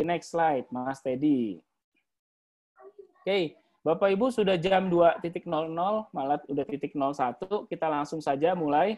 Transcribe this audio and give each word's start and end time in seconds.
next 0.00 0.32
slide, 0.32 0.64
Mas 0.72 1.04
Teddy. 1.04 1.60
Oke. 3.20 3.60
Bapak 3.82 4.14
Ibu 4.14 4.30
sudah 4.32 4.54
jam 4.56 4.86
2.00, 4.86 5.42
malah 6.14 6.38
udah 6.46 6.64
titik 6.70 6.94
01, 6.94 7.66
kita 7.66 7.90
langsung 7.90 8.22
saja 8.22 8.54
mulai 8.54 8.94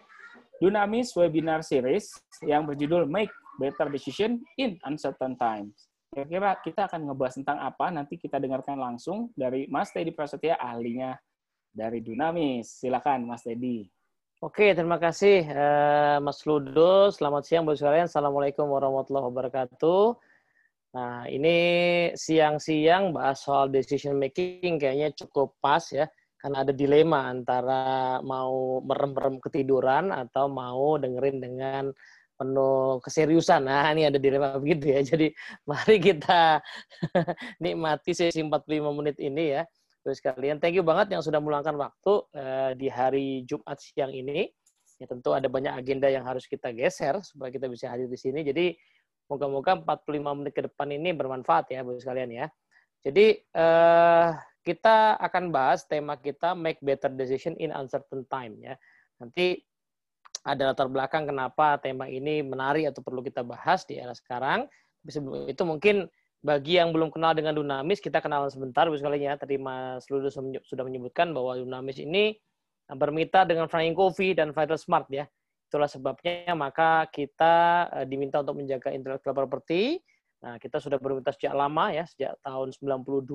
Dunamis 0.61 1.17
Webinar 1.17 1.65
Series 1.65 2.13
yang 2.45 2.69
berjudul 2.69 3.09
Make 3.09 3.33
Better 3.57 3.89
Decision 3.89 4.45
in 4.61 4.77
Uncertain 4.85 5.41
Times. 5.41 5.89
Kira-kira 6.13 6.61
kita 6.61 6.85
akan 6.85 7.11
ngebahas 7.11 7.35
tentang 7.41 7.59
apa, 7.65 7.89
nanti 7.89 8.21
kita 8.21 8.37
dengarkan 8.37 8.77
langsung 8.77 9.33
dari 9.33 9.65
Mas 9.73 9.89
Teddy 9.89 10.13
Prasetya, 10.13 10.61
ahlinya 10.61 11.17
dari 11.73 12.05
Dunamis. 12.05 12.85
Silakan 12.85 13.25
Mas 13.25 13.43
Teddy. 13.43 13.89
Oke, 14.45 14.77
terima 14.77 15.01
kasih 15.01 15.49
uh, 15.49 16.21
Mas 16.21 16.45
Ludo. 16.45 17.09
Selamat 17.09 17.49
siang 17.49 17.65
buat 17.65 17.81
sekalian. 17.81 18.05
Assalamualaikum 18.05 18.69
warahmatullahi 18.69 19.27
wabarakatuh. 19.33 20.24
Nah, 20.95 21.27
ini 21.27 21.57
siang-siang 22.15 23.11
bahas 23.11 23.43
soal 23.43 23.67
decision 23.67 24.15
making 24.15 24.79
kayaknya 24.79 25.11
cukup 25.19 25.59
pas 25.59 25.83
ya, 25.91 26.07
karena 26.39 26.63
ada 26.63 26.71
dilema 26.71 27.27
antara 27.35 28.23
mau 28.23 28.79
merem-merem 28.79 29.43
ketiduran 29.43 30.15
atau 30.15 30.47
mau 30.47 30.95
dengerin 30.95 31.43
dengan 31.43 31.85
penuh 32.39 33.03
keseriusan. 33.03 33.67
Nah, 33.67 33.91
ini 33.91 34.07
ada 34.07 34.23
dilema 34.23 34.55
begitu 34.63 34.95
ya. 34.95 35.01
Jadi, 35.03 35.35
mari 35.67 35.99
kita 35.99 36.63
nikmati 37.63 38.15
sesi 38.15 38.39
45 38.39 38.95
menit 38.95 39.19
ini 39.19 39.59
ya. 39.59 39.63
Terus 40.05 40.21
kalian, 40.23 40.61
thank 40.63 40.77
you 40.77 40.85
banget 40.85 41.17
yang 41.17 41.25
sudah 41.25 41.41
meluangkan 41.43 41.75
waktu 41.75 42.13
uh, 42.37 42.71
di 42.77 42.87
hari 42.87 43.43
Jumat 43.49 43.83
siang 43.83 44.15
ini. 44.15 44.47
Ya, 45.03 45.11
tentu 45.11 45.35
ada 45.35 45.51
banyak 45.51 45.75
agenda 45.75 46.07
yang 46.07 46.23
harus 46.23 46.47
kita 46.47 46.71
geser 46.71 47.19
supaya 47.27 47.51
kita 47.51 47.67
bisa 47.67 47.91
hadir 47.91 48.07
di 48.07 48.15
sini. 48.15 48.47
Jadi, 48.47 48.79
Moga-moga 49.31 49.81
45 49.81 50.39
menit 50.39 50.53
ke 50.53 50.63
depan 50.65 50.89
ini 50.93 51.17
bermanfaat 51.17 51.73
ya 51.73 51.81
buat 51.81 52.01
sekalian 52.01 52.31
ya. 52.31 52.47
Jadi 53.05 53.41
eh, 53.41 54.29
kita 54.65 55.21
akan 55.21 55.53
bahas 55.53 55.85
tema 55.85 56.17
kita 56.17 56.57
make 56.57 56.81
better 56.81 57.13
decision 57.13 57.53
in 57.61 57.73
uncertain 57.73 58.25
time 58.29 58.57
ya. 58.61 58.75
Nanti 59.21 59.61
ada 60.45 60.73
latar 60.73 60.89
belakang 60.93 61.25
kenapa 61.25 61.81
tema 61.81 62.05
ini 62.09 62.45
menarik 62.45 62.93
atau 62.93 63.01
perlu 63.01 63.25
kita 63.25 63.41
bahas 63.41 63.89
di 63.89 63.97
era 63.97 64.13
sekarang. 64.13 64.69
Itu 65.49 65.65
mungkin 65.65 66.09
bagi 66.45 66.77
yang 66.77 66.93
belum 66.93 67.09
kenal 67.09 67.33
dengan 67.33 67.57
Dunamis, 67.57 68.05
kita 68.05 68.21
kenalan 68.21 68.53
sebentar, 68.53 68.85
Bu 68.85 69.01
sekalian 69.01 69.33
ya. 69.33 69.35
Tadi 69.41 69.57
Mas 69.57 70.05
Ludo 70.13 70.29
sudah 70.61 70.85
menyebutkan 70.85 71.33
bahwa 71.33 71.57
Dunamis 71.57 71.97
ini 71.97 72.37
bermitra 72.93 73.49
dengan 73.49 73.65
Flying 73.65 73.97
Coffee 73.97 74.37
dan 74.37 74.53
Vital 74.53 74.77
Smart 74.77 75.09
ya. 75.09 75.25
Itulah 75.75 75.91
sebabnya 75.91 76.55
maka 76.55 77.11
kita 77.11 77.91
uh, 77.91 78.07
diminta 78.07 78.39
untuk 78.39 78.63
menjaga 78.63 78.95
intellectual 78.95 79.35
property. 79.35 79.99
Nah, 80.39 80.55
kita 80.55 80.79
sudah 80.79 81.03
bermitra 81.03 81.35
sejak 81.35 81.51
lama 81.51 81.91
ya, 81.91 82.07
sejak 82.07 82.39
tahun 82.47 82.71
92. 83.03 83.27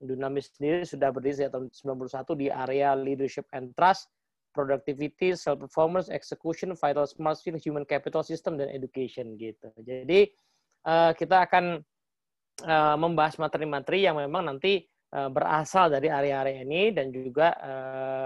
Dunamis 0.00 0.56
sendiri 0.56 0.88
sudah 0.88 1.12
berdiri 1.12 1.36
sejak 1.36 1.52
tahun 1.52 1.68
91 1.68 2.32
di 2.40 2.48
area 2.48 2.96
leadership 2.96 3.44
and 3.52 3.76
trust, 3.76 4.08
productivity, 4.56 5.36
self 5.36 5.60
performance, 5.60 6.08
execution, 6.08 6.72
vital 6.72 7.04
smart 7.04 7.36
skill, 7.36 7.60
human 7.60 7.84
capital 7.84 8.24
system 8.24 8.56
dan 8.56 8.72
education 8.72 9.36
gitu. 9.36 9.68
Jadi 9.76 10.32
uh, 10.88 11.12
kita 11.12 11.44
akan 11.44 11.84
uh, 12.64 12.96
membahas 12.96 13.36
materi-materi 13.36 14.08
yang 14.08 14.16
memang 14.16 14.48
nanti 14.48 14.80
berasal 15.12 15.92
dari 15.92 16.08
area-area 16.08 16.66
ini 16.66 16.90
dan 16.92 17.14
juga 17.14 17.54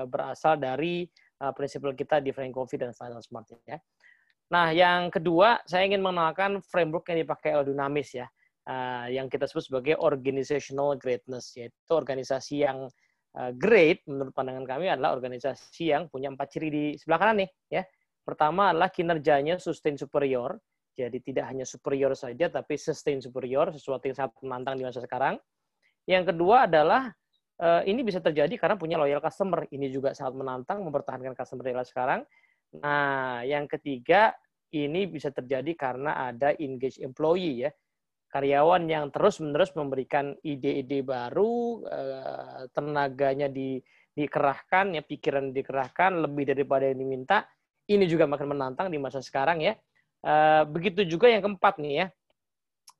berasal 0.08 0.58
dari 0.58 1.04
uh, 1.40 1.52
prinsipal 1.56 1.96
kita 1.96 2.20
di 2.20 2.30
Frank 2.30 2.52
Coffee 2.52 2.80
dan 2.80 2.92
Final 2.92 3.24
Smart 3.24 3.48
ya. 3.64 3.80
Nah, 4.50 4.74
yang 4.74 5.14
kedua, 5.14 5.62
saya 5.62 5.86
ingin 5.86 6.02
mengenalkan 6.02 6.58
framework 6.66 7.06
yang 7.14 7.22
dipakai 7.22 7.54
oleh 7.54 7.70
Dunamis 7.70 8.18
ya, 8.18 8.26
uh, 8.66 9.06
yang 9.06 9.30
kita 9.30 9.46
sebut 9.46 9.62
sebagai 9.62 9.94
organizational 10.02 10.98
greatness, 10.98 11.54
yaitu 11.54 11.92
organisasi 11.94 12.66
yang 12.66 12.90
uh, 13.38 13.50
great 13.54 14.02
menurut 14.10 14.34
pandangan 14.34 14.66
kami 14.66 14.90
adalah 14.90 15.14
organisasi 15.14 15.94
yang 15.94 16.10
punya 16.10 16.34
empat 16.34 16.50
ciri 16.50 16.68
di 16.68 16.84
sebelah 16.98 17.18
kanan 17.22 17.46
nih 17.46 17.50
ya. 17.70 17.82
Pertama 18.26 18.74
adalah 18.74 18.90
kinerjanya 18.90 19.62
sustain 19.62 19.94
superior, 19.94 20.58
jadi 20.98 21.18
tidak 21.22 21.46
hanya 21.46 21.62
superior 21.62 22.12
saja, 22.18 22.50
tapi 22.50 22.74
sustain 22.74 23.22
superior, 23.22 23.70
sesuatu 23.70 24.10
yang 24.10 24.18
sangat 24.18 24.34
menantang 24.42 24.76
di 24.76 24.84
masa 24.84 24.98
sekarang. 24.98 25.38
Yang 26.10 26.34
kedua 26.34 26.66
adalah 26.66 27.14
uh, 27.60 27.82
ini 27.84 28.00
bisa 28.00 28.18
terjadi 28.18 28.50
karena 28.56 28.80
punya 28.80 28.96
loyal 28.96 29.20
customer. 29.20 29.68
Ini 29.68 29.92
juga 29.92 30.16
sangat 30.16 30.34
menantang 30.40 30.82
mempertahankan 30.82 31.36
customer 31.36 31.68
loyal 31.68 31.86
sekarang. 31.86 32.20
Nah, 32.80 33.44
yang 33.44 33.68
ketiga 33.68 34.32
ini 34.72 35.06
bisa 35.06 35.28
terjadi 35.30 35.76
karena 35.76 36.32
ada 36.32 36.56
engage 36.56 36.98
employee 36.98 37.68
ya. 37.68 37.70
Karyawan 38.30 38.86
yang 38.86 39.10
terus-menerus 39.10 39.74
memberikan 39.74 40.38
ide-ide 40.46 41.02
baru, 41.02 41.82
uh, 41.82 42.62
tenaganya 42.70 43.50
di, 43.50 43.82
dikerahkan, 44.14 44.94
ya 44.94 45.02
pikiran 45.02 45.50
dikerahkan 45.50 46.14
lebih 46.22 46.54
daripada 46.54 46.86
yang 46.86 47.02
diminta. 47.02 47.42
Ini 47.90 48.06
juga 48.06 48.30
makin 48.30 48.54
menantang 48.54 48.86
di 48.86 49.02
masa 49.02 49.18
sekarang 49.18 49.58
ya. 49.58 49.74
Uh, 50.22 50.62
begitu 50.68 51.02
juga 51.08 51.26
yang 51.26 51.42
keempat 51.42 51.80
nih 51.80 51.94
ya 52.04 52.06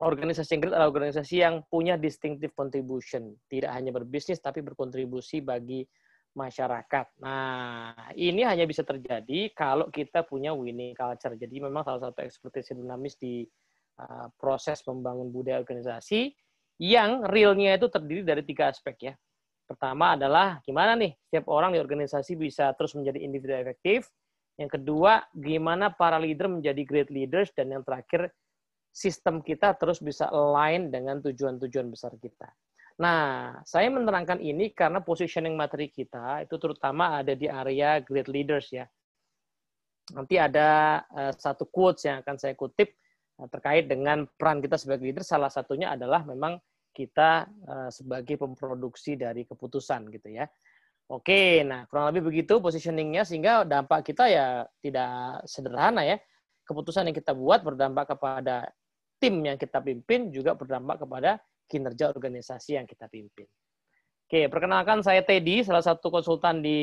organisasi 0.00 0.56
yang 0.56 0.61
great 0.65 0.75
adalah 0.75 0.91
organisasi 0.91 1.34
yang 1.44 1.55
punya 1.69 2.00
distinctive 2.00 2.56
contribution. 2.56 3.37
Tidak 3.49 3.69
hanya 3.69 3.93
berbisnis, 3.93 4.41
tapi 4.41 4.65
berkontribusi 4.65 5.44
bagi 5.44 5.84
masyarakat. 6.34 7.06
Nah, 7.21 8.15
ini 8.15 8.47
hanya 8.47 8.65
bisa 8.65 8.87
terjadi 8.87 9.50
kalau 9.53 9.91
kita 9.91 10.22
punya 10.25 10.55
winning 10.55 10.94
culture. 10.94 11.34
Jadi 11.34 11.56
memang 11.59 11.83
salah 11.83 12.11
satu 12.11 12.22
ekspertise 12.22 12.72
dinamis 12.72 13.19
di 13.19 13.43
uh, 13.99 14.31
proses 14.38 14.81
membangun 14.87 15.28
budaya 15.34 15.59
organisasi 15.59 16.31
yang 16.81 17.27
realnya 17.28 17.77
itu 17.77 17.93
terdiri 17.93 18.22
dari 18.25 18.43
tiga 18.47 18.71
aspek 18.71 19.12
ya. 19.12 19.15
Pertama 19.69 20.19
adalah 20.19 20.59
gimana 20.67 20.97
nih 20.99 21.15
setiap 21.28 21.47
orang 21.53 21.77
di 21.77 21.78
organisasi 21.78 22.34
bisa 22.34 22.72
terus 22.75 22.97
menjadi 22.97 23.22
individu 23.22 23.55
efektif. 23.55 24.09
Yang 24.59 24.81
kedua, 24.81 25.25
gimana 25.32 25.94
para 25.94 26.21
leader 26.21 26.50
menjadi 26.50 26.82
great 26.84 27.09
leaders. 27.09 27.49
Dan 27.56 27.72
yang 27.72 27.82
terakhir, 27.87 28.28
sistem 28.90 29.40
kita 29.40 29.78
terus 29.78 30.02
bisa 30.02 30.26
align 30.28 30.90
dengan 30.90 31.22
tujuan-tujuan 31.22 31.88
besar 31.90 32.14
kita. 32.18 32.50
Nah, 33.00 33.56
saya 33.64 33.88
menerangkan 33.88 34.44
ini 34.44 34.76
karena 34.76 35.00
positioning 35.00 35.56
materi 35.56 35.88
kita 35.88 36.44
itu 36.44 36.60
terutama 36.60 37.24
ada 37.24 37.32
di 37.32 37.48
area 37.48 37.96
great 38.04 38.28
leaders 38.28 38.68
ya. 38.68 38.84
Nanti 40.12 40.36
ada 40.36 41.00
uh, 41.08 41.32
satu 41.32 41.64
quotes 41.70 42.04
yang 42.04 42.20
akan 42.20 42.36
saya 42.36 42.52
kutip 42.52 42.92
uh, 43.40 43.48
terkait 43.48 43.88
dengan 43.88 44.28
peran 44.36 44.60
kita 44.60 44.76
sebagai 44.76 45.08
leader. 45.08 45.24
Salah 45.24 45.48
satunya 45.48 45.96
adalah 45.96 46.28
memang 46.28 46.60
kita 46.92 47.48
uh, 47.48 47.88
sebagai 47.88 48.36
pemproduksi 48.36 49.16
dari 49.16 49.48
keputusan 49.48 50.12
gitu 50.12 50.36
ya. 50.36 50.44
Oke, 51.10 51.66
nah 51.66 51.88
kurang 51.90 52.14
lebih 52.14 52.30
begitu 52.30 52.62
positioningnya 52.62 53.26
sehingga 53.26 53.66
dampak 53.66 54.06
kita 54.06 54.30
ya 54.30 54.62
tidak 54.78 55.42
sederhana 55.48 56.06
ya. 56.06 56.20
Keputusan 56.68 57.10
yang 57.10 57.16
kita 57.16 57.34
buat 57.34 57.66
berdampak 57.66 58.14
kepada 58.14 58.70
tim 59.20 59.44
yang 59.44 59.60
kita 59.60 59.84
pimpin 59.84 60.32
juga 60.32 60.56
berdampak 60.56 61.04
kepada 61.04 61.36
kinerja 61.69 62.10
organisasi 62.10 62.81
yang 62.81 62.88
kita 62.88 63.06
pimpin. 63.06 63.47
Oke, 64.31 64.47
perkenalkan 64.47 65.03
saya 65.03 65.26
Teddy, 65.26 65.66
salah 65.66 65.82
satu 65.82 66.08
konsultan 66.08 66.62
di 66.62 66.78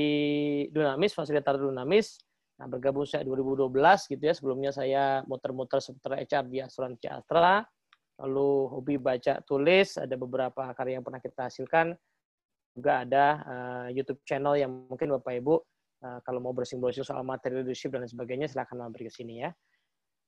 Dunamis, 0.68 1.16
fasilitator 1.16 1.72
Dunamis. 1.72 2.20
Nah, 2.60 2.68
bergabung 2.68 3.08
sejak 3.08 3.24
2012 3.24 3.72
gitu 4.12 4.20
ya. 4.20 4.34
Sebelumnya 4.36 4.72
saya 4.76 5.24
muter-muter 5.30 5.80
seputar 5.80 6.20
HR 6.20 6.44
di 6.52 6.60
Asuransi 6.60 7.08
Astra. 7.08 7.64
Lalu 8.20 8.50
hobi 8.74 8.96
baca 8.98 9.40
tulis, 9.46 9.96
ada 9.96 10.18
beberapa 10.18 10.74
karya 10.74 11.00
yang 11.00 11.06
pernah 11.06 11.22
kita 11.22 11.48
hasilkan. 11.48 11.94
Juga 12.76 13.06
ada 13.06 13.26
uh, 13.46 13.88
YouTube 13.94 14.20
channel 14.28 14.58
yang 14.58 14.70
mungkin 14.90 15.14
Bapak 15.16 15.38
Ibu 15.38 15.56
uh, 16.04 16.20
kalau 16.26 16.42
mau 16.42 16.52
bersing-bersing 16.52 17.06
soal 17.06 17.22
materi 17.22 17.62
leadership 17.62 17.94
dan 17.94 18.06
sebagainya 18.10 18.50
silahkan 18.50 18.76
mampir 18.76 19.08
ke 19.08 19.12
sini 19.14 19.46
ya. 19.46 19.54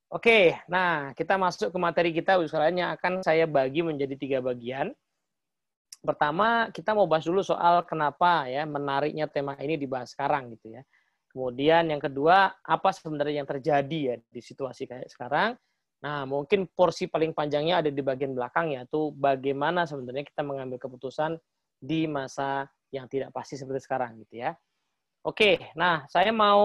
Oke, 0.09 0.57
nah 0.65 1.13
kita 1.13 1.37
masuk 1.37 1.69
ke 1.69 1.77
materi 1.77 2.09
kita, 2.09 2.41
yang 2.73 2.97
akan 2.97 3.21
saya 3.21 3.45
bagi 3.45 3.85
menjadi 3.85 4.17
tiga 4.17 4.41
bagian. 4.41 4.89
Pertama, 6.01 6.73
kita 6.73 6.97
mau 6.97 7.05
bahas 7.05 7.29
dulu 7.29 7.45
soal 7.45 7.85
kenapa 7.85 8.49
ya 8.49 8.65
menariknya 8.65 9.29
tema 9.29 9.53
ini 9.61 9.77
dibahas 9.77 10.17
sekarang 10.17 10.49
gitu 10.57 10.73
ya. 10.73 10.81
Kemudian 11.29 11.93
yang 11.93 12.01
kedua, 12.01 12.57
apa 12.57 12.89
sebenarnya 12.89 13.45
yang 13.45 13.49
terjadi 13.49 13.99
ya 14.01 14.15
di 14.17 14.41
situasi 14.41 14.89
kayak 14.89 15.13
sekarang. 15.13 15.53
Nah, 16.01 16.25
mungkin 16.25 16.65
porsi 16.73 17.05
paling 17.05 17.37
panjangnya 17.37 17.85
ada 17.85 17.91
di 17.93 18.01
bagian 18.01 18.33
belakang 18.33 18.73
yaitu 18.73 19.13
bagaimana 19.13 19.85
sebenarnya 19.85 20.25
kita 20.25 20.41
mengambil 20.41 20.81
keputusan 20.81 21.37
di 21.77 22.09
masa 22.09 22.65
yang 22.89 23.05
tidak 23.05 23.29
pasti 23.29 23.61
seperti 23.61 23.85
sekarang 23.85 24.17
gitu 24.25 24.41
ya. 24.41 24.57
Oke, 25.19 25.59
nah 25.75 26.07
saya 26.07 26.31
mau 26.31 26.63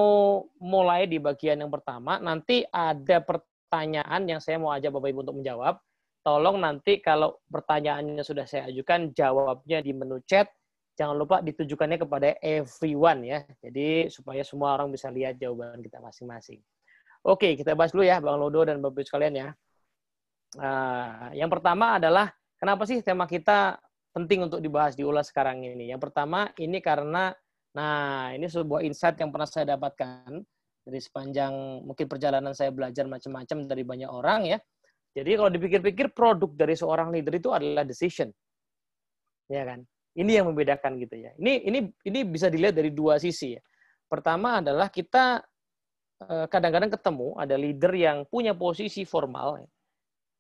mulai 0.62 1.10
di 1.10 1.18
bagian 1.18 1.58
yang 1.58 1.74
pertama. 1.74 2.22
Nanti 2.22 2.62
ada 2.70 3.18
pertanyaan 3.18 4.22
yang 4.30 4.38
saya 4.38 4.62
mau 4.62 4.70
ajak 4.70 4.94
Bapak 4.94 5.10
Ibu 5.10 5.20
untuk 5.26 5.36
menjawab. 5.42 5.74
Tolong 6.22 6.62
nanti 6.62 7.02
kalau 7.02 7.42
pertanyaannya 7.50 8.22
sudah 8.22 8.46
saya 8.46 8.70
ajukan, 8.70 9.10
jawabnya 9.10 9.82
di 9.82 9.90
menu 9.90 10.22
chat. 10.22 10.46
Jangan 10.94 11.18
lupa 11.18 11.42
ditujukannya 11.42 11.98
kepada 11.98 12.38
everyone 12.38 13.26
ya. 13.26 13.42
Jadi 13.58 14.06
supaya 14.14 14.46
semua 14.46 14.78
orang 14.78 14.94
bisa 14.94 15.10
lihat 15.10 15.34
jawaban 15.42 15.82
kita 15.82 15.98
masing-masing. 15.98 16.62
Oke, 17.26 17.58
kita 17.58 17.74
bahas 17.74 17.90
dulu 17.90 18.06
ya 18.06 18.22
Bang 18.22 18.38
Lodo 18.38 18.62
dan 18.62 18.78
Bapak 18.78 19.02
Ibu 19.02 19.08
sekalian 19.10 19.34
ya. 19.34 19.48
Nah, 20.62 21.34
yang 21.34 21.50
pertama 21.50 21.98
adalah 21.98 22.30
kenapa 22.54 22.86
sih 22.86 23.02
tema 23.02 23.26
kita 23.26 23.82
penting 24.14 24.46
untuk 24.46 24.62
dibahas 24.62 24.94
diulas 24.94 25.26
sekarang 25.26 25.66
ini? 25.66 25.90
Yang 25.90 26.06
pertama 26.06 26.54
ini 26.54 26.78
karena 26.78 27.34
nah 27.74 28.30
ini 28.30 28.46
sebuah 28.46 28.86
insight 28.86 29.18
yang 29.18 29.34
pernah 29.34 29.50
saya 29.50 29.74
dapatkan 29.74 30.30
dari 30.84 31.00
sepanjang 31.00 31.82
mungkin 31.82 32.06
perjalanan 32.06 32.54
saya 32.54 32.70
belajar 32.70 33.08
macam-macam 33.08 33.58
dari 33.66 33.82
banyak 33.82 34.10
orang 34.10 34.40
ya. 34.46 34.58
Jadi 35.14 35.30
kalau 35.38 35.50
dipikir-pikir 35.50 36.10
produk 36.12 36.50
dari 36.52 36.74
seorang 36.74 37.14
leader 37.14 37.34
itu 37.38 37.54
adalah 37.54 37.86
decision. 37.86 38.28
Ya 39.48 39.62
kan? 39.64 39.86
Ini 40.14 40.42
yang 40.42 40.50
membedakan 40.52 40.98
gitu 41.00 41.16
ya. 41.18 41.32
Ini 41.40 41.64
ini 41.66 41.78
ini 42.04 42.20
bisa 42.28 42.52
dilihat 42.52 42.76
dari 42.76 42.92
dua 42.92 43.16
sisi 43.16 43.56
ya. 43.56 43.62
Pertama 44.10 44.60
adalah 44.60 44.92
kita 44.92 45.40
eh, 46.20 46.46
kadang-kadang 46.50 46.92
ketemu 46.92 47.28
ada 47.38 47.56
leader 47.56 47.92
yang 47.96 48.18
punya 48.28 48.52
posisi 48.52 49.08
formal 49.08 49.64
ya 49.64 49.68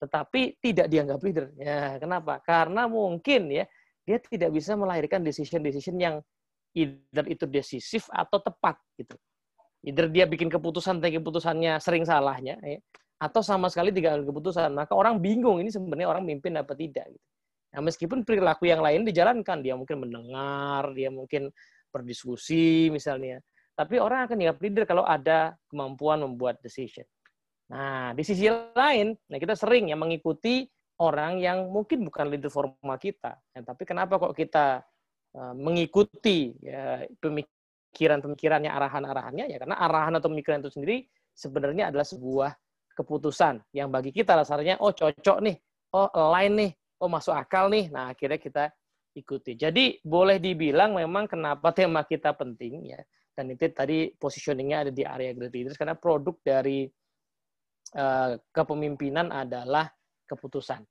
tetapi 0.04 0.60
tidak 0.60 0.86
dianggap 0.92 1.18
leader. 1.24 1.46
Ya, 1.56 1.96
kenapa? 1.96 2.44
Karena 2.44 2.84
mungkin 2.84 3.48
ya 3.48 3.64
dia 4.04 4.20
tidak 4.20 4.52
bisa 4.52 4.76
melahirkan 4.76 5.24
decision-decision 5.24 5.96
yang 5.96 6.20
either 6.74 7.24
itu 7.30 7.46
decisif 7.46 8.10
atau 8.10 8.42
tepat 8.42 8.76
gitu. 8.98 9.14
Either 9.84 10.10
dia 10.10 10.24
bikin 10.26 10.50
keputusan 10.50 10.98
tapi 10.98 11.16
keputusannya 11.20 11.78
sering 11.78 12.02
salahnya 12.02 12.58
ya, 12.60 12.80
atau 13.20 13.40
sama 13.40 13.70
sekali 13.70 13.94
tidak 13.94 14.20
ada 14.20 14.24
keputusan. 14.26 14.74
Maka 14.74 14.92
orang 14.92 15.22
bingung 15.22 15.62
ini 15.62 15.70
sebenarnya 15.70 16.10
orang 16.10 16.24
mimpin 16.26 16.56
apa 16.58 16.74
tidak 16.74 17.06
gitu. 17.08 17.26
Nah, 17.74 17.82
meskipun 17.82 18.22
perilaku 18.22 18.70
yang 18.70 18.78
lain 18.78 19.02
dijalankan, 19.02 19.58
dia 19.58 19.74
mungkin 19.74 20.06
mendengar, 20.06 20.94
dia 20.94 21.10
mungkin 21.10 21.50
berdiskusi 21.90 22.86
misalnya. 22.94 23.42
Tapi 23.74 23.98
orang 23.98 24.30
akan 24.30 24.38
dianggap 24.38 24.58
leader 24.62 24.84
kalau 24.86 25.02
ada 25.02 25.58
kemampuan 25.66 26.22
membuat 26.22 26.62
decision. 26.62 27.02
Nah, 27.74 28.14
di 28.14 28.22
sisi 28.22 28.46
lain, 28.46 29.18
nah 29.26 29.38
kita 29.42 29.58
sering 29.58 29.90
ya 29.90 29.98
mengikuti 29.98 30.62
orang 31.02 31.42
yang 31.42 31.66
mungkin 31.74 32.06
bukan 32.06 32.30
leader 32.30 32.46
formal 32.46 32.94
kita. 33.02 33.34
Ya, 33.50 33.66
tapi 33.66 33.82
kenapa 33.82 34.22
kok 34.22 34.38
kita 34.38 34.86
mengikuti 35.34 36.54
ya, 36.62 37.02
pemikiran-pemikirannya, 37.18 38.70
arahan-arahannya? 38.70 39.50
Ya 39.50 39.58
karena 39.58 39.76
arahan 39.78 40.14
atau 40.18 40.30
pemikiran 40.30 40.62
itu 40.62 40.70
sendiri 40.70 41.06
sebenarnya 41.34 41.90
adalah 41.90 42.06
sebuah 42.06 42.54
keputusan 42.94 43.74
yang 43.74 43.90
bagi 43.90 44.14
kita 44.14 44.38
rasanya, 44.38 44.78
oh 44.78 44.94
cocok 44.94 45.38
nih, 45.42 45.56
oh 45.98 46.06
lain 46.30 46.52
nih, 46.54 46.70
oh 47.02 47.10
masuk 47.10 47.34
akal 47.34 47.66
nih. 47.66 47.90
Nah, 47.90 48.14
akhirnya 48.14 48.38
kita 48.38 48.64
ikuti. 49.18 49.58
Jadi 49.58 49.98
boleh 50.02 50.38
dibilang 50.38 50.94
memang 50.94 51.26
kenapa 51.26 51.74
tema 51.74 52.06
kita 52.06 52.30
penting 52.34 52.94
ya. 52.94 53.02
Dan 53.34 53.50
itu 53.50 53.66
tadi 53.74 54.14
positioningnya 54.14 54.86
ada 54.86 54.92
di 54.94 55.02
area 55.02 55.34
great 55.34 55.50
leaders 55.50 55.74
karena 55.74 55.98
produk 55.98 56.38
dari 56.38 56.86
Eh, 57.94 58.32
kepemimpinan 58.50 59.30
adalah 59.30 59.86
keputusan. 60.26 60.82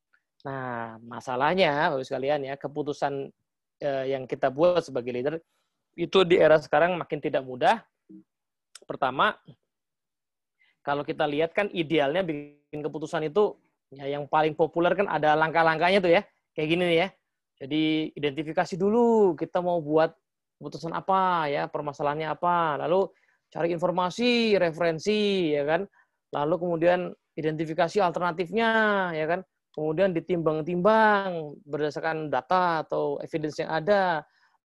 Nah, 0.47 0.95
masalahnya, 1.03 1.91
Bapak 1.91 2.07
sekalian 2.07 2.47
ya, 2.47 2.55
keputusan 2.55 3.27
eh, 3.83 4.15
yang 4.15 4.23
kita 4.23 4.47
buat 4.47 4.79
sebagai 4.79 5.11
leader 5.11 5.35
itu 5.93 6.23
di 6.23 6.39
era 6.39 6.57
sekarang 6.57 6.95
makin 6.95 7.19
tidak 7.19 7.43
mudah. 7.43 7.83
Pertama, 8.87 9.35
kalau 10.81 11.03
kita 11.03 11.27
lihat 11.27 11.51
kan 11.51 11.67
idealnya 11.71 12.23
bikin 12.23 12.81
keputusan 12.81 13.27
itu 13.27 13.59
ya 13.93 14.09
yang 14.09 14.25
paling 14.25 14.57
populer 14.57 14.97
kan 14.97 15.05
ada 15.11 15.35
langkah-langkahnya 15.35 15.99
tuh 15.99 16.11
ya. 16.11 16.21
Kayak 16.55 16.67
gini 16.71 16.83
nih 16.87 16.97
ya. 16.97 17.07
Jadi 17.63 17.83
identifikasi 18.17 18.73
dulu 18.79 19.37
kita 19.37 19.61
mau 19.61 19.79
buat 19.79 20.11
keputusan 20.57 20.91
apa 20.95 21.51
ya, 21.51 21.69
permasalahannya 21.69 22.27
apa. 22.31 22.81
Lalu 22.87 23.11
cari 23.53 23.69
informasi, 23.69 24.57
referensi 24.57 25.53
ya 25.53 25.63
kan 25.67 25.83
lalu 26.33 26.55
kemudian 26.57 26.99
identifikasi 27.37 28.01
alternatifnya, 28.01 28.69
ya 29.13 29.25
kan? 29.29 29.39
Kemudian 29.73 30.13
ditimbang-timbang 30.13 31.57
berdasarkan 31.65 32.29
data 32.29 32.85
atau 32.85 33.17
evidence 33.25 33.57
yang 33.57 33.73
ada, 33.73 34.21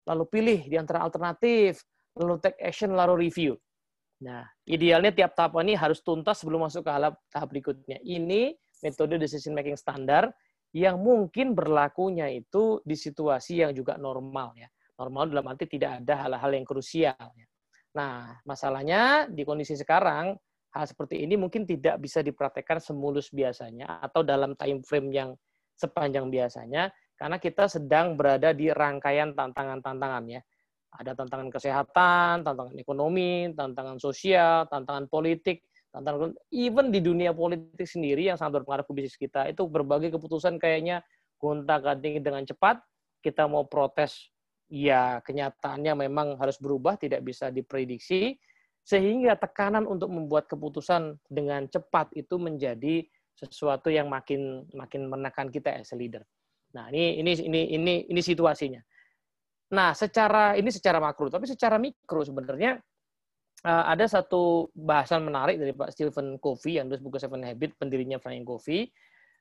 lalu 0.05 0.25
pilih 0.29 0.61
di 0.69 0.77
antara 0.77 1.01
alternatif, 1.01 1.81
lalu 2.21 2.37
take 2.45 2.61
action, 2.61 2.93
lalu 2.93 3.29
review. 3.29 3.57
Nah, 4.21 4.45
idealnya 4.69 5.17
tiap 5.17 5.33
tahap 5.33 5.57
ini 5.65 5.73
harus 5.73 6.05
tuntas 6.05 6.45
sebelum 6.45 6.69
masuk 6.69 6.85
ke 6.85 6.93
tahap 7.33 7.49
berikutnya. 7.49 7.97
Ini 8.05 8.53
metode 8.85 9.17
decision 9.17 9.57
making 9.57 9.81
standar 9.81 10.29
yang 10.77 11.01
mungkin 11.01 11.57
berlakunya 11.57 12.29
itu 12.31 12.85
di 12.85 12.95
situasi 12.95 13.65
yang 13.65 13.73
juga 13.73 13.97
normal 13.97 14.53
ya. 14.55 14.69
Normal 15.01 15.33
dalam 15.33 15.49
arti 15.49 15.65
tidak 15.65 16.05
ada 16.05 16.29
hal-hal 16.29 16.53
yang 16.61 16.67
krusial. 16.69 17.17
Ya. 17.17 17.47
Nah, 17.97 18.37
masalahnya 18.45 19.33
di 19.33 19.43
kondisi 19.49 19.75
sekarang 19.75 20.37
hal 20.71 20.85
seperti 20.87 21.27
ini 21.27 21.35
mungkin 21.35 21.67
tidak 21.67 21.99
bisa 21.99 22.23
dipraktekkan 22.23 22.79
semulus 22.79 23.31
biasanya 23.35 23.99
atau 24.01 24.23
dalam 24.23 24.55
time 24.55 24.81
frame 24.87 25.11
yang 25.11 25.31
sepanjang 25.75 26.31
biasanya 26.31 26.93
karena 27.19 27.37
kita 27.37 27.69
sedang 27.69 28.17
berada 28.17 28.57
di 28.57 28.73
rangkaian 28.73 29.37
tantangan-tantangan 29.37 30.25
ya. 30.31 30.41
Ada 30.91 31.15
tantangan 31.15 31.53
kesehatan, 31.55 32.43
tantangan 32.43 32.75
ekonomi, 32.81 33.53
tantangan 33.55 34.01
sosial, 34.03 34.67
tantangan 34.67 35.07
politik, 35.07 35.63
tantangan 35.95 36.35
even 36.51 36.91
di 36.91 36.99
dunia 36.99 37.31
politik 37.31 37.87
sendiri 37.87 38.27
yang 38.27 38.39
sangat 38.41 38.63
berpengaruh 38.63 38.87
ke 38.89 38.93
bisnis 38.97 39.21
kita 39.21 39.47
itu 39.47 39.69
berbagai 39.71 40.19
keputusan 40.19 40.59
kayaknya 40.59 41.05
gonta-ganti 41.39 42.19
dengan 42.19 42.43
cepat. 42.43 42.83
Kita 43.21 43.47
mau 43.47 43.69
protes 43.69 44.33
ya 44.67 45.21
kenyataannya 45.23 46.09
memang 46.09 46.41
harus 46.41 46.57
berubah, 46.59 46.97
tidak 46.97 47.23
bisa 47.23 47.53
diprediksi 47.53 48.35
sehingga 48.91 49.39
tekanan 49.39 49.87
untuk 49.87 50.11
membuat 50.11 50.51
keputusan 50.51 51.15
dengan 51.31 51.71
cepat 51.71 52.11
itu 52.19 52.43
menjadi 52.43 53.07
sesuatu 53.39 53.87
yang 53.87 54.11
makin 54.11 54.67
makin 54.75 55.07
menekan 55.07 55.47
kita 55.47 55.71
as 55.79 55.95
a 55.95 55.97
leader. 55.97 56.27
Nah, 56.75 56.91
ini 56.91 57.23
ini 57.23 57.33
ini 57.39 57.61
ini 57.79 57.95
ini 58.11 58.21
situasinya. 58.21 58.83
Nah, 59.71 59.95
secara 59.95 60.59
ini 60.59 60.75
secara 60.75 60.99
makro, 60.99 61.31
tapi 61.31 61.47
secara 61.47 61.79
mikro 61.79 62.27
sebenarnya 62.27 62.83
uh, 63.63 63.85
ada 63.87 64.11
satu 64.11 64.67
bahasan 64.75 65.23
menarik 65.23 65.63
dari 65.63 65.71
Pak 65.71 65.95
Stephen 65.95 66.43
Covey 66.43 66.83
yang 66.83 66.91
nulis 66.91 66.99
buku 66.99 67.23
Seven 67.23 67.47
Habits, 67.47 67.79
pendirinya 67.79 68.19
Flying 68.19 68.43
Covey. 68.43 68.91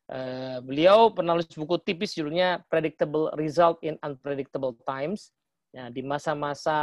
Uh, 0.10 0.62
beliau 0.62 1.10
penulis 1.14 1.50
buku 1.54 1.82
tipis 1.82 2.14
judulnya 2.14 2.62
Predictable 2.70 3.34
Result 3.34 3.82
in 3.82 3.98
Unpredictable 4.06 4.78
Times. 4.86 5.34
Nah, 5.74 5.90
di 5.90 6.02
masa-masa 6.06 6.78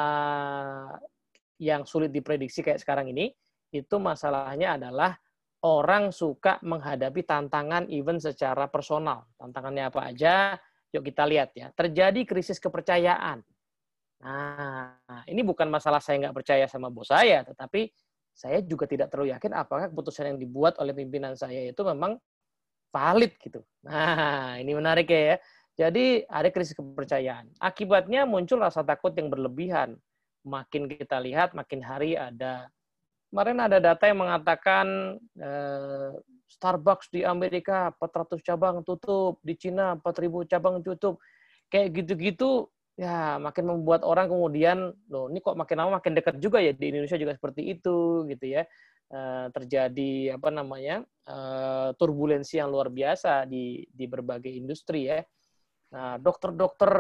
yang 1.61 1.89
sulit 1.89 2.13
diprediksi 2.13 2.61
kayak 2.61 2.81
sekarang 2.81 3.09
ini, 3.13 3.33
itu 3.73 3.97
masalahnya 3.99 4.79
adalah 4.79 5.17
orang 5.65 6.15
suka 6.15 6.61
menghadapi 6.63 7.27
tantangan 7.27 7.89
even 7.91 8.21
secara 8.21 8.69
personal. 8.71 9.27
Tantangannya 9.41 9.89
apa 9.89 10.01
aja? 10.13 10.55
Yuk 10.95 11.03
kita 11.03 11.27
lihat 11.27 11.51
ya. 11.57 11.73
Terjadi 11.75 12.23
krisis 12.23 12.63
kepercayaan. 12.63 13.43
Nah, 14.17 14.97
ini 15.29 15.45
bukan 15.45 15.69
masalah 15.69 16.01
saya 16.01 16.29
nggak 16.29 16.37
percaya 16.37 16.65
sama 16.71 16.89
bos 16.89 17.13
saya, 17.13 17.45
tetapi 17.45 17.93
saya 18.33 18.61
juga 18.65 18.89
tidak 18.89 19.13
terlalu 19.13 19.33
yakin 19.33 19.53
apakah 19.57 19.89
keputusan 19.89 20.37
yang 20.37 20.39
dibuat 20.41 20.77
oleh 20.81 20.93
pimpinan 20.93 21.37
saya 21.37 21.73
itu 21.73 21.83
memang 21.85 22.17
valid 22.93 23.33
gitu. 23.41 23.61
Nah, 23.85 24.57
ini 24.57 24.73
menarik 24.73 25.09
ya. 25.09 25.37
Jadi 25.77 26.25
ada 26.25 26.49
krisis 26.49 26.73
kepercayaan. 26.73 27.53
Akibatnya 27.61 28.25
muncul 28.25 28.65
rasa 28.65 28.81
takut 28.81 29.13
yang 29.13 29.29
berlebihan 29.29 30.01
makin 30.47 30.87
kita 30.87 31.19
lihat 31.19 31.53
makin 31.53 31.83
hari 31.83 32.15
ada 32.15 32.71
kemarin 33.29 33.59
ada 33.59 33.83
data 33.83 34.05
yang 34.07 34.23
mengatakan 34.23 35.19
eh, 35.37 36.11
Starbucks 36.47 37.11
di 37.11 37.27
Amerika 37.27 37.91
400 37.99 38.39
cabang 38.41 38.81
tutup, 38.87 39.43
di 39.43 39.59
Cina 39.59 39.99
4000 39.99 40.47
cabang 40.47 40.79
tutup. 40.81 41.19
Kayak 41.67 42.01
gitu-gitu 42.01 42.71
ya 42.97 43.37
makin 43.37 43.69
membuat 43.69 44.07
orang 44.09 44.33
kemudian 44.33 44.89
loh 45.13 45.29
ini 45.29 45.45
kok 45.45 45.53
makin 45.53 45.77
lama 45.77 46.01
makin 46.01 46.17
dekat 46.17 46.41
juga 46.41 46.65
ya 46.65 46.73
di 46.73 46.89
Indonesia 46.89 47.21
juga 47.21 47.37
seperti 47.37 47.77
itu 47.77 48.25
gitu 48.31 48.47
ya. 48.47 48.63
Eh, 49.11 49.47
terjadi 49.51 50.39
apa 50.39 50.49
namanya? 50.55 51.03
Eh, 51.27 51.89
turbulensi 51.99 52.63
yang 52.63 52.71
luar 52.71 52.89
biasa 52.95 53.45
di 53.51 53.83
di 53.91 54.07
berbagai 54.07 54.51
industri 54.55 55.11
ya. 55.11 55.21
Nah, 55.87 56.19
dokter-dokter 56.19 56.91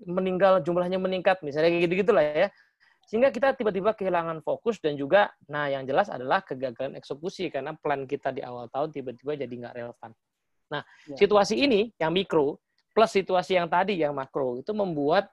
meninggal 0.00 0.64
jumlahnya 0.64 0.96
meningkat 0.96 1.44
misalnya 1.44 1.76
kayak 1.76 1.84
gitu-gitulah 1.88 2.24
ya 2.24 2.48
sehingga 3.10 3.34
kita 3.34 3.58
tiba-tiba 3.58 3.90
kehilangan 3.90 4.38
fokus 4.46 4.78
dan 4.78 4.94
juga, 4.94 5.34
nah 5.50 5.66
yang 5.66 5.82
jelas 5.82 6.06
adalah 6.06 6.46
kegagalan 6.46 6.94
eksekusi 6.94 7.50
karena 7.50 7.74
plan 7.74 8.06
kita 8.06 8.30
di 8.30 8.38
awal 8.38 8.70
tahun 8.70 8.94
tiba-tiba 8.94 9.34
jadi 9.34 9.50
nggak 9.50 9.74
relevan. 9.74 10.14
Nah, 10.70 10.86
ya. 11.10 11.18
situasi 11.18 11.58
ini 11.58 11.90
yang 11.98 12.14
mikro 12.14 12.62
plus 12.94 13.10
situasi 13.10 13.58
yang 13.58 13.66
tadi 13.66 13.98
yang 13.98 14.14
makro 14.14 14.62
itu 14.62 14.70
membuat 14.70 15.26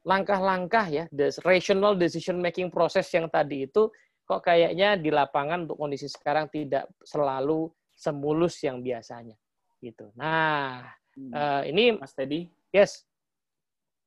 langkah-langkah 0.00 0.88
ya, 0.88 1.04
the 1.12 1.28
rational 1.44 1.92
decision 1.92 2.40
making 2.40 2.72
process 2.72 3.12
yang 3.12 3.28
tadi 3.28 3.68
itu 3.68 3.92
kok 4.24 4.40
kayaknya 4.40 4.96
di 4.96 5.12
lapangan 5.12 5.68
untuk 5.68 5.76
kondisi 5.76 6.08
sekarang 6.08 6.48
tidak 6.48 6.88
selalu 7.04 7.68
semulus 7.92 8.64
yang 8.64 8.80
biasanya 8.80 9.36
gitu. 9.84 10.08
Nah, 10.16 10.88
hmm. 11.20 11.32
uh, 11.36 11.62
ini 11.68 12.00
Mas 12.00 12.16
Teddy. 12.16 12.48
Yes. 12.72 13.04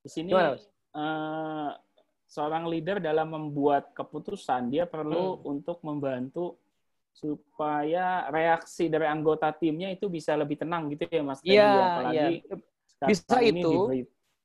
Di 0.02 0.10
sini 0.10 0.34
Gimana, 0.34 0.58
Mas? 0.58 0.66
Uh, 0.90 1.70
seorang 2.32 2.64
leader 2.64 2.96
dalam 2.96 3.28
membuat 3.28 3.92
keputusan 3.92 4.72
dia 4.72 4.88
perlu 4.88 5.36
hmm. 5.36 5.52
untuk 5.52 5.84
membantu 5.84 6.56
supaya 7.12 8.24
reaksi 8.32 8.88
dari 8.88 9.04
anggota 9.04 9.52
timnya 9.52 9.92
itu 9.92 10.08
bisa 10.08 10.32
lebih 10.32 10.56
tenang 10.56 10.88
gitu 10.88 11.04
ya 11.12 11.20
Mas. 11.20 11.44
Iya, 11.44 11.68
apalagi 11.68 12.40
iya. 12.40 12.56
Bisa 13.04 13.36
itu. 13.44 13.72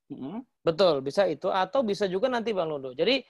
Mm-mm. 0.08 0.40
Betul, 0.64 1.00
bisa 1.04 1.28
itu 1.28 1.48
atau 1.48 1.80
bisa 1.84 2.08
juga 2.12 2.28
nanti 2.28 2.52
Bang 2.52 2.68
Ludo. 2.68 2.92
Jadi 2.92 3.24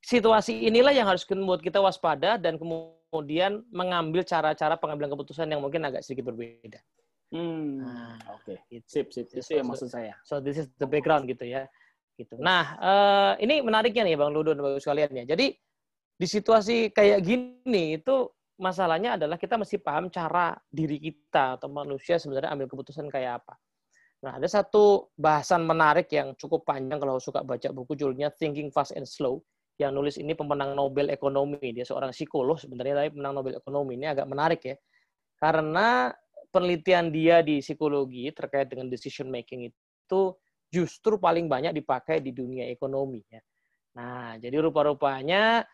situasi 0.00 0.64
inilah 0.64 0.92
yang 0.92 1.08
harus 1.08 1.24
membuat 1.28 1.60
kita 1.60 1.80
waspada 1.80 2.40
dan 2.40 2.56
kemudian 2.56 3.60
mengambil 3.68 4.24
cara-cara 4.24 4.76
pengambilan 4.80 5.12
keputusan 5.12 5.48
yang 5.52 5.60
mungkin 5.60 5.84
agak 5.84 6.00
sedikit 6.00 6.32
berbeda. 6.32 6.80
Hmm, 7.32 7.80
Nah, 7.80 8.16
oke. 8.36 8.60
gitu. 8.68 8.84
Sip, 8.88 9.08
sip. 9.08 9.28
Itu 9.32 9.56
yang 9.56 9.68
maksud 9.72 9.88
saya. 9.88 10.16
So 10.24 10.40
this 10.40 10.60
is 10.60 10.68
the 10.76 10.88
background 10.88 11.24
gitu 11.28 11.48
ya. 11.48 11.64
Gitu. 12.22 12.38
Nah, 12.38 12.64
eh, 12.78 13.32
ini 13.44 13.60
menariknya 13.60 14.06
nih 14.06 14.16
Bang 14.16 14.30
Ludo 14.30 14.54
dan 14.54 14.62
Bapak 14.62 14.80
sekalian 14.80 15.10
ya. 15.22 15.24
Jadi 15.34 15.52
di 16.16 16.26
situasi 16.30 16.94
kayak 16.94 17.18
gini 17.26 17.98
itu 17.98 18.30
masalahnya 18.62 19.18
adalah 19.18 19.34
kita 19.34 19.58
mesti 19.58 19.82
paham 19.82 20.06
cara 20.06 20.54
diri 20.70 21.02
kita 21.02 21.58
atau 21.58 21.66
manusia 21.66 22.16
sebenarnya 22.22 22.54
ambil 22.54 22.70
keputusan 22.70 23.10
kayak 23.10 23.42
apa. 23.42 23.58
Nah, 24.22 24.38
ada 24.38 24.46
satu 24.46 25.10
bahasan 25.18 25.66
menarik 25.66 26.06
yang 26.14 26.38
cukup 26.38 26.62
panjang 26.62 27.02
kalau 27.02 27.18
suka 27.18 27.42
baca 27.42 27.74
buku 27.74 27.98
judulnya 27.98 28.30
Thinking 28.30 28.70
Fast 28.70 28.94
and 28.94 29.08
Slow. 29.08 29.42
Yang 29.82 29.92
nulis 29.98 30.16
ini 30.22 30.38
pemenang 30.38 30.78
Nobel 30.78 31.10
Ekonomi. 31.10 31.74
Dia 31.74 31.82
seorang 31.82 32.14
psikolog 32.14 32.54
sebenarnya, 32.54 33.02
tapi 33.02 33.18
pemenang 33.18 33.42
Nobel 33.42 33.58
Ekonomi. 33.58 33.98
Ini 33.98 34.14
agak 34.14 34.30
menarik 34.30 34.62
ya. 34.62 34.76
Karena 35.42 36.14
penelitian 36.54 37.10
dia 37.10 37.42
di 37.42 37.58
psikologi 37.58 38.30
terkait 38.30 38.70
dengan 38.70 38.86
decision 38.86 39.26
making 39.26 39.74
itu 39.74 40.22
justru 40.72 41.20
paling 41.20 41.52
banyak 41.52 41.76
dipakai 41.76 42.24
di 42.24 42.32
dunia 42.32 42.64
ekonomi 42.72 43.20
ya. 43.28 43.44
Nah, 43.92 44.40
jadi 44.40 44.56
rupa-rupanya 44.64 45.68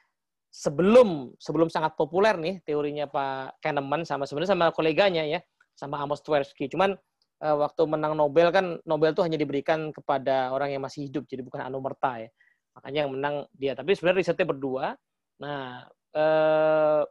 sebelum 0.51 1.39
sebelum 1.39 1.71
sangat 1.71 1.95
populer 1.95 2.35
nih 2.35 2.59
teorinya 2.67 3.07
Pak 3.07 3.63
Kahneman 3.63 4.03
sama 4.03 4.27
sebenarnya 4.27 4.59
sama 4.59 4.75
koleganya 4.75 5.23
ya, 5.23 5.39
sama 5.79 6.03
Amos 6.03 6.19
Tversky. 6.27 6.67
Cuman 6.67 6.99
eh, 7.39 7.57
waktu 7.57 7.83
menang 7.87 8.19
Nobel 8.19 8.51
kan 8.51 8.83
Nobel 8.83 9.15
itu 9.15 9.23
hanya 9.23 9.39
diberikan 9.39 9.95
kepada 9.95 10.51
orang 10.51 10.75
yang 10.75 10.83
masih 10.83 11.07
hidup, 11.07 11.31
jadi 11.31 11.47
bukan 11.47 11.63
anumerta 11.63 12.19
ya. 12.19 12.31
Makanya 12.75 12.99
yang 13.07 13.13
menang 13.15 13.35
dia. 13.55 13.79
Tapi 13.79 13.95
sebenarnya 13.95 14.19
risetnya 14.27 14.47
berdua. 14.51 14.99
Nah, 15.39 15.87
eh, 16.19 17.03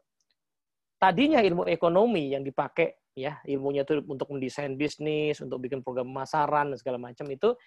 tadinya 1.00 1.40
ilmu 1.40 1.64
ekonomi 1.72 2.36
yang 2.36 2.44
dipakai 2.44 3.07
ya 3.18 3.42
ilmunya 3.50 3.82
itu 3.82 4.06
untuk 4.06 4.30
mendesain 4.30 4.78
bisnis, 4.78 5.42
untuk 5.42 5.58
bikin 5.58 5.82
program 5.82 6.14
pemasaran 6.14 6.70
dan 6.70 6.78
segala 6.78 7.02
macam 7.02 7.26
itu 7.34 7.58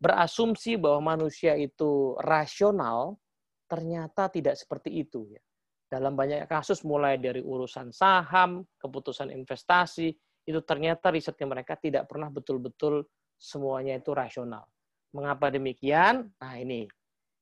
berasumsi 0.00 0.80
bahwa 0.80 1.16
manusia 1.16 1.52
itu 1.56 2.16
rasional, 2.20 3.20
ternyata 3.68 4.32
tidak 4.32 4.56
seperti 4.56 5.04
itu 5.04 5.28
ya. 5.28 5.42
Dalam 5.86 6.18
banyak 6.18 6.50
kasus 6.50 6.82
mulai 6.82 7.20
dari 7.20 7.44
urusan 7.44 7.94
saham, 7.94 8.66
keputusan 8.80 9.30
investasi, 9.30 10.10
itu 10.46 10.60
ternyata 10.66 11.14
risetnya 11.14 11.46
mereka 11.46 11.78
tidak 11.78 12.10
pernah 12.10 12.26
betul-betul 12.32 13.06
semuanya 13.38 13.94
itu 14.00 14.10
rasional. 14.10 14.66
Mengapa 15.14 15.48
demikian? 15.48 16.26
Nah 16.42 16.54
ini, 16.58 16.90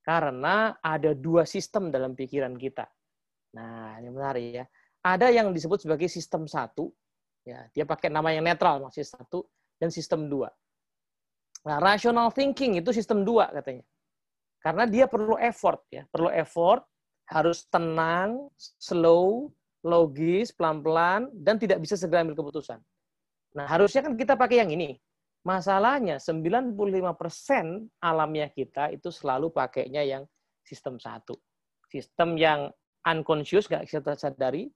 karena 0.05 0.77
ada 0.79 1.17
dua 1.17 1.49
sistem 1.49 1.89
dalam 1.89 2.13
pikiran 2.13 2.53
kita. 2.61 2.85
Nah 3.57 3.97
ini 3.99 4.09
menarik 4.13 4.47
ya. 4.63 4.65
Ada 5.05 5.33
yang 5.33 5.53
disebut 5.53 5.85
sebagai 5.85 6.09
sistem 6.09 6.49
satu, 6.49 6.93
ya 7.45 7.69
dia 7.71 7.85
pakai 7.85 8.09
nama 8.09 8.33
yang 8.33 8.45
netral, 8.45 8.81
masih 8.81 9.05
satu, 9.05 9.45
dan 9.77 9.93
sistem 9.93 10.27
dua. 10.27 10.49
Nah, 11.65 11.81
rational 11.81 12.29
thinking 12.33 12.81
itu 12.81 12.93
sistem 12.93 13.25
dua 13.25 13.49
katanya. 13.53 13.85
Karena 14.61 14.85
dia 14.89 15.05
perlu 15.05 15.37
effort 15.37 15.85
ya, 15.93 16.09
perlu 16.09 16.33
effort, 16.33 16.85
harus 17.29 17.69
tenang, 17.69 18.49
slow, 18.57 19.53
logis, 19.85 20.53
pelan-pelan, 20.57 21.29
dan 21.37 21.61
tidak 21.61 21.81
bisa 21.85 21.97
segera 22.01 22.25
ambil 22.25 22.37
keputusan. 22.41 22.81
Nah, 23.57 23.69
harusnya 23.69 24.05
kan 24.05 24.17
kita 24.17 24.35
pakai 24.37 24.65
yang 24.65 24.73
ini. 24.73 24.97
Masalahnya 25.45 26.17
95% 26.17 26.73
alamnya 28.01 28.49
kita 28.49 28.89
itu 28.97 29.13
selalu 29.13 29.53
pakainya 29.53 30.01
yang 30.01 30.25
sistem 30.65 30.97
satu. 30.97 31.37
Sistem 31.93 32.41
yang 32.41 32.73
unconscious, 33.05 33.69
nggak 33.69 33.85
kita 33.85 34.17
sadari, 34.17 34.73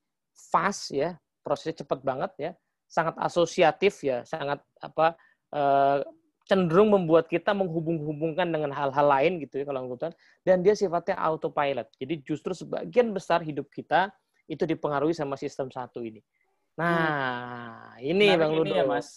fast 0.53 0.93
ya, 0.93 1.17
prosesnya 1.49 1.81
cepat 1.81 2.05
banget 2.05 2.33
ya, 2.37 2.51
sangat 2.85 3.17
asosiatif 3.17 4.05
ya, 4.05 4.21
sangat 4.29 4.61
apa 4.85 5.17
eh, 5.57 6.05
cenderung 6.45 6.93
membuat 6.93 7.29
kita 7.29 7.57
menghubung-hubungkan 7.57 8.49
dengan 8.49 8.73
hal-hal 8.73 9.05
lain 9.09 9.41
gitu 9.45 9.61
ya 9.61 9.65
kalau 9.69 9.85
kebutuhan 9.89 10.13
dan 10.45 10.61
dia 10.61 10.77
sifatnya 10.77 11.17
autopilot. 11.17 11.89
Jadi 11.97 12.15
justru 12.21 12.53
sebagian 12.53 13.13
besar 13.17 13.41
hidup 13.41 13.69
kita 13.73 14.13
itu 14.45 14.65
dipengaruhi 14.65 15.13
sama 15.17 15.37
sistem 15.37 15.69
satu 15.69 16.01
ini. 16.05 16.21
Nah, 16.77 17.97
ini 18.01 18.33
Menarik 18.33 18.41
Bang 18.41 18.53
ini 18.53 18.61
Ludo. 18.65 18.77
ya, 18.77 18.85
Mas. 18.85 19.09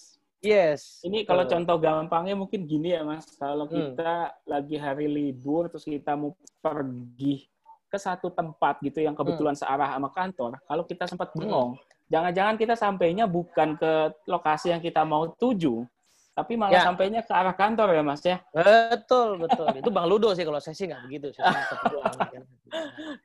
Yes. 0.41 0.81
Ini 1.05 1.21
kalau 1.23 1.45
betul. 1.45 1.61
contoh 1.61 1.77
gampangnya 1.77 2.33
mungkin 2.33 2.65
gini 2.65 2.97
ya 2.97 3.05
Mas, 3.05 3.29
kalau 3.37 3.69
Hmm. 3.69 3.93
kita 3.93 4.33
lagi 4.49 4.75
hari 4.75 5.05
libur 5.05 5.69
terus 5.69 5.85
kita 5.85 6.17
mau 6.17 6.33
pergi 6.59 7.45
ke 7.87 7.97
satu 8.01 8.33
tempat 8.33 8.81
gitu 8.81 8.99
yang 9.05 9.13
kebetulan 9.13 9.53
Hmm. 9.53 9.61
searah 9.61 9.93
sama 9.93 10.09
kantor, 10.09 10.57
kalau 10.65 10.83
kita 10.83 11.05
sempat 11.05 11.29
bengong, 11.37 11.77
jangan-jangan 12.11 12.55
kita 12.59 12.75
sampainya 12.75 13.23
bukan 13.25 13.79
ke 13.79 13.91
lokasi 14.27 14.75
yang 14.75 14.83
kita 14.83 15.07
mau 15.07 15.31
tuju, 15.31 15.87
tapi 16.35 16.59
malah 16.59 16.79
Ya. 16.79 16.87
sampainya 16.87 17.23
ke 17.23 17.31
arah 17.31 17.55
kantor 17.55 17.95
ya 17.95 18.03
Mas 18.03 18.23
ya. 18.23 18.37
Betul, 18.51 19.39
betul. 19.39 19.67
Itu 19.79 19.89
Bang 19.89 20.07
Ludo 20.11 20.31
sih 20.35 20.43
kalau 20.43 20.59
saya 20.59 20.75
sih 20.75 20.91
nggak 20.91 21.01
begitu. 21.07 21.27
Kan. 21.35 22.43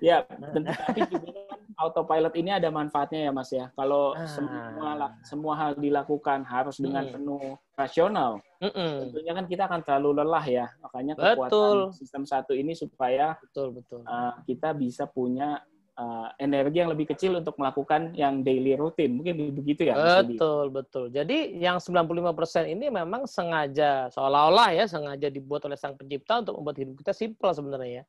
Ya, 0.03 0.27
dan 0.27 0.63
tapi 0.67 1.07
juga 1.07 1.31
kan 1.31 1.61
autopilot 1.79 2.35
ini 2.35 2.51
ada 2.51 2.67
manfaatnya 2.67 3.31
ya 3.31 3.33
Mas 3.33 3.51
ya. 3.55 3.71
Kalau 3.75 4.15
Ah. 4.15 4.27
semua 4.27 4.91
semua 5.23 5.55
hal 5.55 5.71
dilakukan 5.79 6.43
harus 6.43 6.83
dengan 6.83 7.07
Hmm. 7.07 7.15
penuh 7.15 7.43
rasional, 7.79 8.43
Mm-mm. 8.59 9.07
tentunya 9.07 9.33
kan 9.37 9.45
kita 9.47 9.63
akan 9.71 9.81
terlalu 9.87 10.11
lelah 10.25 10.47
ya. 10.49 10.67
Makanya 10.83 11.15
Betul. 11.15 11.47
kekuatan 11.47 11.95
sistem 11.95 12.23
satu 12.27 12.53
ini 12.57 12.73
supaya 12.75 13.37
Betul, 13.39 13.77
betul. 13.77 14.01
uh, 14.03 14.35
kita 14.43 14.73
bisa 14.73 15.07
punya 15.07 15.63
uh, 15.97 16.29
energi 16.37 16.85
yang 16.85 16.93
lebih 16.93 17.11
kecil 17.11 17.41
untuk 17.41 17.57
melakukan 17.57 18.13
yang 18.13 18.45
daily 18.45 18.77
rutin. 18.77 19.17
Mungkin 19.19 19.57
begitu 19.57 19.89
ya? 19.89 20.23
Betul, 20.23 20.71
betul. 20.71 21.05
Jadi 21.11 21.57
yang 21.57 21.81
95% 21.81 22.69
ini 22.69 22.93
memang 22.93 23.25
sengaja, 23.25 24.13
seolah-olah 24.13 24.77
ya, 24.77 24.85
sengaja 24.85 25.33
dibuat 25.33 25.65
oleh 25.67 25.77
sang 25.77 25.97
pencipta 25.97 26.45
untuk 26.45 26.61
membuat 26.61 26.77
hidup 26.81 26.95
kita 27.01 27.13
simpel 27.17 27.51
sebenarnya 27.57 28.03
ya. 28.03 28.05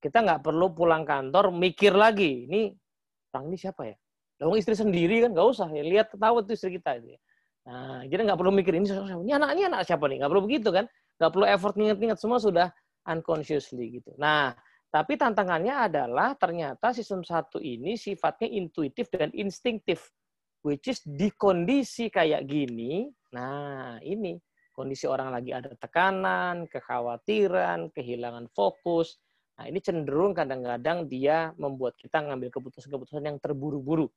Kita 0.00 0.22
nggak 0.22 0.40
perlu 0.46 0.70
pulang 0.72 1.02
kantor 1.02 1.50
mikir 1.50 1.92
lagi, 1.96 2.46
ini 2.46 2.70
orang 3.34 3.52
ini 3.52 3.56
siapa 3.58 3.82
ya? 3.84 3.96
Lah 4.36 4.52
istri 4.56 4.76
sendiri 4.76 5.24
kan 5.24 5.32
nggak 5.32 5.48
usah 5.48 5.68
ya, 5.72 5.82
lihat 5.82 6.12
tahu 6.12 6.44
itu 6.44 6.52
istri 6.56 6.76
kita 6.76 7.00
itu 7.00 7.16
ya. 7.16 7.20
Nah, 7.66 8.00
kita 8.06 8.22
nggak 8.22 8.38
perlu 8.38 8.52
mikir 8.54 8.72
ini 8.78 8.86
siapa, 8.86 9.10
ini 9.18 9.32
anak 9.34 9.50
ini 9.58 9.62
anak 9.66 9.80
siapa 9.82 10.04
nih? 10.06 10.22
Nggak 10.22 10.30
perlu 10.30 10.44
begitu 10.44 10.68
kan? 10.70 10.84
Nggak 11.18 11.30
perlu 11.32 11.46
effort 11.48 11.74
nginget-nginget 11.74 12.18
semua 12.20 12.38
sudah 12.38 12.68
unconsciously 13.08 13.98
gitu. 13.98 14.12
Nah, 14.20 14.52
tapi 14.88 15.18
tantangannya 15.18 15.74
adalah 15.90 16.32
ternyata 16.38 16.94
sistem 16.94 17.26
satu 17.26 17.58
ini 17.60 17.98
sifatnya 17.98 18.48
intuitif 18.48 19.10
dan 19.12 19.34
instingtif 19.34 20.10
which 20.66 20.90
is 20.90 20.98
di 21.06 21.30
kondisi 21.30 22.10
kayak 22.10 22.42
gini, 22.42 23.06
nah 23.30 24.02
ini 24.02 24.34
kondisi 24.74 25.06
orang 25.06 25.30
lagi 25.30 25.54
ada 25.54 25.70
tekanan, 25.78 26.66
kekhawatiran, 26.66 27.94
kehilangan 27.94 28.50
fokus. 28.50 29.22
Nah 29.56 29.70
ini 29.70 29.78
cenderung 29.78 30.34
kadang-kadang 30.34 31.06
dia 31.06 31.54
membuat 31.56 31.94
kita 31.96 32.18
ngambil 32.18 32.50
keputusan-keputusan 32.50 33.24
yang 33.24 33.38
terburu-buru, 33.38 34.10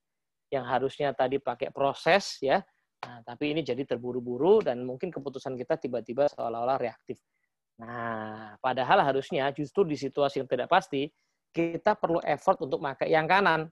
yang 0.50 0.66
harusnya 0.66 1.14
tadi 1.14 1.38
pakai 1.38 1.70
proses 1.70 2.42
ya, 2.42 2.60
nah, 3.06 3.22
tapi 3.24 3.54
ini 3.54 3.62
jadi 3.62 3.86
terburu-buru 3.86 4.66
dan 4.66 4.82
mungkin 4.84 5.14
keputusan 5.14 5.54
kita 5.54 5.78
tiba-tiba 5.78 6.28
seolah-olah 6.34 6.82
reaktif. 6.82 7.22
Nah, 7.80 8.60
padahal 8.60 9.08
harusnya 9.08 9.48
justru 9.56 9.88
di 9.88 9.96
situasi 9.96 10.44
yang 10.44 10.50
tidak 10.52 10.68
pasti 10.68 11.08
kita 11.50 11.96
perlu 11.96 12.20
effort 12.28 12.60
untuk 12.62 12.84
pakai 12.84 13.10
yang 13.10 13.26
kanan. 13.26 13.72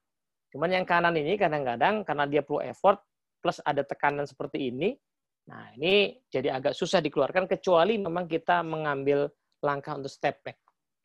Cuman 0.49 0.71
yang 0.71 0.87
kanan 0.87 1.13
ini 1.19 1.35
kadang-kadang 1.35 2.07
karena 2.07 2.23
dia 2.25 2.41
perlu 2.41 2.63
effort 2.63 3.03
plus 3.43 3.59
ada 3.61 3.83
tekanan 3.83 4.25
seperti 4.25 4.73
ini, 4.73 4.97
nah 5.45 5.69
ini 5.77 6.17
jadi 6.25 6.57
agak 6.57 6.73
susah 6.73 7.03
dikeluarkan 7.05 7.45
kecuali 7.45 8.01
memang 8.01 8.25
kita 8.25 8.65
mengambil 8.65 9.29
langkah 9.61 9.93
untuk 9.93 10.09
step 10.09 10.41
back 10.41 10.57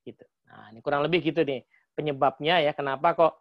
gitu. 0.06 0.24
Nah, 0.48 0.72
ini 0.72 0.80
kurang 0.80 1.04
lebih 1.04 1.20
gitu 1.20 1.44
nih 1.44 1.60
penyebabnya 1.92 2.64
ya 2.64 2.72
kenapa 2.72 3.12
kok 3.12 3.34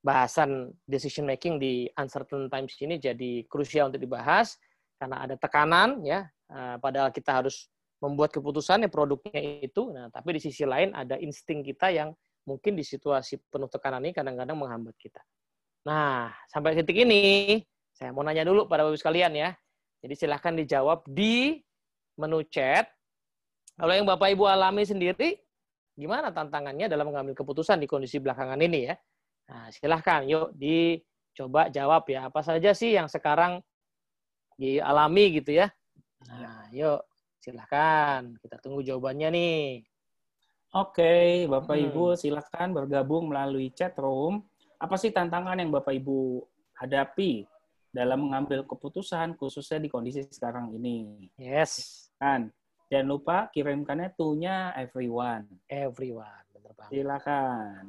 bahasan 0.00 0.72
decision 0.88 1.28
making 1.28 1.60
di 1.60 1.90
uncertain 1.98 2.48
times 2.48 2.72
ini 2.80 2.96
jadi 2.96 3.44
krusial 3.50 3.92
untuk 3.92 4.00
dibahas 4.00 4.56
karena 4.96 5.28
ada 5.28 5.34
tekanan 5.36 6.00
ya 6.06 6.24
eh, 6.48 6.76
padahal 6.80 7.12
kita 7.12 7.44
harus 7.44 7.68
membuat 7.98 8.30
keputusan 8.30 8.86
ya 8.86 8.90
produknya 8.90 9.42
itu 9.62 9.90
nah 9.90 10.06
tapi 10.08 10.38
di 10.38 10.40
sisi 10.42 10.62
lain 10.62 10.94
ada 10.94 11.18
insting 11.18 11.66
kita 11.66 11.90
yang 11.90 12.14
mungkin 12.48 12.72
di 12.72 12.80
situasi 12.80 13.36
penuh 13.52 13.68
tekanan 13.68 14.00
ini 14.08 14.16
kadang-kadang 14.16 14.56
menghambat 14.56 14.96
kita. 14.96 15.20
Nah, 15.84 16.32
sampai 16.48 16.72
titik 16.80 17.04
ini, 17.04 17.60
saya 17.92 18.16
mau 18.16 18.24
nanya 18.24 18.48
dulu 18.48 18.64
pada 18.64 18.88
Bapak 18.88 18.96
sekalian 18.96 19.36
ya. 19.36 19.52
Jadi 20.00 20.14
silahkan 20.16 20.56
dijawab 20.56 21.04
di 21.04 21.60
menu 22.16 22.40
chat. 22.48 22.88
Kalau 23.76 23.92
yang 23.92 24.08
Bapak 24.08 24.32
Ibu 24.32 24.48
alami 24.48 24.88
sendiri, 24.88 25.36
gimana 25.92 26.32
tantangannya 26.32 26.88
dalam 26.88 27.12
mengambil 27.12 27.36
keputusan 27.36 27.78
di 27.78 27.86
kondisi 27.86 28.16
belakangan 28.16 28.58
ini 28.64 28.88
ya? 28.88 28.96
Nah, 29.52 29.68
silahkan 29.68 30.24
yuk 30.24 30.56
coba 31.36 31.68
jawab 31.68 32.08
ya. 32.08 32.26
Apa 32.32 32.40
saja 32.42 32.72
sih 32.72 32.96
yang 32.96 33.06
sekarang 33.06 33.60
dialami 34.58 35.38
gitu 35.38 35.54
ya? 35.54 35.70
Nah, 36.26 36.66
yuk 36.74 37.06
silahkan 37.48 38.36
kita 38.44 38.60
tunggu 38.60 38.84
jawabannya 38.84 39.28
nih. 39.32 39.64
Oke, 40.76 41.48
Bapak 41.48 41.80
hmm. 41.80 41.86
Ibu 41.88 42.04
silahkan 42.12 42.68
bergabung 42.68 43.32
melalui 43.32 43.72
chat 43.72 43.96
room. 43.96 44.44
Apa 44.76 45.00
sih 45.00 45.08
tantangan 45.08 45.56
yang 45.56 45.72
Bapak 45.72 45.96
Ibu 45.96 46.44
hadapi 46.76 47.48
dalam 47.88 48.28
mengambil 48.28 48.68
keputusan 48.68 49.32
khususnya 49.40 49.80
di 49.80 49.88
kondisi 49.88 50.20
sekarang 50.28 50.76
ini? 50.76 51.32
Yes. 51.40 52.12
Kan. 52.20 52.52
Jangan 52.92 53.08
lupa 53.08 53.36
kirimkannya 53.48 54.12
to-nya 54.12 54.76
everyone. 54.76 55.48
Everyone, 55.72 56.44
benar 56.52 56.72
banget. 56.76 56.92
Silakan. 56.92 57.82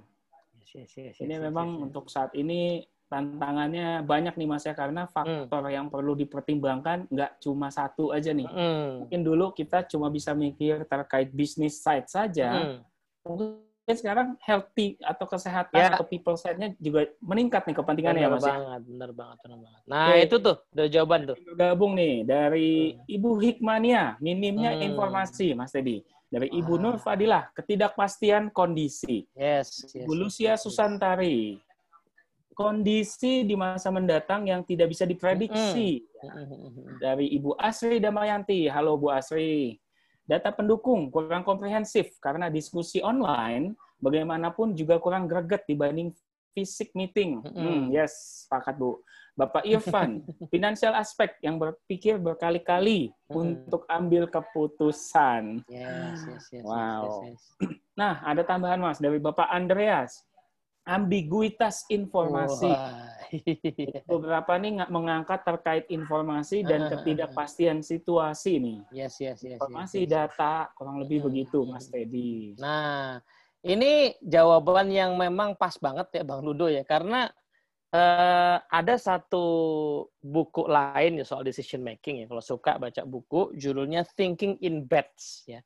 Yes, 0.60 0.72
yes, 0.72 0.92
yes, 0.96 1.16
yes, 1.16 1.16
ini 1.24 1.36
yes, 1.36 1.44
memang 1.44 1.68
yes, 1.68 1.76
yes. 1.76 1.86
untuk 1.88 2.06
saat 2.08 2.32
ini 2.36 2.62
tantangannya 3.10 4.06
banyak 4.06 4.38
nih 4.38 4.48
Mas 4.48 4.64
ya 4.64 4.78
karena 4.78 5.10
faktor 5.10 5.66
hmm. 5.66 5.74
yang 5.74 5.86
perlu 5.90 6.14
dipertimbangkan 6.14 7.10
nggak 7.10 7.42
cuma 7.42 7.74
satu 7.74 8.14
aja 8.14 8.30
nih. 8.30 8.46
Hmm. 8.46 9.06
Mungkin 9.06 9.22
dulu 9.26 9.52
kita 9.52 9.90
cuma 9.90 10.14
bisa 10.14 10.38
mikir 10.38 10.86
terkait 10.86 11.34
bisnis 11.34 11.82
side 11.82 12.06
saja. 12.06 12.78
Hmm 13.26 13.66
sekarang 13.96 14.38
healthy 14.44 15.00
atau 15.02 15.26
kesehatan 15.26 15.80
ya. 15.80 15.90
atau 15.96 16.06
people 16.06 16.38
side-nya 16.38 16.76
juga 16.78 17.10
meningkat 17.24 17.66
nih 17.66 17.76
kepentingannya 17.78 18.22
benar 18.22 18.30
ya 18.30 18.38
Mas. 18.38 18.44
Ya? 18.44 18.54
Banget, 18.54 18.82
benar 18.86 19.12
banget, 19.16 19.38
benar 19.42 19.58
banget. 19.64 19.82
Nah, 19.88 20.06
Oke. 20.10 20.20
itu 20.22 20.36
tuh 20.38 20.56
udah 20.76 20.88
jawaban 20.92 21.22
tuh. 21.26 21.38
Gabung 21.56 21.94
nih 21.98 22.16
dari 22.28 22.70
hmm. 22.94 23.16
Ibu 23.18 23.30
Hikmania, 23.40 24.04
minimnya 24.22 24.72
hmm. 24.78 24.86
informasi 24.94 25.58
Mas 25.58 25.74
Teddy. 25.74 26.04
Dari 26.30 26.46
Ibu 26.54 26.78
ah. 26.78 26.82
Nur 26.82 26.96
Fadilah, 27.02 27.50
ketidakpastian 27.58 28.54
kondisi. 28.54 29.26
Yes, 29.34 29.90
yes 29.90 30.06
Ibu 30.06 30.14
Lucia 30.14 30.54
yes, 30.54 30.62
Susantari, 30.62 31.58
kondisi 32.60 33.48
di 33.48 33.56
masa 33.56 33.88
mendatang 33.88 34.44
yang 34.44 34.68
tidak 34.68 34.92
bisa 34.92 35.08
diprediksi. 35.08 36.04
Hmm. 36.20 37.00
Dari 37.00 37.32
Ibu 37.40 37.56
Asri 37.56 38.04
Damayanti, 38.04 38.68
halo 38.68 39.00
Bu 39.00 39.08
Asri. 39.16 39.80
Data 40.28 40.52
pendukung 40.52 41.08
kurang 41.08 41.48
komprehensif 41.48 42.20
karena 42.20 42.52
diskusi 42.52 43.00
online 43.00 43.80
bagaimanapun 44.04 44.76
juga 44.76 45.00
kurang 45.00 45.24
greget 45.32 45.64
dibanding 45.72 46.12
fisik 46.52 46.92
meeting. 46.92 47.40
Hmm, 47.48 47.88
yes, 47.96 48.44
sepakat 48.44 48.76
Bu. 48.76 49.00
Bapak 49.40 49.64
Irfan, 49.64 50.20
financial 50.54 50.92
aspek 51.00 51.40
yang 51.40 51.56
berpikir 51.56 52.20
berkali-kali 52.20 53.08
untuk 53.32 53.88
ambil 53.88 54.28
keputusan. 54.28 55.64
Yes, 55.72 56.28
yes, 56.28 56.46
yes. 56.52 56.64
Wow. 56.68 57.24
Yes, 57.24 57.40
yes. 57.64 57.72
Nah, 58.00 58.24
ada 58.24 58.48
tambahan 58.48 58.80
Mas 58.80 58.96
dari 58.96 59.20
Bapak 59.20 59.52
Andreas 59.52 60.24
ambiguitas 60.90 61.86
informasi. 61.94 62.74
Beberapa 64.10 64.58
nih 64.58 64.82
nggak 64.82 64.92
mengangkat 64.92 65.40
terkait 65.46 65.86
informasi 65.94 66.66
dan 66.66 66.90
ketidakpastian 66.90 67.86
situasi 67.86 68.58
nih. 68.58 68.80
Yes, 68.90 69.22
yes, 69.22 69.46
yes. 69.46 69.62
Informasi 69.62 70.04
yes, 70.04 70.10
yes. 70.10 70.14
data 70.18 70.74
kurang 70.74 70.98
lebih 70.98 71.22
hmm. 71.22 71.28
begitu, 71.30 71.62
Mas 71.70 71.86
Teddy. 71.94 72.58
Nah, 72.58 73.22
ini 73.62 74.18
jawaban 74.18 74.90
yang 74.90 75.14
memang 75.14 75.54
pas 75.54 75.78
banget 75.78 76.10
ya, 76.10 76.24
Bang 76.26 76.42
Ludo 76.42 76.66
ya, 76.66 76.82
karena 76.82 77.30
uh, 77.94 78.58
ada 78.66 78.98
satu 78.98 79.46
buku 80.18 80.66
lain 80.66 81.22
ya 81.22 81.26
soal 81.26 81.46
decision 81.46 81.86
making 81.86 82.26
ya. 82.26 82.26
Kalau 82.26 82.42
suka 82.42 82.82
baca 82.82 83.06
buku, 83.06 83.54
judulnya 83.54 84.10
Thinking 84.18 84.58
in 84.66 84.90
Bets 84.90 85.46
ya. 85.46 85.62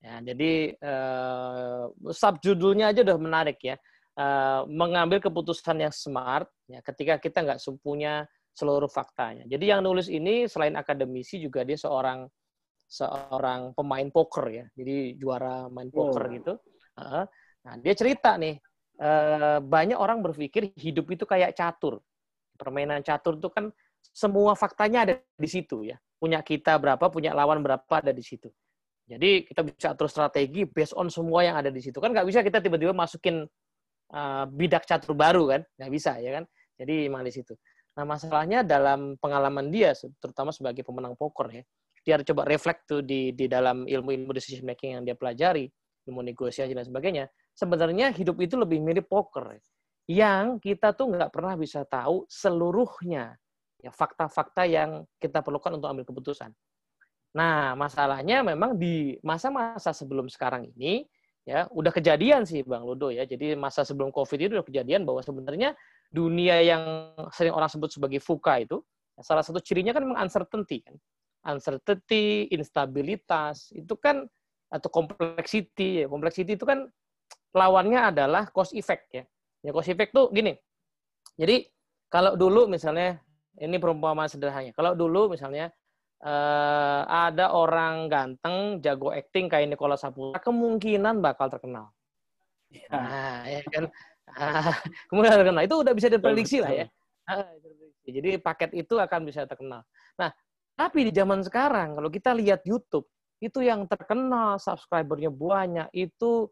Ya, 0.00 0.16
jadi 0.24 0.80
uh, 0.80 1.92
subjudulnya 2.08 2.88
aja 2.88 3.04
udah 3.04 3.20
menarik 3.20 3.60
ya 3.60 3.76
uh, 4.18 4.66
mengambil 4.66 5.22
keputusan 5.22 5.86
yang 5.86 5.94
smart 5.94 6.48
ya 6.66 6.80
ketika 6.82 7.20
kita 7.20 7.44
nggak 7.44 7.60
punya 7.84 8.26
seluruh 8.54 8.90
faktanya. 8.90 9.46
Jadi 9.46 9.70
yang 9.70 9.80
nulis 9.86 10.10
ini 10.10 10.50
selain 10.50 10.74
akademisi 10.74 11.38
juga 11.38 11.62
dia 11.62 11.78
seorang 11.78 12.26
seorang 12.90 13.72
pemain 13.78 14.08
poker 14.10 14.46
ya. 14.50 14.64
Jadi 14.74 15.14
juara 15.14 15.70
main 15.70 15.88
poker 15.88 16.24
oh. 16.26 16.30
gitu. 16.34 16.52
Uh, 16.98 17.24
nah, 17.62 17.74
dia 17.78 17.94
cerita 17.94 18.34
nih 18.34 18.58
uh, 18.98 19.62
banyak 19.62 19.96
orang 19.96 20.20
berpikir 20.20 20.74
hidup 20.74 21.06
itu 21.14 21.24
kayak 21.24 21.54
catur. 21.54 22.02
Permainan 22.58 23.00
catur 23.06 23.38
itu 23.38 23.48
kan 23.48 23.70
semua 24.10 24.58
faktanya 24.58 25.06
ada 25.06 25.14
di 25.38 25.48
situ 25.48 25.86
ya. 25.86 25.96
Punya 26.20 26.44
kita 26.44 26.76
berapa, 26.76 27.08
punya 27.08 27.32
lawan 27.32 27.64
berapa 27.64 27.88
ada 27.88 28.12
di 28.12 28.20
situ. 28.20 28.50
Jadi 29.10 29.42
kita 29.42 29.66
bisa 29.66 29.90
atur 29.90 30.06
strategi 30.06 30.62
based 30.68 30.94
on 30.94 31.10
semua 31.10 31.42
yang 31.42 31.56
ada 31.58 31.72
di 31.72 31.82
situ. 31.82 31.98
Kan 31.98 32.14
nggak 32.14 32.28
bisa 32.28 32.46
kita 32.46 32.62
tiba-tiba 32.62 32.94
masukin 32.94 33.42
uh, 34.14 34.44
bidak 34.50 34.86
catur 34.86 35.14
baru 35.14 35.46
kan 35.48 35.60
nggak 35.78 35.90
bisa 35.90 36.18
ya 36.18 36.40
kan 36.40 36.44
jadi 36.78 37.10
emang 37.10 37.26
di 37.26 37.32
situ 37.34 37.54
nah 37.94 38.06
masalahnya 38.06 38.62
dalam 38.62 39.18
pengalaman 39.18 39.68
dia 39.68 39.92
terutama 40.22 40.54
sebagai 40.54 40.86
pemenang 40.86 41.18
poker 41.18 41.50
ya 41.50 41.62
dia 42.00 42.16
coba 42.24 42.48
reflect 42.48 42.88
tuh 42.88 43.02
di 43.04 43.36
di 43.36 43.44
dalam 43.50 43.84
ilmu-ilmu 43.84 44.32
decision 44.32 44.64
making 44.64 44.96
yang 44.96 45.02
dia 45.04 45.18
pelajari 45.18 45.68
ilmu 46.08 46.24
negosiasi 46.24 46.72
dan 46.72 46.86
sebagainya 46.86 47.28
sebenarnya 47.52 48.14
hidup 48.14 48.40
itu 48.40 48.56
lebih 48.56 48.80
mirip 48.80 49.10
poker 49.10 49.58
ya. 49.58 49.60
yang 50.10 50.56
kita 50.56 50.96
tuh 50.96 51.12
nggak 51.12 51.28
pernah 51.28 51.54
bisa 51.60 51.84
tahu 51.84 52.24
seluruhnya 52.30 53.36
ya 53.80 53.90
fakta-fakta 53.92 54.68
yang 54.68 55.08
kita 55.16 55.40
perlukan 55.40 55.80
untuk 55.80 55.88
ambil 55.88 56.04
keputusan. 56.04 56.52
Nah, 57.30 57.78
masalahnya 57.78 58.42
memang 58.42 58.76
di 58.76 59.16
masa-masa 59.22 59.94
sebelum 59.94 60.26
sekarang 60.26 60.68
ini 60.76 61.06
ya 61.48 61.66
udah 61.72 61.92
kejadian 61.92 62.44
sih 62.44 62.60
Bang 62.64 62.84
Ludo 62.84 63.08
ya. 63.08 63.24
Jadi 63.24 63.56
masa 63.56 63.84
sebelum 63.84 64.12
Covid 64.12 64.38
itu 64.38 64.52
udah 64.56 64.66
kejadian 64.66 65.08
bahwa 65.08 65.24
sebenarnya 65.24 65.72
dunia 66.10 66.60
yang 66.60 67.14
sering 67.32 67.54
orang 67.54 67.70
sebut 67.70 67.90
sebagai 67.90 68.20
VUCA 68.20 68.66
itu 68.66 68.82
salah 69.20 69.44
satu 69.44 69.60
cirinya 69.60 69.92
kan 69.92 70.04
uncertainty 70.16 70.82
kan. 70.84 70.96
Uncertainty, 71.40 72.52
instabilitas 72.52 73.72
itu 73.72 73.96
kan 73.96 74.28
atau 74.68 74.88
complexity 74.92 76.04
ya. 76.04 76.06
Complexity 76.06 76.56
itu 76.56 76.68
kan 76.68 76.88
lawannya 77.56 78.12
adalah 78.12 78.48
cost 78.52 78.76
effect 78.76 79.08
ya. 79.12 79.24
Ya 79.64 79.70
cost 79.72 79.88
effect 79.88 80.12
tuh 80.12 80.28
gini. 80.32 80.56
Jadi 81.40 81.64
kalau 82.12 82.36
dulu 82.36 82.68
misalnya 82.68 83.20
ini 83.56 83.76
perumpamaan 83.80 84.28
sederhananya. 84.28 84.76
Kalau 84.76 84.92
dulu 84.92 85.32
misalnya 85.32 85.72
uh, 86.24 87.02
ada 87.08 87.52
orang 87.56 88.08
ganteng 88.08 88.80
jago 88.84 89.12
acting 89.12 89.48
kayak 89.48 89.72
Nicola 89.72 89.96
Saputra 89.96 90.40
kemungkinan 90.40 91.24
bakal 91.24 91.48
terkenal. 91.48 91.92
Ya. 92.70 92.86
Nah, 92.92 93.40
ya 93.48 93.60
kan. 93.66 93.84
Ah, 94.30 94.76
kemungkinan 95.10 95.38
terkenal 95.42 95.62
itu 95.66 95.76
udah 95.80 95.92
bisa 95.96 96.08
diprediksi 96.12 96.58
lah 96.62 96.72
ya. 96.72 96.86
Ah, 97.26 97.46
jadi 98.06 98.38
paket 98.38 98.70
itu 98.76 98.94
akan 98.98 99.20
bisa 99.26 99.46
terkenal. 99.48 99.82
Nah, 100.18 100.30
tapi 100.76 101.08
di 101.08 101.12
zaman 101.12 101.42
sekarang 101.42 101.98
kalau 101.98 102.10
kita 102.12 102.30
lihat 102.36 102.62
YouTube 102.62 103.08
itu 103.40 103.64
yang 103.64 103.88
terkenal 103.88 104.60
subscribernya 104.60 105.32
banyak 105.32 105.88
itu 105.96 106.46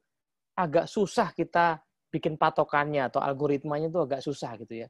agak 0.56 0.88
susah 0.88 1.30
kita 1.36 1.78
bikin 2.08 2.40
patokannya 2.40 3.12
atau 3.12 3.20
algoritmanya 3.20 3.92
itu 3.92 4.00
agak 4.00 4.20
susah 4.24 4.56
gitu 4.58 4.84
ya. 4.84 4.88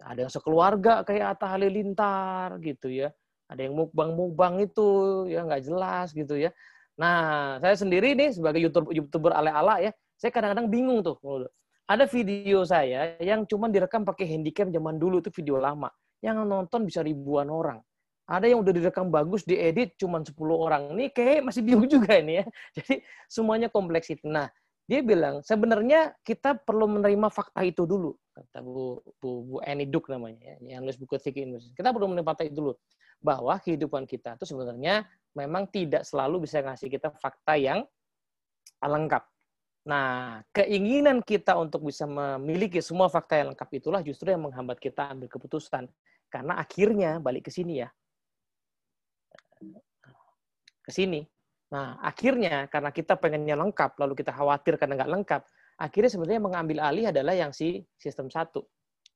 Ada 0.00 0.28
yang 0.28 0.32
sekeluarga 0.32 1.04
kayak 1.04 1.36
Atta 1.36 1.56
Halilintar 1.56 2.56
gitu 2.62 2.88
ya 2.88 3.12
ada 3.50 3.66
yang 3.66 3.74
mukbang-mukbang 3.74 4.62
itu 4.62 4.86
ya 5.26 5.42
nggak 5.42 5.66
jelas 5.66 6.14
gitu 6.14 6.38
ya. 6.38 6.54
Nah, 6.94 7.58
saya 7.58 7.74
sendiri 7.74 8.14
nih 8.14 8.30
sebagai 8.30 8.62
YouTuber, 8.62 8.94
YouTuber 8.94 9.32
ala-ala 9.34 9.82
ya, 9.82 9.90
saya 10.14 10.30
kadang-kadang 10.30 10.70
bingung 10.70 11.02
tuh. 11.02 11.18
Ada 11.90 12.06
video 12.06 12.62
saya 12.62 13.18
yang 13.18 13.42
cuma 13.50 13.66
direkam 13.66 14.06
pakai 14.06 14.30
handycam 14.30 14.70
zaman 14.70 15.02
dulu 15.02 15.18
itu 15.18 15.34
video 15.34 15.58
lama. 15.58 15.90
Yang 16.22 16.46
nonton 16.46 16.86
bisa 16.86 17.02
ribuan 17.02 17.50
orang. 17.50 17.82
Ada 18.30 18.46
yang 18.46 18.62
udah 18.62 18.70
direkam 18.70 19.10
bagus, 19.10 19.42
diedit 19.42 19.98
cuma 19.98 20.22
10 20.22 20.30
orang. 20.54 20.94
Ini 20.94 21.10
kayak 21.10 21.50
masih 21.50 21.66
bingung 21.66 21.90
juga 21.90 22.14
ini 22.14 22.38
ya. 22.38 22.44
Jadi 22.78 23.02
semuanya 23.26 23.66
kompleks 23.66 24.06
itu. 24.14 24.30
Nah, 24.30 24.46
dia 24.86 25.02
bilang 25.02 25.42
sebenarnya 25.42 26.14
kita 26.22 26.54
perlu 26.62 26.86
menerima 26.86 27.26
fakta 27.30 27.62
itu 27.66 27.86
dulu 27.86 28.10
kata 28.34 28.58
Bu 28.58 28.98
Bu, 29.22 29.28
Bu 29.46 29.56
Annie 29.62 29.86
Duk 29.86 30.10
namanya 30.10 30.42
ya, 30.58 30.78
yang 30.78 30.82
nulis 30.82 30.98
buku 30.98 31.14
Thinking 31.14 31.54
Kita 31.78 31.94
perlu 31.94 32.10
menerima 32.10 32.26
fakta 32.26 32.50
itu 32.50 32.58
dulu 32.58 32.74
bahwa 33.20 33.60
kehidupan 33.60 34.08
kita 34.08 34.34
itu 34.40 34.48
sebenarnya 34.48 35.04
memang 35.36 35.68
tidak 35.68 36.02
selalu 36.08 36.48
bisa 36.48 36.64
ngasih 36.64 36.88
kita 36.88 37.12
fakta 37.20 37.54
yang 37.60 37.84
lengkap. 38.80 39.22
Nah, 39.88 40.40
keinginan 40.52 41.24
kita 41.24 41.56
untuk 41.56 41.88
bisa 41.88 42.04
memiliki 42.04 42.84
semua 42.84 43.08
fakta 43.08 43.40
yang 43.40 43.52
lengkap 43.52 43.68
itulah 43.76 44.00
justru 44.04 44.32
yang 44.32 44.44
menghambat 44.44 44.76
kita 44.76 45.12
ambil 45.12 45.28
keputusan. 45.28 45.88
Karena 46.28 46.60
akhirnya 46.60 47.16
balik 47.20 47.48
ke 47.48 47.50
sini 47.52 47.80
ya. 47.84 47.88
Ke 50.80 50.90
sini. 50.92 51.24
Nah, 51.70 51.96
akhirnya 52.02 52.66
karena 52.66 52.90
kita 52.90 53.14
pengennya 53.16 53.54
lengkap, 53.54 53.94
lalu 54.00 54.18
kita 54.18 54.34
khawatir 54.34 54.74
karena 54.74 54.98
nggak 55.00 55.12
lengkap, 55.16 55.42
akhirnya 55.78 56.10
sebenarnya 56.10 56.42
mengambil 56.42 56.78
alih 56.82 57.14
adalah 57.14 57.34
yang 57.36 57.54
si 57.54 57.80
sistem 57.94 58.26
satu. 58.26 58.66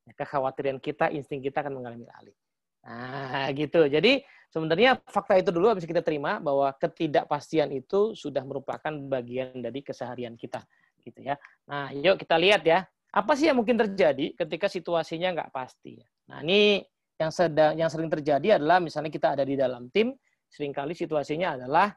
Kekhawatiran 0.05 0.79
kita, 0.79 1.11
insting 1.11 1.41
kita 1.41 1.65
akan 1.65 1.81
mengalami 1.81 2.07
alih. 2.15 2.37
Nah, 2.85 3.49
gitu. 3.57 3.89
Jadi 3.89 4.21
sebenarnya 4.53 5.01
fakta 5.09 5.41
itu 5.41 5.51
dulu 5.51 5.73
habis 5.73 5.89
kita 5.89 6.05
terima 6.05 6.37
bahwa 6.39 6.69
ketidakpastian 6.77 7.73
itu 7.73 8.13
sudah 8.13 8.45
merupakan 8.45 8.93
bagian 9.09 9.59
dari 9.65 9.81
keseharian 9.81 10.37
kita, 10.37 10.61
gitu 11.01 11.25
ya. 11.25 11.41
Nah, 11.67 11.91
yuk 11.91 12.21
kita 12.21 12.37
lihat 12.37 12.63
ya. 12.63 12.85
apa 13.15 13.39
sih 13.39 13.47
yang 13.47 13.63
mungkin 13.63 13.79
terjadi 13.79 14.35
ketika 14.35 14.67
situasinya 14.67 15.31
nggak 15.39 15.51
pasti? 15.55 16.03
Nah, 16.27 16.43
ini 16.43 16.83
yang 17.15 17.31
sedang 17.31 17.79
yang 17.79 17.87
sering 17.87 18.11
terjadi 18.11 18.59
adalah 18.59 18.83
misalnya 18.83 19.07
kita 19.07 19.39
ada 19.39 19.47
di 19.47 19.55
dalam 19.55 19.87
tim, 19.95 20.19
sering 20.51 20.75
kali 20.75 20.99
situasinya 20.99 21.55
adalah 21.55 21.95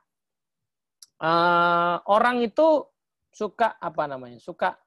uh, 1.26 1.98
orang 2.14 2.46
itu 2.46 2.86
suka 3.34 3.82
apa 3.82 4.06
namanya? 4.06 4.38
Suka 4.38 4.78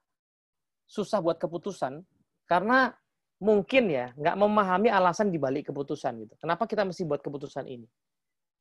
susah 0.87 1.19
buat 1.19 1.35
keputusan 1.35 1.99
karena 2.47 2.95
mungkin 3.41 3.89
ya 3.89 4.13
nggak 4.13 4.35
memahami 4.37 4.93
alasan 4.93 5.33
dibalik 5.33 5.73
keputusan 5.73 6.13
gitu. 6.21 6.33
Kenapa 6.37 6.69
kita 6.69 6.85
mesti 6.85 7.01
buat 7.09 7.25
keputusan 7.25 7.65
ini? 7.65 7.89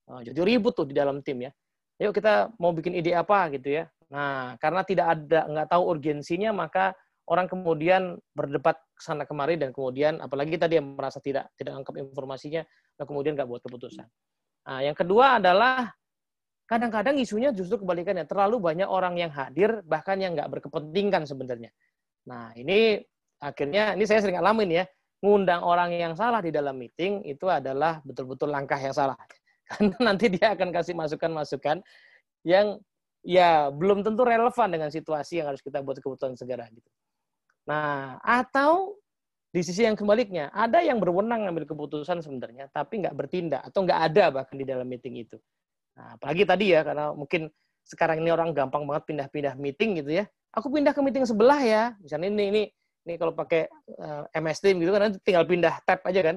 Oh, 0.09 0.25
jadi 0.25 0.41
ribut 0.43 0.75
tuh 0.75 0.89
di 0.89 0.97
dalam 0.97 1.21
tim 1.21 1.45
ya. 1.45 1.53
Yuk 2.01 2.17
kita 2.17 2.51
mau 2.57 2.73
bikin 2.73 2.97
ide 2.97 3.13
apa 3.13 3.53
gitu 3.53 3.77
ya. 3.77 3.85
Nah, 4.11 4.57
karena 4.57 4.83
tidak 4.83 5.07
ada 5.15 5.47
nggak 5.47 5.69
tahu 5.69 5.83
urgensinya 5.85 6.51
maka 6.51 6.97
orang 7.29 7.47
kemudian 7.47 8.19
berdebat 8.33 8.81
sana 8.99 9.29
kemari 9.29 9.61
dan 9.61 9.71
kemudian 9.71 10.19
apalagi 10.19 10.57
tadi 10.57 10.81
yang 10.81 10.97
merasa 10.97 11.23
tidak 11.23 11.53
tidak 11.55 11.77
angkap 11.77 11.95
informasinya 12.01 12.65
dan 12.97 13.05
kemudian 13.05 13.37
nggak 13.37 13.47
buat 13.47 13.63
keputusan. 13.63 14.09
Nah, 14.67 14.81
yang 14.81 14.97
kedua 14.97 15.39
adalah 15.39 15.93
kadang-kadang 16.71 17.19
isunya 17.19 17.51
justru 17.51 17.83
kebalikannya 17.83 18.25
terlalu 18.25 18.63
banyak 18.63 18.87
orang 18.87 19.19
yang 19.19 19.35
hadir 19.35 19.83
bahkan 19.83 20.17
yang 20.23 20.39
nggak 20.39 20.49
berkepentingan 20.59 21.27
sebenarnya. 21.27 21.75
Nah 22.31 22.55
ini 22.55 23.03
akhirnya 23.41 23.97
ini 23.97 24.05
saya 24.05 24.21
sering 24.23 24.39
alamin 24.39 24.71
ya 24.71 24.85
ngundang 25.21 25.61
orang 25.65 25.93
yang 25.93 26.13
salah 26.17 26.41
di 26.41 26.49
dalam 26.49 26.77
meeting 26.77 27.25
itu 27.29 27.45
adalah 27.49 28.01
betul-betul 28.05 28.49
langkah 28.49 28.77
yang 28.81 28.93
salah 28.93 29.17
karena 29.69 29.97
nanti 30.01 30.33
dia 30.33 30.57
akan 30.57 30.69
kasih 30.73 30.97
masukan-masukan 30.97 31.85
yang 32.45 32.81
ya 33.21 33.69
belum 33.69 34.01
tentu 34.01 34.25
relevan 34.25 34.69
dengan 34.73 34.89
situasi 34.89 35.41
yang 35.41 35.53
harus 35.53 35.61
kita 35.61 35.85
buat 35.85 36.01
kebutuhan 36.01 36.37
segera 36.37 36.69
gitu. 36.73 36.89
Nah, 37.69 38.17
atau 38.25 38.97
di 39.51 39.61
sisi 39.61 39.85
yang 39.85 39.99
kebaliknya, 39.99 40.49
ada 40.55 40.81
yang 40.81 41.03
berwenang 41.03 41.45
ngambil 41.45 41.69
keputusan 41.69 42.23
sebenarnya, 42.23 42.71
tapi 42.73 43.05
nggak 43.05 43.15
bertindak 43.19 43.63
atau 43.67 43.85
nggak 43.85 44.01
ada 44.11 44.25
bahkan 44.31 44.57
di 44.57 44.65
dalam 44.65 44.87
meeting 44.87 45.21
itu. 45.21 45.37
Nah, 45.99 46.17
apalagi 46.17 46.47
tadi 46.47 46.73
ya, 46.73 46.81
karena 46.87 47.13
mungkin 47.13 47.51
sekarang 47.85 48.23
ini 48.23 48.31
orang 48.31 48.55
gampang 48.55 48.87
banget 48.87 49.05
pindah-pindah 49.11 49.55
meeting 49.59 50.01
gitu 50.01 50.23
ya. 50.23 50.25
Aku 50.55 50.71
pindah 50.71 50.95
ke 50.95 51.03
meeting 51.03 51.27
sebelah 51.27 51.61
ya. 51.61 51.83
Misalnya 51.99 52.31
ini 52.31 52.45
ini 52.49 52.63
ini 53.09 53.15
kalau 53.17 53.33
pakai 53.33 53.69
uh, 53.97 54.25
eh, 54.29 54.41
MS 54.41 54.59
Team 54.61 54.77
gitu 54.81 54.93
kan 54.93 55.17
tinggal 55.25 55.45
pindah 55.49 55.81
tab 55.85 56.05
aja 56.05 56.21
kan. 56.21 56.37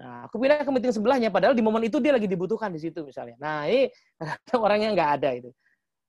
Nah, 0.00 0.24
aku 0.30 0.40
pindah 0.40 0.64
ke 0.64 0.70
meeting 0.72 0.94
sebelahnya, 0.94 1.28
padahal 1.28 1.52
di 1.52 1.60
momen 1.60 1.84
itu 1.84 2.00
dia 2.00 2.14
lagi 2.14 2.24
dibutuhkan 2.24 2.72
di 2.72 2.80
situ 2.80 3.04
misalnya. 3.04 3.36
Nah, 3.36 3.68
ini 3.68 3.90
orangnya 4.56 4.96
nggak 4.96 5.10
ada 5.20 5.30
itu. 5.36 5.50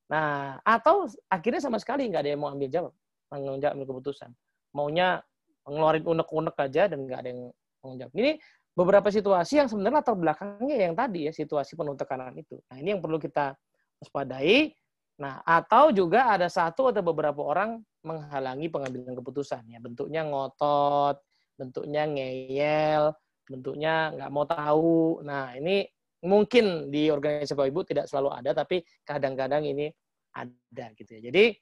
Nah, 0.08 0.60
atau 0.64 1.08
akhirnya 1.28 1.60
sama 1.60 1.76
sekali 1.82 2.08
nggak 2.08 2.22
ada 2.24 2.32
yang 2.32 2.42
mau 2.44 2.52
ambil 2.54 2.70
jawab 2.72 2.94
jawab 3.40 3.74
ambil 3.80 3.88
keputusan. 3.96 4.30
Maunya 4.76 5.24
ngeluarin 5.64 6.04
unek-unek 6.04 6.56
aja 6.60 6.92
dan 6.92 7.08
nggak 7.08 7.20
ada 7.24 7.30
yang 7.32 7.42
tanggung 7.80 7.98
jawab. 8.00 8.14
Ini 8.18 8.32
beberapa 8.72 9.08
situasi 9.12 9.64
yang 9.64 9.68
sebenarnya 9.72 10.04
latar 10.04 10.16
belakangnya 10.16 10.76
yang 10.76 10.94
tadi 10.96 11.28
ya 11.28 11.32
situasi 11.32 11.76
penuh 11.80 11.96
tekanan 11.96 12.36
itu. 12.36 12.60
Nah 12.72 12.76
ini 12.80 12.98
yang 12.98 13.02
perlu 13.04 13.20
kita 13.20 13.56
waspadai. 14.04 14.74
Nah 15.22 15.40
atau 15.44 15.96
juga 15.96 16.28
ada 16.32 16.48
satu 16.52 16.92
atau 16.92 17.04
beberapa 17.04 17.40
orang 17.40 17.80
menghalangi 18.02 18.68
pengambilan 18.68 19.14
keputusan 19.18 19.66
ya 19.70 19.78
bentuknya 19.78 20.26
ngotot, 20.26 21.22
bentuknya 21.56 22.10
ngeyel, 22.10 23.14
bentuknya 23.46 24.10
nggak 24.18 24.32
mau 24.34 24.46
tahu. 24.48 25.22
Nah 25.22 25.54
ini 25.54 25.86
mungkin 26.26 26.90
di 26.94 27.10
organisasi 27.10 27.54
Bapak 27.54 27.70
Ibu 27.70 27.82
tidak 27.86 28.06
selalu 28.10 28.30
ada, 28.34 28.52
tapi 28.54 28.82
kadang-kadang 29.06 29.66
ini 29.66 29.90
ada 30.34 30.86
gitu 30.98 31.18
ya. 31.18 31.22
Jadi 31.30 31.54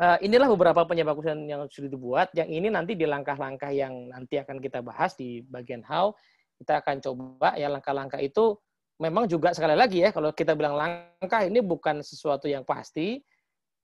uh, 0.00 0.18
inilah 0.22 0.48
beberapa 0.52 0.84
penyebab 0.84 1.18
keputusan 1.18 1.48
yang 1.48 1.66
sudah 1.68 1.90
dibuat. 1.90 2.28
Yang 2.32 2.48
ini 2.52 2.68
nanti 2.72 2.92
di 2.94 3.04
langkah-langkah 3.04 3.72
yang 3.72 4.12
nanti 4.12 4.38
akan 4.40 4.60
kita 4.62 4.80
bahas 4.80 5.16
di 5.18 5.42
bagian 5.44 5.84
how, 5.84 6.14
kita 6.60 6.80
akan 6.80 6.96
coba 7.02 7.54
ya 7.58 7.68
langkah-langkah 7.70 8.20
itu 8.22 8.56
memang 8.98 9.30
juga 9.30 9.54
sekali 9.54 9.78
lagi 9.78 10.02
ya 10.02 10.10
kalau 10.10 10.34
kita 10.34 10.58
bilang 10.58 10.74
langkah 10.74 11.46
ini 11.46 11.62
bukan 11.62 12.02
sesuatu 12.02 12.50
yang 12.50 12.66
pasti, 12.66 13.22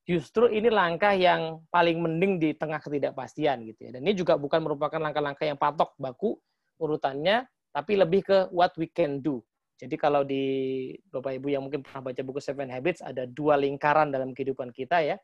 justru 0.05 0.47
ini 0.53 0.69
langkah 0.69 1.11
yang 1.17 1.65
paling 1.73 1.97
mending 1.99 2.37
di 2.37 2.49
tengah 2.53 2.77
ketidakpastian 2.79 3.65
gitu 3.65 3.89
ya. 3.89 3.91
Dan 3.97 4.05
ini 4.05 4.13
juga 4.13 4.37
bukan 4.37 4.61
merupakan 4.61 5.01
langkah-langkah 5.01 5.45
yang 5.49 5.57
patok 5.57 5.97
baku 5.97 6.37
urutannya, 6.77 7.49
tapi 7.73 7.97
lebih 7.97 8.21
ke 8.23 8.37
what 8.53 8.71
we 8.77 8.87
can 8.87 9.19
do. 9.19 9.41
Jadi 9.75 9.99
kalau 9.99 10.23
di 10.23 10.87
Bapak 11.11 11.35
Ibu 11.35 11.51
yang 11.51 11.67
mungkin 11.67 11.83
pernah 11.83 12.07
baca 12.07 12.21
buku 12.23 12.39
Seven 12.39 12.71
Habits 12.71 13.03
ada 13.03 13.27
dua 13.27 13.59
lingkaran 13.59 14.07
dalam 14.07 14.31
kehidupan 14.31 14.71
kita 14.71 15.03
ya 15.03 15.19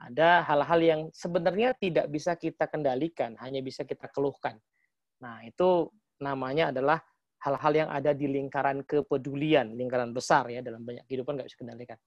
ada 0.00 0.42
hal-hal 0.42 0.80
yang 0.82 1.00
sebenarnya 1.14 1.74
tidak 1.78 2.10
bisa 2.10 2.34
kita 2.34 2.66
kendalikan, 2.66 3.38
hanya 3.38 3.62
bisa 3.62 3.86
kita 3.86 4.10
keluhkan. 4.10 4.58
Nah, 5.22 5.46
itu 5.46 5.90
namanya 6.18 6.74
adalah 6.74 6.98
hal-hal 7.44 7.72
yang 7.86 7.90
ada 7.92 8.10
di 8.16 8.26
lingkaran 8.26 8.82
kepedulian, 8.82 9.76
lingkaran 9.76 10.10
besar 10.10 10.48
ya 10.50 10.64
dalam 10.64 10.82
banyak 10.82 11.04
kehidupan 11.06 11.38
nggak 11.38 11.48
bisa 11.48 11.58
kendalikan. 11.60 11.98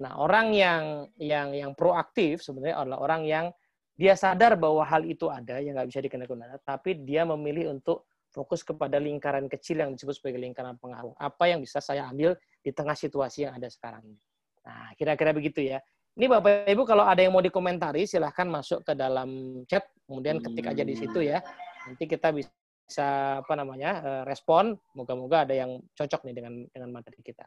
Nah, 0.00 0.16
orang 0.16 0.56
yang 0.56 0.84
yang 1.20 1.52
yang 1.52 1.72
proaktif 1.76 2.40
sebenarnya 2.40 2.80
adalah 2.80 2.98
orang 3.04 3.22
yang 3.28 3.46
dia 3.92 4.16
sadar 4.16 4.56
bahwa 4.56 4.82
hal 4.88 5.04
itu 5.04 5.28
ada 5.28 5.60
yang 5.60 5.76
nggak 5.76 5.88
bisa 5.92 6.00
dikendalikan, 6.00 6.40
tapi 6.64 6.96
dia 7.04 7.28
memilih 7.28 7.76
untuk 7.76 8.08
fokus 8.32 8.64
kepada 8.64 8.96
lingkaran 8.96 9.46
kecil 9.46 9.84
yang 9.84 9.92
disebut 9.92 10.16
sebagai 10.16 10.40
lingkaran 10.40 10.80
pengaruh. 10.80 11.12
Apa 11.20 11.52
yang 11.52 11.60
bisa 11.60 11.78
saya 11.84 12.08
ambil 12.08 12.32
di 12.64 12.72
tengah 12.72 12.96
situasi 12.96 13.44
yang 13.44 13.54
ada 13.60 13.68
sekarang 13.68 14.00
ini. 14.08 14.22
Nah, 14.64 14.96
kira-kira 14.96 15.36
begitu 15.36 15.60
ya. 15.60 15.78
Ini 16.12 16.28
Bapak 16.28 16.68
Ibu 16.68 16.82
kalau 16.84 17.08
ada 17.08 17.20
yang 17.24 17.32
mau 17.32 17.44
dikomentari 17.44 18.04
silahkan 18.04 18.44
masuk 18.44 18.84
ke 18.84 18.92
dalam 18.92 19.62
chat, 19.64 19.84
kemudian 20.04 20.40
ketik 20.40 20.66
aja 20.68 20.84
di 20.84 20.94
situ 20.96 21.24
ya. 21.24 21.40
Nanti 21.88 22.04
kita 22.04 22.32
bisa 22.32 23.40
apa 23.40 23.52
namanya 23.56 23.90
eh, 24.00 24.22
respon. 24.28 24.76
Moga-moga 24.96 25.48
ada 25.48 25.54
yang 25.56 25.80
cocok 25.96 26.20
nih 26.28 26.34
dengan 26.36 26.54
dengan 26.68 26.90
materi 26.92 27.20
kita. 27.24 27.44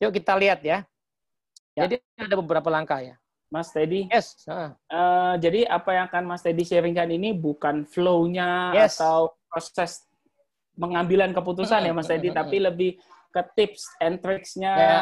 Yuk 0.00 0.12
kita 0.12 0.36
lihat 0.40 0.60
ya. 0.64 0.84
Ya. 1.78 1.82
Jadi 1.86 1.96
ada 2.18 2.36
beberapa 2.42 2.68
langkah 2.68 2.98
ya. 2.98 3.14
Mas 3.48 3.72
Teddy. 3.72 4.10
Yes. 4.12 4.44
Uh. 4.44 4.74
Uh, 4.90 5.34
jadi 5.40 5.64
apa 5.70 5.90
yang 5.94 6.04
akan 6.10 6.24
Mas 6.28 6.44
Teddy 6.44 6.66
sharingkan 6.66 7.08
ini 7.08 7.32
bukan 7.32 7.88
flow-nya 7.88 8.76
yes. 8.76 9.00
atau 9.00 9.32
proses 9.48 10.04
pengambilan 10.76 11.32
keputusan 11.32 11.86
ya 11.88 11.92
Mas 11.96 12.06
Teddy, 12.06 12.28
tapi 12.30 12.60
lebih 12.60 13.00
ke 13.32 13.42
tips 13.56 13.82
and 14.04 14.20
tricks-nya 14.20 14.72
ya 14.72 15.00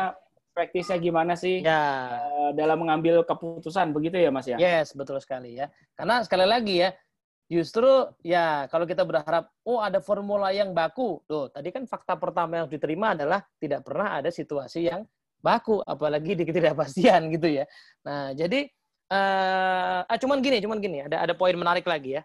praktisnya 0.57 0.97
gimana 0.97 1.37
sih 1.37 1.61
ya. 1.61 2.17
uh, 2.17 2.51
dalam 2.57 2.81
mengambil 2.81 3.21
keputusan 3.29 3.93
begitu 3.93 4.17
ya 4.17 4.33
Mas 4.33 4.49
ya? 4.49 4.57
Yes, 4.57 4.97
betul 4.97 5.21
sekali 5.21 5.61
ya. 5.61 5.69
Karena 5.93 6.25
sekali 6.25 6.49
lagi 6.49 6.81
ya, 6.81 6.97
justru 7.45 8.09
ya 8.25 8.65
kalau 8.73 8.89
kita 8.89 9.05
berharap 9.05 9.53
oh 9.69 9.85
ada 9.85 10.01
formula 10.01 10.49
yang 10.57 10.73
baku. 10.73 11.21
Tuh, 11.29 11.53
tadi 11.53 11.69
kan 11.69 11.85
fakta 11.85 12.17
pertama 12.17 12.65
yang 12.65 12.73
diterima 12.73 13.13
adalah 13.13 13.45
tidak 13.61 13.85
pernah 13.85 14.17
ada 14.17 14.33
situasi 14.33 14.89
yang 14.89 15.05
baku 15.47 15.79
apalagi 15.87 16.35
di 16.35 16.43
ketidakpastian 16.43 17.23
gitu 17.39 17.63
ya. 17.63 17.65
Nah, 18.03 18.35
jadi 18.35 18.67
uh, 19.15 20.03
ah, 20.03 20.19
cuman 20.19 20.43
gini, 20.43 20.59
cuman 20.59 20.83
gini, 20.83 21.07
ada 21.07 21.23
ada 21.23 21.35
poin 21.39 21.55
menarik 21.55 21.87
lagi 21.87 22.19
ya. 22.19 22.23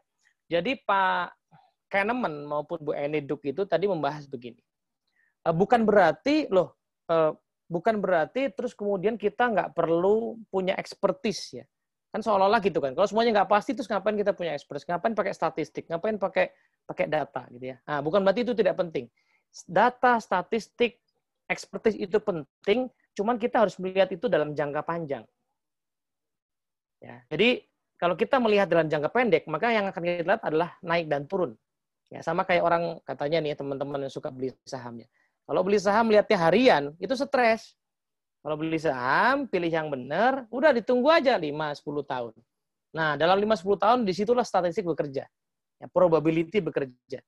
Jadi 0.50 0.82
Pak 0.82 1.38
Kahneman 1.94 2.50
maupun 2.50 2.82
Bu 2.82 2.98
Eni 2.98 3.22
Duk 3.22 3.46
itu 3.46 3.62
tadi 3.70 3.86
membahas 3.86 4.26
begini. 4.26 4.60
Uh, 5.46 5.54
bukan 5.54 5.86
berarti 5.86 6.50
loh 6.50 6.74
uh, 7.14 7.38
bukan 7.72 8.02
berarti 8.02 8.52
terus 8.52 8.76
kemudian 8.76 9.16
kita 9.16 9.48
nggak 9.48 9.70
perlu 9.78 10.42
punya 10.50 10.74
expertise 10.76 11.62
ya. 11.62 11.66
Kan 12.12 12.20
seolah-olah 12.20 12.60
gitu 12.60 12.84
kan. 12.84 12.92
Kalau 12.92 13.08
semuanya 13.08 13.40
nggak 13.40 13.50
pasti, 13.56 13.72
terus 13.72 13.88
ngapain 13.88 14.20
kita 14.20 14.36
punya 14.36 14.52
expertise? 14.52 14.84
Ngapain 14.84 15.16
pakai 15.16 15.32
statistik? 15.32 15.88
Ngapain 15.88 16.20
pakai 16.20 16.52
pakai 16.84 17.08
data 17.08 17.48
gitu 17.56 17.72
ya? 17.72 17.80
Nah, 17.88 18.04
bukan 18.04 18.20
berarti 18.20 18.44
itu 18.44 18.52
tidak 18.52 18.76
penting. 18.76 19.08
Data, 19.64 20.20
statistik, 20.20 21.00
expertise 21.48 21.96
itu 21.96 22.20
penting, 22.20 22.92
cuman 23.22 23.38
kita 23.38 23.62
harus 23.62 23.78
melihat 23.78 24.10
itu 24.10 24.26
dalam 24.26 24.58
jangka 24.58 24.82
panjang. 24.82 25.22
Ya, 26.98 27.22
jadi 27.30 27.62
kalau 28.02 28.18
kita 28.18 28.42
melihat 28.42 28.66
dalam 28.66 28.90
jangka 28.90 29.14
pendek, 29.14 29.46
maka 29.46 29.70
yang 29.70 29.86
akan 29.94 30.02
kita 30.02 30.26
lihat 30.26 30.42
adalah 30.42 30.74
naik 30.82 31.06
dan 31.06 31.30
turun. 31.30 31.54
Ya, 32.10 32.26
sama 32.26 32.42
kayak 32.50 32.66
orang 32.66 32.84
katanya 33.06 33.46
nih 33.46 33.54
teman-teman 33.54 34.10
yang 34.10 34.14
suka 34.14 34.34
beli 34.34 34.50
sahamnya. 34.66 35.06
Kalau 35.46 35.62
beli 35.62 35.78
saham 35.78 36.10
lihatnya 36.10 36.38
harian, 36.42 36.84
itu 36.98 37.14
stres. 37.14 37.78
Kalau 38.42 38.58
beli 38.58 38.82
saham, 38.82 39.46
pilih 39.46 39.70
yang 39.70 39.94
benar, 39.94 40.50
udah 40.50 40.74
ditunggu 40.74 41.14
aja 41.14 41.38
5-10 41.38 42.02
tahun. 42.02 42.34
Nah, 42.90 43.14
dalam 43.22 43.38
5-10 43.38 43.78
tahun, 43.78 44.00
di 44.02 44.18
situlah 44.18 44.42
statistik 44.42 44.82
bekerja. 44.82 45.30
Ya, 45.78 45.86
probability 45.94 46.58
bekerja. 46.58 47.22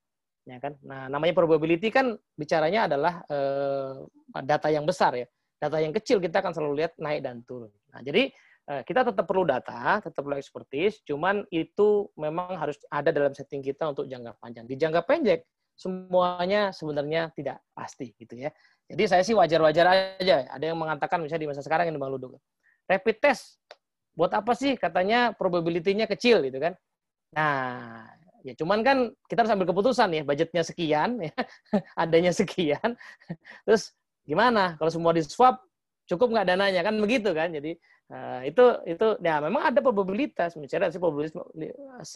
Ya 0.44 0.58
kan? 0.60 0.74
Nah, 0.84 1.08
namanya 1.08 1.38
probability 1.38 1.88
kan 1.88 2.18
bicaranya 2.36 2.92
adalah 2.92 3.24
eh, 3.30 3.94
data 4.44 4.68
yang 4.74 4.84
besar 4.84 5.16
ya. 5.16 5.28
Data 5.60 5.78
yang 5.80 5.96
kecil 5.96 6.20
kita 6.20 6.44
akan 6.44 6.52
selalu 6.52 6.74
lihat 6.84 6.94
naik 7.00 7.24
dan 7.24 7.42
turun. 7.48 7.72
Nah, 7.96 8.04
jadi 8.04 8.30
eh, 8.70 8.82
kita 8.84 9.08
tetap 9.08 9.26
perlu 9.26 9.48
data, 9.48 10.00
tetap 10.04 10.22
perlu 10.24 10.36
expertise, 10.36 11.00
cuman 11.08 11.48
itu 11.52 12.12
memang 12.20 12.56
harus 12.60 12.80
ada 12.92 13.10
dalam 13.12 13.32
setting 13.32 13.64
kita 13.64 13.92
untuk 13.92 14.08
jangka 14.08 14.36
panjang. 14.40 14.68
Di 14.68 14.76
jangka 14.76 15.08
pendek, 15.08 15.48
semuanya 15.74 16.70
sebenarnya 16.76 17.34
tidak 17.34 17.64
pasti 17.74 18.14
gitu 18.18 18.38
ya. 18.38 18.50
Jadi 18.88 19.04
saya 19.10 19.24
sih 19.26 19.34
wajar-wajar 19.34 20.20
aja. 20.20 20.46
Ada 20.52 20.66
yang 20.74 20.78
mengatakan 20.78 21.24
misalnya 21.24 21.48
di 21.48 21.50
masa 21.50 21.64
sekarang 21.66 21.90
ini 21.90 21.98
Bang 21.98 22.14
Ludo. 22.14 22.38
Rapid 22.86 23.18
test 23.24 23.64
buat 24.14 24.30
apa 24.36 24.54
sih? 24.54 24.78
Katanya 24.78 25.34
probability-nya 25.34 26.06
kecil 26.06 26.46
gitu 26.46 26.60
kan. 26.62 26.78
Nah, 27.34 28.06
ya 28.46 28.54
cuman 28.60 28.86
kan 28.86 28.98
kita 29.26 29.48
harus 29.48 29.54
ambil 29.56 29.68
keputusan 29.74 30.10
ya, 30.14 30.22
budgetnya 30.22 30.62
sekian, 30.62 31.18
ya, 31.18 31.34
adanya 32.04 32.30
sekian, 32.36 32.94
terus 33.66 33.96
gimana? 34.24 34.76
Kalau 34.80 34.92
semua 34.92 35.12
di 35.16 35.24
swap, 35.24 35.62
cukup 36.08 36.36
nggak 36.36 36.48
dananya 36.56 36.82
kan 36.84 36.96
begitu 37.00 37.32
kan? 37.32 37.52
Jadi 37.52 37.76
uh, 38.12 38.42
itu 38.44 38.64
itu 38.88 39.08
ya 39.24 39.40
memang 39.40 39.72
ada 39.72 39.80
probabilitas, 39.80 40.56
misalnya 40.60 40.92
sih 40.92 41.00
probabilitas 41.00 41.40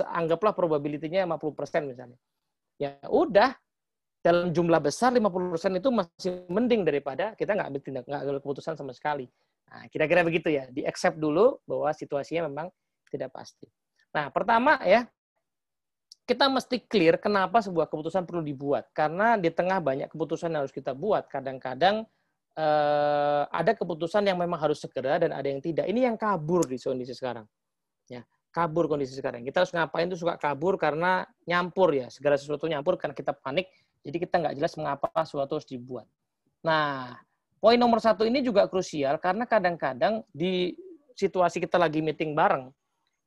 anggaplah 0.04 0.54
probabilitasnya 0.56 1.28
50% 1.28 1.92
misalnya. 1.92 2.18
Ya 2.78 3.00
udah, 3.10 3.58
dalam 4.22 4.52
jumlah 4.52 4.82
besar 4.84 5.14
50% 5.16 5.80
itu 5.80 5.90
masih 5.90 6.32
mending 6.52 6.84
daripada 6.84 7.34
kita 7.38 7.56
nggak 7.56 7.68
ambil 7.72 7.82
tindak 7.82 8.04
nggak 8.06 8.22
ambil 8.28 8.38
keputusan 8.44 8.76
sama 8.76 8.92
sekali. 8.92 9.26
Nah, 9.68 9.84
kira-kira 9.92 10.24
begitu 10.24 10.48
ya. 10.52 10.68
Di 10.72 10.88
accept 10.88 11.20
dulu 11.20 11.60
bahwa 11.68 11.92
situasinya 11.92 12.48
memang 12.48 12.68
tidak 13.12 13.36
pasti. 13.36 13.68
Nah, 14.16 14.32
pertama 14.32 14.80
ya, 14.84 15.08
kita 16.28 16.52
mesti 16.52 16.84
clear 16.84 17.16
kenapa 17.18 17.64
sebuah 17.64 17.88
keputusan 17.88 18.28
perlu 18.28 18.44
dibuat. 18.44 18.92
Karena 18.92 19.40
di 19.40 19.48
tengah 19.48 19.80
banyak 19.80 20.12
keputusan 20.12 20.52
yang 20.52 20.68
harus 20.68 20.76
kita 20.76 20.92
buat, 20.92 21.32
kadang-kadang 21.32 22.04
eh, 22.60 23.44
ada 23.48 23.72
keputusan 23.72 24.28
yang 24.28 24.36
memang 24.36 24.60
harus 24.60 24.84
segera 24.84 25.18
dan 25.18 25.32
ada 25.32 25.48
yang 25.48 25.64
tidak. 25.64 25.88
Ini 25.88 26.12
yang 26.12 26.20
kabur 26.20 26.68
di 26.68 26.76
kondisi 26.76 27.16
sekarang. 27.16 27.48
Ya, 28.12 28.28
kabur 28.52 28.92
kondisi 28.92 29.16
sekarang. 29.16 29.48
Kita 29.48 29.64
harus 29.64 29.72
ngapain 29.72 30.12
tuh 30.12 30.20
suka 30.20 30.36
kabur 30.36 30.76
karena 30.76 31.24
nyampur 31.48 31.96
ya. 31.96 32.12
Segala 32.12 32.36
sesuatu 32.36 32.68
nyampur 32.68 33.00
karena 33.00 33.16
kita 33.16 33.32
panik. 33.32 33.72
Jadi 34.04 34.18
kita 34.20 34.36
nggak 34.44 34.56
jelas 34.60 34.76
mengapa 34.76 35.08
sesuatu 35.24 35.58
harus 35.58 35.68
dibuat. 35.68 36.06
Nah, 36.62 37.16
Poin 37.58 37.78
nomor 37.78 37.98
satu 37.98 38.22
ini 38.22 38.46
juga 38.46 38.70
krusial 38.70 39.18
karena 39.18 39.50
kadang-kadang 39.50 40.22
di 40.30 40.78
situasi 41.18 41.58
kita 41.58 41.82
lagi 41.82 42.06
meeting 42.06 42.38
bareng, 42.38 42.70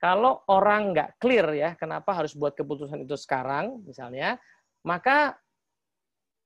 kalau 0.01 0.41
orang 0.49 0.97
nggak 0.97 1.21
clear 1.21 1.47
ya 1.53 1.71
kenapa 1.77 2.17
harus 2.17 2.33
buat 2.33 2.57
keputusan 2.57 3.05
itu 3.05 3.15
sekarang 3.21 3.85
misalnya, 3.85 4.41
maka 4.81 5.37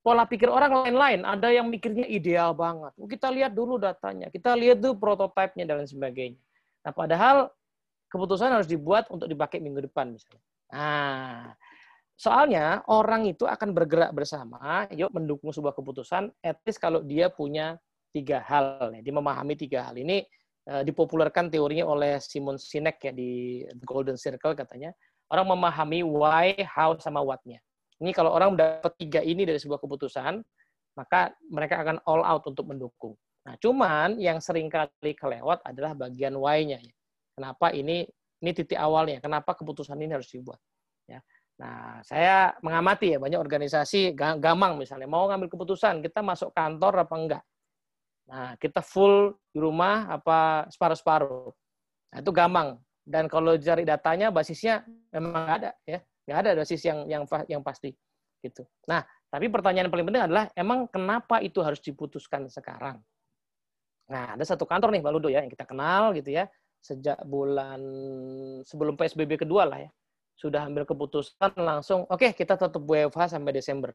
pola 0.02 0.26
pikir 0.26 0.50
orang 0.50 0.84
lain-lain. 0.84 1.22
Ada 1.22 1.54
yang 1.54 1.70
mikirnya 1.70 2.04
ideal 2.10 2.52
banget. 2.52 2.92
Oh, 2.98 3.06
kita 3.06 3.30
lihat 3.30 3.54
dulu 3.54 3.78
datanya, 3.78 4.28
kita 4.28 4.58
lihat 4.58 4.82
dulu 4.82 4.98
prototipenya 4.98 5.64
dan 5.70 5.86
sebagainya. 5.86 6.42
Nah, 6.82 6.92
padahal 6.92 7.48
keputusan 8.10 8.50
harus 8.50 8.66
dibuat 8.68 9.06
untuk 9.08 9.30
dipakai 9.30 9.62
minggu 9.62 9.86
depan 9.86 10.12
misalnya. 10.12 10.42
Nah, 10.74 11.54
Soalnya 12.14 12.86
orang 12.86 13.26
itu 13.26 13.42
akan 13.42 13.74
bergerak 13.74 14.14
bersama, 14.14 14.86
yuk 14.94 15.10
mendukung 15.10 15.50
sebuah 15.50 15.74
keputusan, 15.74 16.30
at 16.46 16.62
least 16.62 16.78
kalau 16.78 17.02
dia 17.02 17.26
punya 17.26 17.74
tiga 18.14 18.38
hal. 18.38 18.94
Dia 19.02 19.14
memahami 19.14 19.58
tiga 19.58 19.90
hal 19.90 19.98
ini 19.98 20.22
dipopulerkan 20.64 21.52
teorinya 21.52 21.84
oleh 21.84 22.16
Simon 22.20 22.56
Sinek 22.56 22.96
ya 23.04 23.12
di 23.12 23.60
The 23.68 23.84
Golden 23.84 24.16
Circle 24.16 24.56
katanya. 24.56 24.96
Orang 25.28 25.52
memahami 25.52 26.04
why, 26.04 26.56
how, 26.68 26.96
sama 27.00 27.20
what-nya. 27.20 27.60
Ini 28.00 28.12
kalau 28.12 28.32
orang 28.32 28.56
dapat 28.56 28.92
tiga 29.00 29.20
ini 29.24 29.44
dari 29.48 29.56
sebuah 29.60 29.80
keputusan, 29.80 30.40
maka 30.96 31.32
mereka 31.48 31.80
akan 31.80 32.00
all 32.04 32.22
out 32.24 32.44
untuk 32.48 32.68
mendukung. 32.68 33.14
Nah, 33.44 33.60
cuman 33.60 34.16
yang 34.16 34.40
sering 34.40 34.72
kali 34.72 35.12
kelewat 35.12 35.60
adalah 35.68 35.92
bagian 35.92 36.32
why-nya. 36.36 36.80
Ya. 36.80 36.94
Kenapa 37.36 37.74
ini 37.76 38.08
ini 38.40 38.50
titik 38.52 38.76
awalnya? 38.76 39.20
Kenapa 39.20 39.52
keputusan 39.52 40.00
ini 40.00 40.16
harus 40.16 40.28
dibuat? 40.32 40.60
Ya. 41.04 41.20
Nah, 41.60 42.02
saya 42.02 42.56
mengamati 42.64 43.14
ya 43.14 43.18
banyak 43.22 43.38
organisasi 43.38 44.16
gamang 44.16 44.74
misalnya 44.74 45.06
mau 45.06 45.30
ngambil 45.30 45.46
keputusan 45.54 46.02
kita 46.02 46.24
masuk 46.24 46.50
kantor 46.50 47.06
apa 47.06 47.14
enggak. 47.14 47.42
Nah, 48.24 48.56
kita 48.56 48.80
full 48.80 49.36
di 49.52 49.58
rumah 49.60 50.08
apa 50.08 50.68
separuh-separuh. 50.72 51.52
Nah, 52.14 52.18
itu 52.20 52.32
gamang. 52.32 52.80
Dan 53.04 53.28
kalau 53.28 53.52
cari 53.60 53.84
datanya 53.84 54.32
basisnya 54.32 54.80
memang 55.12 55.44
ada 55.44 55.70
ya, 55.84 56.00
nggak 56.24 56.38
ada 56.40 56.50
basis 56.56 56.80
yang 56.88 57.04
yang 57.04 57.22
yang 57.52 57.60
pasti 57.60 57.92
gitu. 58.40 58.64
Nah, 58.88 59.04
tapi 59.28 59.52
pertanyaan 59.52 59.92
paling 59.92 60.08
penting 60.08 60.24
adalah 60.24 60.48
emang 60.56 60.88
kenapa 60.88 61.44
itu 61.44 61.60
harus 61.60 61.84
diputuskan 61.84 62.48
sekarang? 62.48 62.96
Nah, 64.08 64.36
ada 64.36 64.44
satu 64.44 64.64
kantor 64.64 64.96
nih 64.96 65.04
Pak 65.04 65.12
Ludo 65.12 65.28
ya 65.28 65.44
yang 65.44 65.52
kita 65.52 65.68
kenal 65.68 66.16
gitu 66.16 66.32
ya 66.32 66.48
sejak 66.80 67.16
bulan 67.24 67.80
sebelum 68.64 68.96
PSBB 68.96 69.40
kedua 69.40 69.64
lah 69.64 69.84
ya 69.84 69.90
sudah 70.34 70.66
ambil 70.66 70.82
keputusan 70.84 71.54
langsung, 71.56 72.04
oke 72.10 72.18
okay, 72.18 72.30
kita 72.34 72.58
tetap 72.58 72.82
WFH 72.82 73.38
sampai 73.38 73.54
Desember. 73.54 73.94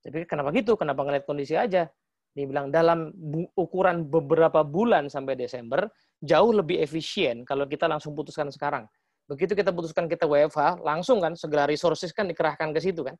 Tapi 0.00 0.24
kenapa 0.28 0.52
gitu? 0.52 0.76
Kenapa 0.76 1.00
ngeliat 1.04 1.24
kondisi 1.24 1.56
aja? 1.56 1.88
Dia 2.34 2.50
bilang 2.50 2.68
dalam 2.74 3.14
ukuran 3.54 4.10
beberapa 4.10 4.66
bulan 4.66 5.06
sampai 5.06 5.38
Desember, 5.38 5.86
jauh 6.18 6.50
lebih 6.50 6.82
efisien 6.82 7.46
kalau 7.46 7.64
kita 7.70 7.86
langsung 7.86 8.12
putuskan 8.12 8.50
sekarang. 8.50 8.90
Begitu 9.30 9.56
kita 9.56 9.70
putuskan 9.70 10.10
kita 10.10 10.26
WFH, 10.28 10.82
langsung 10.82 11.22
kan 11.22 11.32
segala 11.38 11.70
resources 11.70 12.10
kan 12.10 12.26
dikerahkan 12.26 12.74
ke 12.74 12.80
situ 12.82 13.06
kan. 13.06 13.14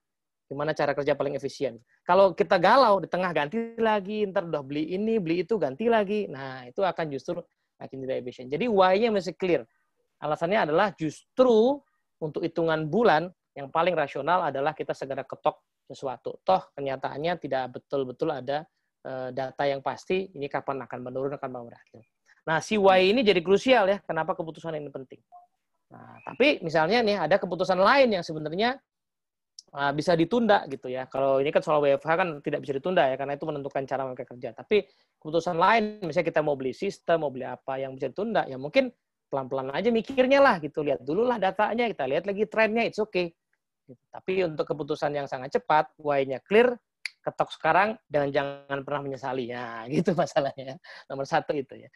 Gimana 0.44 0.76
cara 0.76 0.92
kerja 0.92 1.16
paling 1.16 1.38
efisien. 1.38 1.80
Kalau 2.04 2.36
kita 2.36 2.60
galau, 2.60 3.00
di 3.00 3.08
tengah 3.08 3.32
ganti 3.32 3.72
lagi, 3.80 4.28
ntar 4.28 4.44
udah 4.44 4.60
beli 4.60 4.92
ini, 4.92 5.16
beli 5.16 5.40
itu, 5.46 5.56
ganti 5.56 5.88
lagi. 5.88 6.28
Nah, 6.28 6.68
itu 6.68 6.84
akan 6.84 7.08
justru 7.08 7.40
makin 7.80 8.04
tidak 8.04 8.16
efisien. 8.20 8.52
Jadi 8.52 8.68
why-nya 8.68 9.08
masih 9.08 9.32
clear 9.32 9.64
Alasannya 10.24 10.70
adalah 10.70 10.88
justru 10.96 11.76
untuk 12.16 12.40
hitungan 12.40 12.88
bulan 12.88 13.28
yang 13.52 13.68
paling 13.68 13.92
rasional 13.92 14.48
adalah 14.48 14.72
kita 14.72 14.96
segera 14.96 15.20
ketok 15.26 15.84
sesuatu. 15.84 16.40
Toh 16.40 16.72
kenyataannya 16.72 17.36
tidak 17.36 17.76
betul-betul 17.76 18.32
ada 18.32 18.64
data 19.36 19.68
yang 19.68 19.84
pasti 19.84 20.32
ini 20.32 20.48
kapan 20.48 20.80
akan 20.88 20.98
menurun, 21.04 21.36
akan 21.36 21.50
berakhir. 21.68 22.04
Nah, 22.44 22.60
si 22.60 22.76
Y 22.76 23.12
ini 23.12 23.20
jadi 23.24 23.40
krusial 23.40 23.84
ya, 23.88 23.98
kenapa 24.04 24.36
keputusan 24.36 24.76
ini 24.76 24.88
penting. 24.88 25.20
Nah, 25.92 26.20
tapi 26.24 26.60
misalnya 26.60 27.00
nih 27.04 27.16
ada 27.20 27.36
keputusan 27.36 27.76
lain 27.76 28.16
yang 28.16 28.24
sebenarnya 28.24 28.76
uh, 29.72 29.92
bisa 29.96 30.12
ditunda 30.16 30.64
gitu 30.68 30.92
ya. 30.92 31.08
Kalau 31.08 31.40
ini 31.40 31.48
kan 31.52 31.60
soal 31.64 31.80
WFH 31.80 32.10
kan 32.16 32.28
tidak 32.44 32.64
bisa 32.64 32.76
ditunda 32.76 33.04
ya, 33.08 33.16
karena 33.16 33.36
itu 33.36 33.44
menentukan 33.48 33.84
cara 33.88 34.02
mereka 34.04 34.24
kerja. 34.28 34.52
Tapi 34.56 34.88
keputusan 35.20 35.56
lain, 35.56 35.84
misalnya 36.04 36.28
kita 36.28 36.40
mau 36.44 36.56
beli 36.56 36.72
sistem, 36.76 37.24
mau 37.24 37.32
beli 37.32 37.48
apa 37.48 37.80
yang 37.80 37.96
bisa 37.96 38.12
ditunda, 38.12 38.44
ya 38.44 38.60
mungkin 38.60 38.92
pelan-pelan 39.34 39.74
aja 39.74 39.90
mikirnya 39.90 40.38
lah 40.38 40.62
gitu 40.62 40.86
lihat 40.86 41.02
dulu 41.02 41.26
lah 41.26 41.42
datanya 41.42 41.90
kita 41.90 42.06
lihat 42.06 42.22
lagi 42.22 42.46
trennya 42.46 42.86
it's 42.86 43.02
okay 43.02 43.34
tapi 44.14 44.46
untuk 44.46 44.62
keputusan 44.62 45.10
yang 45.10 45.26
sangat 45.26 45.58
cepat 45.58 45.90
why-nya 45.98 46.38
clear 46.46 46.78
ketok 47.24 47.50
sekarang 47.56 47.96
dan 48.06 48.28
jangan 48.28 48.84
pernah 48.84 49.00
menyesali. 49.08 49.48
Ya 49.48 49.82
gitu 49.94 50.12
masalahnya. 50.12 50.76
Nomor 51.08 51.24
satu 51.24 51.56
itu 51.56 51.74
ya. 51.74 51.88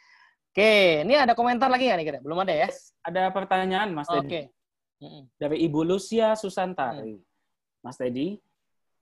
Oke 0.48 1.04
ini 1.04 1.14
ada 1.14 1.36
komentar 1.36 1.68
lagi 1.68 1.86
nggak 1.86 1.98
nih 2.00 2.06
kira? 2.08 2.18
Belum 2.24 2.40
ada 2.40 2.50
ya? 2.56 2.68
Ada 3.04 3.30
pertanyaan 3.30 3.92
mas 3.92 4.08
Teddy. 4.08 4.26
Okay. 4.26 4.44
dari 5.38 5.62
ibu 5.62 5.86
Lucia 5.86 6.34
Susantari. 6.34 7.14
Hmm. 7.14 7.22
mas 7.84 7.94
Teddy 7.94 8.34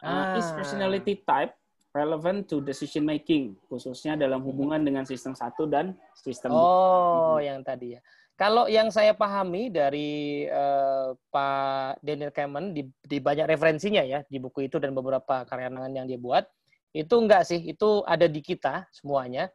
uh, 0.05 0.37
ah. 0.37 0.37
is 0.37 0.45
personality 0.53 1.25
type 1.25 1.57
relevant 1.97 2.45
to 2.45 2.61
decision 2.61 3.09
making 3.09 3.57
khususnya 3.73 4.21
dalam 4.21 4.45
hubungan 4.45 4.85
dengan 4.85 5.09
sistem 5.09 5.33
satu 5.33 5.65
dan 5.65 5.97
sistem 6.13 6.53
Oh, 6.53 7.41
yang 7.41 7.65
tadi 7.65 7.97
ya. 7.97 8.01
Kalau 8.37 8.69
yang 8.69 8.93
saya 8.93 9.17
pahami 9.17 9.73
dari 9.73 10.45
uh, 10.53 11.17
Pak 11.33 12.05
Daniel 12.05 12.29
Kahneman 12.29 12.77
di, 12.77 12.85
di 13.01 13.17
banyak 13.17 13.49
referensinya 13.49 14.05
ya 14.05 14.21
di 14.29 14.37
buku 14.37 14.69
itu 14.69 14.77
dan 14.77 14.93
beberapa 14.93 15.49
karya 15.49 15.73
yang 15.89 16.05
dia 16.05 16.21
buat 16.21 16.45
itu 16.93 17.15
enggak 17.17 17.49
sih 17.49 17.61
itu 17.65 18.05
ada 18.05 18.29
di 18.29 18.45
kita 18.45 18.85
semuanya. 18.93 19.49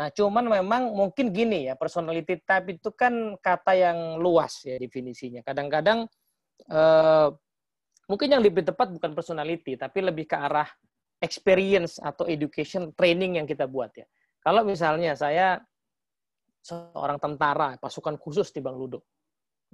Nah 0.00 0.08
cuman 0.08 0.40
memang 0.60 0.96
mungkin 0.96 1.36
gini 1.36 1.68
ya 1.68 1.76
personality 1.76 2.40
type 2.40 2.80
itu 2.80 2.88
kan 2.96 3.36
kata 3.44 3.76
yang 3.76 4.16
luas 4.16 4.64
ya 4.64 4.80
definisinya. 4.80 5.44
Kadang-kadang 5.44 6.08
uh, 6.72 7.28
mungkin 8.08 8.28
yang 8.32 8.40
lebih 8.40 8.64
tepat 8.64 8.88
bukan 8.88 9.12
personality 9.12 9.76
tapi 9.76 10.00
lebih 10.00 10.24
ke 10.24 10.36
arah 10.36 10.68
experience 11.20 12.00
atau 12.00 12.24
education 12.24 12.88
training 12.96 13.36
yang 13.36 13.44
kita 13.44 13.68
buat 13.68 13.92
ya. 13.92 14.08
Kalau 14.40 14.64
misalnya 14.64 15.12
saya 15.12 15.60
seorang 16.64 17.20
tentara, 17.20 17.76
pasukan 17.76 18.16
khusus 18.16 18.48
di 18.48 18.64
Bang 18.64 18.80
Ludo. 18.80 19.04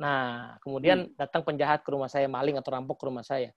Nah, 0.03 0.59
kemudian 0.59 1.07
hmm. 1.07 1.15
datang 1.15 1.47
penjahat 1.47 1.87
ke 1.87 1.91
rumah 1.95 2.11
saya, 2.11 2.27
maling 2.27 2.59
atau 2.59 2.75
rampok 2.75 2.99
ke 2.99 3.05
rumah 3.07 3.23
saya. 3.23 3.55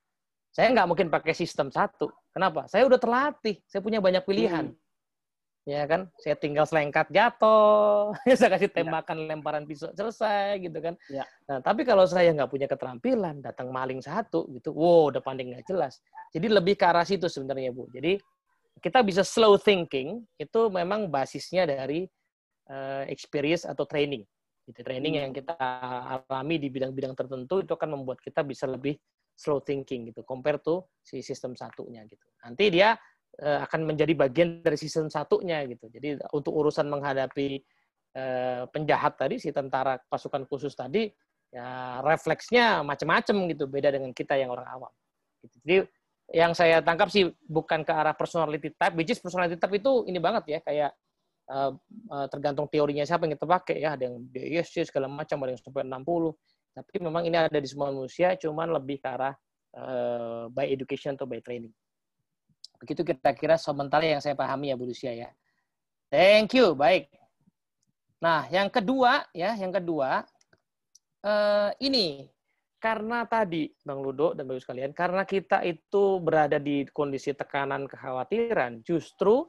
Saya 0.54 0.70
nggak 0.70 0.86
mungkin 0.86 1.08
pakai 1.10 1.34
sistem 1.34 1.74
satu. 1.74 2.14
Kenapa? 2.30 2.70
Saya 2.70 2.86
udah 2.86 3.02
terlatih. 3.02 3.58
Saya 3.66 3.82
punya 3.82 3.98
banyak 3.98 4.22
pilihan. 4.22 4.70
Hmm. 4.70 4.78
Ya 5.66 5.88
kan? 5.90 6.12
Saya 6.22 6.38
tinggal 6.38 6.70
selengkat 6.70 7.10
jatuh. 7.10 8.14
saya 8.38 8.54
kasih 8.54 8.70
ya. 8.70 8.86
tembakan 8.86 9.18
ya. 9.18 9.26
lemparan 9.34 9.64
pisau 9.66 9.90
selesai 9.98 10.62
gitu 10.62 10.78
kan. 10.78 10.94
Ya. 11.10 11.26
Nah, 11.50 11.58
tapi 11.66 11.82
kalau 11.82 12.06
saya 12.06 12.30
nggak 12.38 12.52
punya 12.54 12.70
keterampilan, 12.70 13.42
datang 13.42 13.74
maling 13.74 14.04
satu 14.04 14.46
gitu, 14.54 14.76
wow, 14.78 15.10
udah 15.10 15.26
panding 15.26 15.58
nggak 15.58 15.66
jelas. 15.66 15.98
Jadi 16.30 16.54
lebih 16.54 16.78
ke 16.78 16.86
arah 16.86 17.08
situ 17.08 17.26
sebenarnya 17.26 17.74
Bu. 17.74 17.90
Jadi 17.90 18.22
kita 18.84 19.00
bisa 19.02 19.24
slow 19.24 19.56
thinking 19.56 20.22
itu 20.36 20.62
memang 20.70 21.08
basisnya 21.08 21.64
dari 21.64 22.06
uh, 22.70 23.04
experience 23.10 23.68
atau 23.68 23.84
training. 23.84 24.24
Gitu. 24.64 24.80
Training 24.80 25.20
yang 25.20 25.32
kita 25.36 25.60
alami 25.60 26.56
di 26.56 26.72
bidang-bidang 26.72 27.16
tertentu 27.20 27.60
itu 27.60 27.74
akan 27.76 28.00
membuat 28.00 28.24
kita 28.24 28.48
bisa 28.48 28.64
lebih 28.64 28.96
slow 29.34 29.60
thinking 29.66 30.14
gitu, 30.14 30.22
compare 30.22 30.62
to 30.62 30.86
si 31.02 31.20
sistem 31.26 31.58
satunya 31.58 32.06
gitu. 32.06 32.24
Nanti 32.46 32.70
dia 32.70 32.94
uh, 33.42 33.60
akan 33.66 33.90
menjadi 33.90 34.14
bagian 34.14 34.62
dari 34.62 34.78
sistem 34.78 35.10
satunya 35.10 35.66
gitu. 35.66 35.90
Jadi 35.90 36.22
untuk 36.32 36.54
urusan 36.54 36.86
menghadapi 36.86 37.60
uh, 38.14 38.70
penjahat 38.70 39.18
tadi 39.18 39.42
si 39.42 39.50
tentara 39.50 39.98
pasukan 40.06 40.46
khusus 40.46 40.78
tadi 40.78 41.10
ya 41.50 42.00
refleksnya 42.06 42.86
macam-macam 42.86 43.36
gitu, 43.52 43.66
beda 43.66 43.90
dengan 43.90 44.14
kita 44.14 44.38
yang 44.38 44.54
orang 44.54 44.70
awam. 44.70 44.94
Gitu. 45.42 45.56
Jadi 45.66 45.78
yang 46.34 46.56
saya 46.56 46.80
tangkap 46.80 47.12
sih 47.12 47.28
bukan 47.46 47.84
ke 47.84 47.92
arah 47.92 48.16
personality 48.16 48.72
type, 48.74 48.96
which 48.96 49.12
is 49.12 49.20
personality 49.20 49.60
type 49.60 49.76
itu 49.76 50.08
ini 50.08 50.18
banget 50.24 50.44
ya, 50.48 50.60
kayak 50.64 50.96
uh, 51.50 51.72
uh, 52.10 52.26
tergantung 52.32 52.70
teorinya 52.72 53.04
siapa 53.04 53.28
yang 53.28 53.36
kita 53.36 53.48
pakai 53.48 53.78
ya, 53.84 53.96
ada 53.98 54.08
yang 54.08 54.24
DSC 54.32 54.88
segala 54.88 55.12
macam, 55.12 55.42
ada 55.44 55.52
yang 55.56 55.62
sampai 55.62 55.84
60. 55.84 56.32
Tapi 56.74 56.96
memang 57.02 57.24
ini 57.28 57.38
ada 57.38 57.60
di 57.60 57.70
semua 57.70 57.94
manusia, 57.94 58.34
cuman 58.40 58.74
lebih 58.74 58.98
ke 59.04 59.08
arah 59.08 59.34
uh, 59.78 60.50
by 60.50 60.66
education 60.70 61.14
atau 61.14 61.30
by 61.30 61.42
training. 61.44 61.74
Begitu 62.82 63.06
kira-kira 63.06 63.56
sementara 63.56 64.04
yang 64.04 64.20
saya 64.20 64.34
pahami 64.34 64.74
ya 64.74 64.76
Bu 64.76 64.90
Lucia 64.90 65.14
ya. 65.14 65.30
Thank 66.10 66.58
you, 66.58 66.76
baik. 66.78 67.10
Nah, 68.22 68.48
yang 68.50 68.72
kedua 68.72 69.28
ya, 69.36 69.56
yang 69.58 69.72
kedua 69.74 70.24
ini 71.80 72.28
karena 72.84 73.24
tadi 73.24 73.72
Bang 73.80 74.04
Ludo 74.04 74.36
dan 74.36 74.44
Bapak 74.44 74.60
sekalian, 74.68 74.92
karena 74.92 75.24
kita 75.24 75.64
itu 75.64 76.20
berada 76.20 76.60
di 76.60 76.84
kondisi 76.92 77.32
tekanan 77.32 77.88
kekhawatiran, 77.88 78.84
justru 78.84 79.48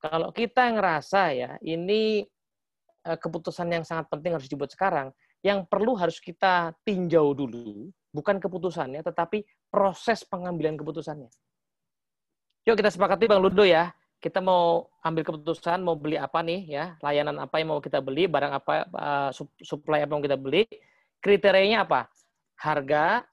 kalau 0.00 0.30
kita 0.30 0.72
ngerasa 0.72 1.22
ya 1.32 1.50
ini 1.64 2.24
uh, 3.06 3.18
keputusan 3.18 3.68
yang 3.72 3.84
sangat 3.84 4.10
penting 4.12 4.36
harus 4.36 4.48
dibuat 4.48 4.70
sekarang, 4.72 5.10
yang 5.40 5.64
perlu 5.64 5.94
harus 5.96 6.18
kita 6.18 6.74
tinjau 6.82 7.32
dulu 7.32 7.88
bukan 8.10 8.40
keputusannya, 8.40 9.04
tetapi 9.04 9.44
proses 9.68 10.24
pengambilan 10.24 10.76
keputusannya. 10.80 11.28
Yuk 12.66 12.76
kita 12.76 12.90
sepakati 12.90 13.30
Bang 13.30 13.44
Ludo 13.44 13.62
ya, 13.62 13.92
kita 14.18 14.40
mau 14.42 14.90
ambil 15.04 15.22
keputusan 15.22 15.84
mau 15.84 15.94
beli 15.94 16.16
apa 16.18 16.40
nih 16.42 16.66
ya, 16.66 16.84
layanan 17.04 17.38
apa 17.38 17.60
yang 17.60 17.76
mau 17.76 17.80
kita 17.84 18.00
beli, 18.00 18.26
barang 18.26 18.52
apa, 18.56 18.72
uh, 18.90 19.30
supply 19.62 20.02
apa 20.02 20.10
yang 20.10 20.18
mau 20.18 20.24
kita 20.24 20.38
beli, 20.40 20.64
kriterianya 21.20 21.84
apa? 21.84 22.08
Harga, 22.56 23.26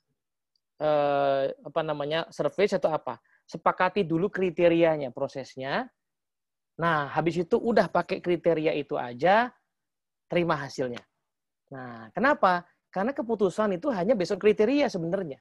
eh, 0.83 1.43
apa 1.53 1.81
namanya, 1.85 2.27
service 2.33 2.75
atau 2.75 2.91
apa? 2.91 3.21
Sepakati 3.47 4.03
dulu 4.03 4.27
kriterianya, 4.27 5.13
prosesnya. 5.15 5.87
Nah, 6.79 7.09
habis 7.13 7.37
itu 7.37 7.55
udah 7.57 7.85
pakai 7.85 8.17
kriteria 8.17 8.73
itu 8.73 8.97
aja, 8.97 9.53
terima 10.25 10.57
hasilnya. 10.57 11.01
Nah, 11.69 12.09
kenapa? 12.09 12.65
Karena 12.89 13.13
keputusan 13.13 13.77
itu 13.77 13.89
hanya 13.93 14.17
besok 14.17 14.41
kriteria 14.41 14.89
sebenarnya. 14.89 15.37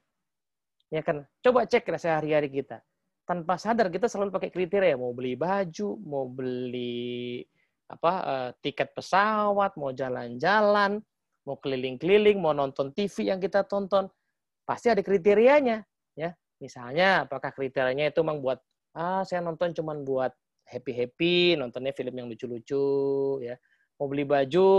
Ya 0.93 1.01
kan? 1.01 1.25
Coba 1.41 1.65
cek 1.65 1.89
sehari-hari 1.97 2.53
kita. 2.53 2.85
Tanpa 3.25 3.57
sadar 3.57 3.89
kita 3.89 4.11
selalu 4.13 4.35
pakai 4.35 4.53
kriteria, 4.53 4.99
mau 5.01 5.17
beli 5.17 5.39
baju, 5.39 5.97
mau 6.05 6.29
beli 6.29 7.41
apa 7.89 8.13
uh, 8.25 8.51
tiket 8.61 8.93
pesawat, 8.97 9.77
mau 9.77 9.93
jalan-jalan, 9.93 11.01
mau 11.45 11.57
keliling-keliling, 11.61 12.41
mau 12.41 12.57
nonton 12.57 12.93
TV 12.93 13.33
yang 13.33 13.41
kita 13.41 13.65
tonton, 13.69 14.09
pasti 14.65 14.89
ada 14.93 15.01
kriterianya, 15.01 15.85
ya. 16.17 16.33
Misalnya, 16.63 17.27
apakah 17.27 17.51
kriterianya 17.51 18.15
itu 18.15 18.23
memang 18.23 18.39
buat 18.39 18.59
ah 18.93 19.25
saya 19.25 19.41
nonton 19.41 19.73
cuman 19.73 20.05
buat 20.05 20.33
happy-happy, 20.73 21.61
nontonnya 21.61 21.93
film 21.93 22.17
yang 22.17 22.27
lucu-lucu, 22.33 22.89
ya. 23.45 23.55
Mau 24.01 24.09
beli 24.09 24.25
baju, 24.25 24.71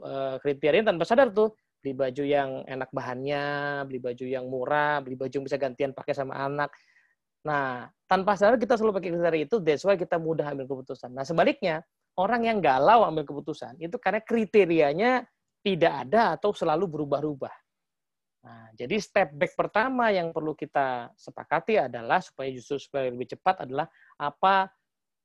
eh, 0.00 0.36
kriterianya 0.40 0.90
tanpa 0.96 1.04
sadar 1.04 1.28
tuh, 1.30 1.52
beli 1.84 1.92
baju 1.92 2.22
yang 2.24 2.50
enak 2.64 2.88
bahannya, 2.90 3.44
beli 3.84 4.00
baju 4.00 4.24
yang 4.24 4.48
murah, 4.48 5.04
beli 5.04 5.14
baju 5.14 5.30
yang 5.30 5.46
bisa 5.46 5.60
gantian 5.60 5.92
pakai 5.92 6.16
sama 6.16 6.40
anak. 6.40 6.72
Nah, 7.44 7.90
tanpa 8.08 8.38
sadar 8.38 8.56
kita 8.56 8.80
selalu 8.80 9.02
pakai 9.02 9.10
kriteria 9.12 9.42
itu, 9.44 9.56
that's 9.60 9.84
why 9.84 9.98
kita 9.98 10.16
mudah 10.16 10.50
ambil 10.56 10.66
keputusan. 10.66 11.12
Nah, 11.12 11.26
sebaliknya, 11.26 11.84
orang 12.16 12.48
yang 12.48 12.58
galau 12.62 13.04
ambil 13.08 13.24
keputusan 13.26 13.76
itu 13.80 13.96
karena 13.96 14.20
kriterianya 14.22 15.26
tidak 15.62 15.92
ada 16.08 16.34
atau 16.38 16.50
selalu 16.50 16.90
berubah-ubah. 16.90 17.54
Nah, 18.42 18.74
jadi 18.74 18.98
step 18.98 19.38
back 19.38 19.54
pertama 19.54 20.10
yang 20.10 20.34
perlu 20.34 20.58
kita 20.58 21.14
sepakati 21.14 21.78
adalah 21.78 22.18
supaya 22.18 22.50
justru 22.50 22.82
supaya 22.82 23.06
lebih 23.06 23.30
cepat 23.38 23.62
adalah 23.62 23.86
apa 24.18 24.66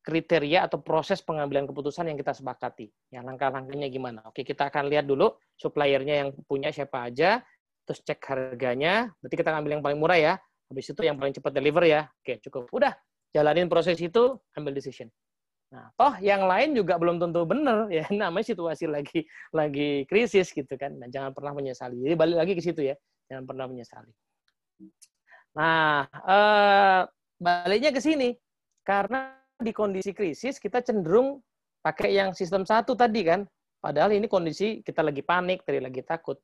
kriteria 0.08 0.72
atau 0.72 0.80
proses 0.80 1.20
pengambilan 1.20 1.68
keputusan 1.68 2.08
yang 2.08 2.16
kita 2.16 2.32
sepakati. 2.32 2.88
Ya, 3.12 3.20
langkah-langkahnya 3.20 3.92
gimana? 3.92 4.24
Oke, 4.24 4.48
kita 4.48 4.72
akan 4.72 4.88
lihat 4.88 5.04
dulu 5.04 5.36
suppliernya 5.60 6.24
yang 6.24 6.30
punya 6.48 6.72
siapa 6.72 7.12
aja, 7.12 7.44
terus 7.84 8.00
cek 8.08 8.24
harganya. 8.32 9.12
Berarti 9.20 9.36
kita 9.36 9.52
ambil 9.52 9.76
yang 9.76 9.84
paling 9.84 10.00
murah 10.00 10.16
ya. 10.16 10.34
Habis 10.72 10.96
itu 10.96 11.02
yang 11.04 11.20
paling 11.20 11.36
cepat 11.36 11.52
deliver 11.52 11.84
ya. 11.84 12.08
Oke, 12.24 12.40
cukup. 12.40 12.72
Udah, 12.72 12.96
jalanin 13.36 13.68
proses 13.68 14.00
itu, 14.00 14.40
ambil 14.56 14.72
decision. 14.72 15.12
Nah, 15.68 15.92
toh 16.00 16.16
yang 16.24 16.48
lain 16.48 16.72
juga 16.72 16.96
belum 16.96 17.20
tentu 17.20 17.44
benar 17.44 17.92
ya 17.92 18.08
namanya 18.16 18.56
situasi 18.56 18.88
lagi 18.88 19.28
lagi 19.52 20.08
krisis 20.08 20.56
gitu 20.56 20.80
kan. 20.80 20.96
Dan 20.96 21.12
jangan 21.12 21.36
pernah 21.36 21.52
menyesali. 21.52 22.00
Jadi 22.00 22.16
balik 22.16 22.38
lagi 22.40 22.54
ke 22.56 22.64
situ 22.64 22.88
ya. 22.88 22.96
Jangan 23.28 23.44
pernah 23.44 23.68
menyesali. 23.68 24.12
Nah, 25.60 26.08
eh, 26.08 27.02
baliknya 27.38 27.92
ke 27.92 28.00
sini 28.00 28.34
karena 28.88 29.37
di 29.58 29.72
kondisi 29.74 30.14
krisis 30.14 30.62
kita 30.62 30.86
cenderung 30.86 31.42
pakai 31.82 32.18
yang 32.18 32.32
sistem 32.34 32.64
satu 32.64 32.94
tadi 32.94 33.26
kan. 33.26 33.42
Padahal 33.78 34.14
ini 34.18 34.26
kondisi 34.26 34.82
kita 34.82 35.06
lagi 35.06 35.22
panik, 35.22 35.62
tadi 35.62 35.78
lagi 35.78 36.02
takut. 36.02 36.42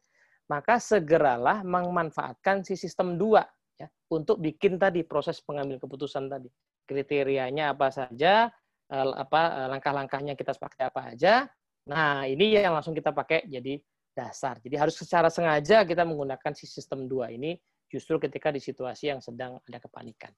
Maka 0.50 0.78
segeralah 0.78 1.66
memanfaatkan 1.66 2.62
si 2.62 2.78
sistem 2.78 3.18
dua 3.18 3.42
ya 3.80 3.90
untuk 4.14 4.38
bikin 4.38 4.78
tadi 4.78 5.02
proses 5.02 5.42
pengambil 5.42 5.82
keputusan 5.82 6.30
tadi. 6.30 6.52
Kriterianya 6.84 7.74
apa 7.74 7.90
saja, 7.90 8.52
Eh, 8.94 9.14
apa 9.18 9.42
eh, 9.64 9.68
langkah-langkahnya 9.74 10.34
kita 10.38 10.54
pakai 10.54 10.84
apa 10.92 11.02
aja. 11.16 11.48
Nah, 11.90 12.30
ini 12.30 12.54
yang 12.54 12.78
langsung 12.78 12.94
kita 12.94 13.10
pakai 13.10 13.50
jadi 13.50 13.82
dasar. 14.14 14.62
Jadi 14.62 14.76
harus 14.78 14.94
secara 14.94 15.34
sengaja 15.34 15.82
kita 15.82 16.06
menggunakan 16.06 16.54
si 16.54 16.70
sistem 16.70 17.10
dua 17.10 17.34
ini 17.34 17.58
justru 17.90 18.22
ketika 18.22 18.54
di 18.54 18.62
situasi 18.62 19.10
yang 19.10 19.20
sedang 19.24 19.58
ada 19.66 19.80
kepanikan. 19.82 20.30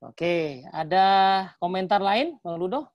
Oke, 0.00 0.64
ada 0.72 1.04
komentar 1.60 2.00
lain, 2.00 2.40
Bang 2.40 2.56
Ludo? 2.56 2.88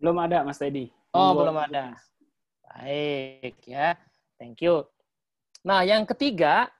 Belum 0.00 0.16
ada, 0.16 0.40
Mas 0.40 0.56
Teddy. 0.56 0.88
Oh, 1.12 1.36
belum 1.36 1.52
ada. 1.52 2.00
Baik 2.64 3.60
ya, 3.68 3.92
thank 4.40 4.64
you. 4.64 4.88
Nah, 5.60 5.84
yang 5.84 6.08
ketiga, 6.08 6.72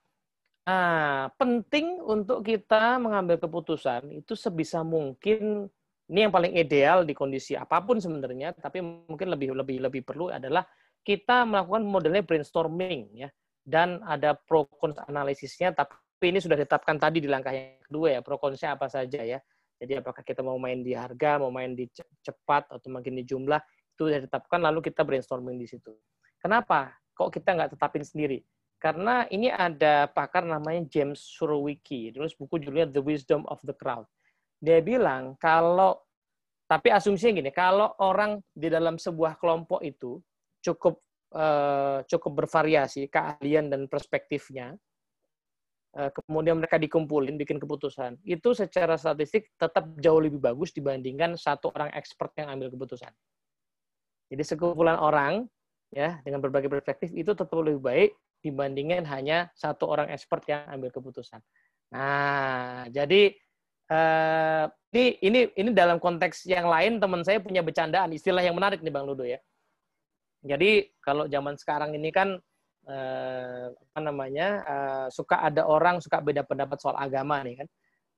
ah, 0.65 1.29
penting 1.37 2.01
untuk 2.01 2.41
kita 2.41 2.97
mengambil 2.97 3.37
keputusan 3.37 4.17
itu 4.17 4.33
sebisa 4.33 4.81
mungkin 4.81 5.69
ini 6.09 6.19
yang 6.25 6.33
paling 6.33 6.57
ideal 6.57 7.05
di 7.05 7.13
kondisi 7.13 7.53
apa 7.53 7.81
pun 7.85 8.01
sebenarnya, 8.01 8.57
tapi 8.57 8.81
mungkin 8.81 9.29
lebih 9.29 9.53
lebih 9.53 9.77
lebih 9.77 10.01
perlu 10.01 10.33
adalah 10.33 10.65
kita 11.05 11.45
melakukan 11.45 11.85
modelnya 11.85 12.25
brainstorming 12.25 13.13
ya 13.13 13.29
dan 13.65 14.01
ada 14.05 14.33
pro 14.33 14.65
cons 14.65 14.97
analisisnya 15.05 15.73
tapi 15.73 15.97
ini 16.29 16.39
sudah 16.41 16.57
ditetapkan 16.57 16.97
tadi 16.97 17.21
di 17.21 17.29
langkah 17.29 17.53
yang 17.53 17.81
kedua 17.85 18.17
ya 18.17 18.19
pro 18.25 18.39
consnya 18.39 18.73
apa 18.73 18.89
saja 18.89 19.21
ya. 19.21 19.39
Jadi 19.75 19.99
apakah 19.99 20.23
kita 20.23 20.39
mau 20.39 20.55
main 20.55 20.79
di 20.79 20.95
harga 20.95 21.35
mau 21.37 21.51
main 21.51 21.75
di 21.75 21.85
cepat 22.23 22.71
atau 22.71 22.87
makin 22.87 23.19
di 23.19 23.23
jumlah 23.27 23.59
itu 23.95 24.07
sudah 24.07 24.19
ditetapkan 24.23 24.59
lalu 24.63 24.79
kita 24.87 25.03
brainstorming 25.03 25.59
di 25.59 25.67
situ. 25.67 25.91
Kenapa 26.39 26.95
kok 27.15 27.31
kita 27.31 27.55
nggak 27.55 27.75
tetapin 27.75 28.03
sendiri? 28.03 28.39
Karena 28.79 29.25
ini 29.31 29.49
ada 29.49 30.07
pakar 30.11 30.45
namanya 30.45 30.83
James 30.87 31.17
Surowiecki 31.17 32.15
nulis 32.15 32.35
buku 32.35 32.59
judulnya 32.59 32.91
The 32.91 33.01
Wisdom 33.03 33.47
of 33.47 33.59
the 33.63 33.75
Crowd. 33.75 34.07
Dia 34.59 34.79
bilang 34.83 35.35
kalau 35.39 36.05
tapi 36.65 36.89
asumsinya 36.89 37.45
gini, 37.45 37.51
kalau 37.53 37.93
orang 38.01 38.41
di 38.49 38.73
dalam 38.73 38.97
sebuah 38.97 39.37
kelompok 39.37 39.85
itu 39.85 40.17
cukup 40.65 40.97
eh, 41.37 42.01
cukup 42.09 42.45
bervariasi 42.45 43.05
keahlian 43.05 43.69
dan 43.69 43.85
perspektifnya, 43.85 44.73
kemudian 45.95 46.59
mereka 46.59 46.75
dikumpulin 46.75 47.39
bikin 47.39 47.55
keputusan, 47.55 48.19
itu 48.27 48.51
secara 48.51 48.99
statistik 48.99 49.55
tetap 49.55 49.87
jauh 50.03 50.19
lebih 50.19 50.43
bagus 50.43 50.75
dibandingkan 50.75 51.39
satu 51.39 51.71
orang 51.71 51.91
expert 51.95 52.35
yang 52.35 52.51
ambil 52.51 52.67
keputusan. 52.67 53.11
Jadi 54.27 54.43
sekumpulan 54.43 54.99
orang 54.99 55.47
ya 55.95 56.19
dengan 56.27 56.43
berbagai 56.43 56.67
perspektif 56.67 57.15
itu 57.15 57.31
tetap 57.31 57.55
lebih 57.55 57.79
baik 57.79 58.11
dibandingkan 58.43 59.07
hanya 59.07 59.47
satu 59.55 59.87
orang 59.87 60.11
expert 60.11 60.43
yang 60.51 60.67
ambil 60.67 60.91
keputusan. 60.91 61.39
Nah, 61.95 62.85
jadi 62.91 63.31
Uh, 63.85 64.65
ini 64.97 65.13
ini 65.21 65.39
ini 65.53 65.69
dalam 65.69 66.01
konteks 66.01 66.49
yang 66.49 66.65
lain 66.65 66.97
teman 66.97 67.21
saya 67.21 67.37
punya 67.37 67.61
bercandaan 67.61 68.09
istilah 68.17 68.41
yang 68.41 68.57
menarik 68.57 68.81
nih 68.81 68.89
Bang 68.89 69.05
Ludo 69.05 69.21
ya. 69.21 69.37
Jadi 70.41 70.89
kalau 71.05 71.29
zaman 71.29 71.53
sekarang 71.53 71.93
ini 71.93 72.09
kan 72.09 72.41
uh, 72.85 73.73
apa 73.73 73.99
namanya 74.01 74.47
uh, 74.65 75.07
suka 75.09 75.41
ada 75.41 75.65
orang 75.65 76.01
suka 76.01 76.21
beda 76.21 76.45
pendapat 76.45 76.77
soal 76.81 76.95
agama 76.97 77.41
nih 77.41 77.65
kan. 77.65 77.67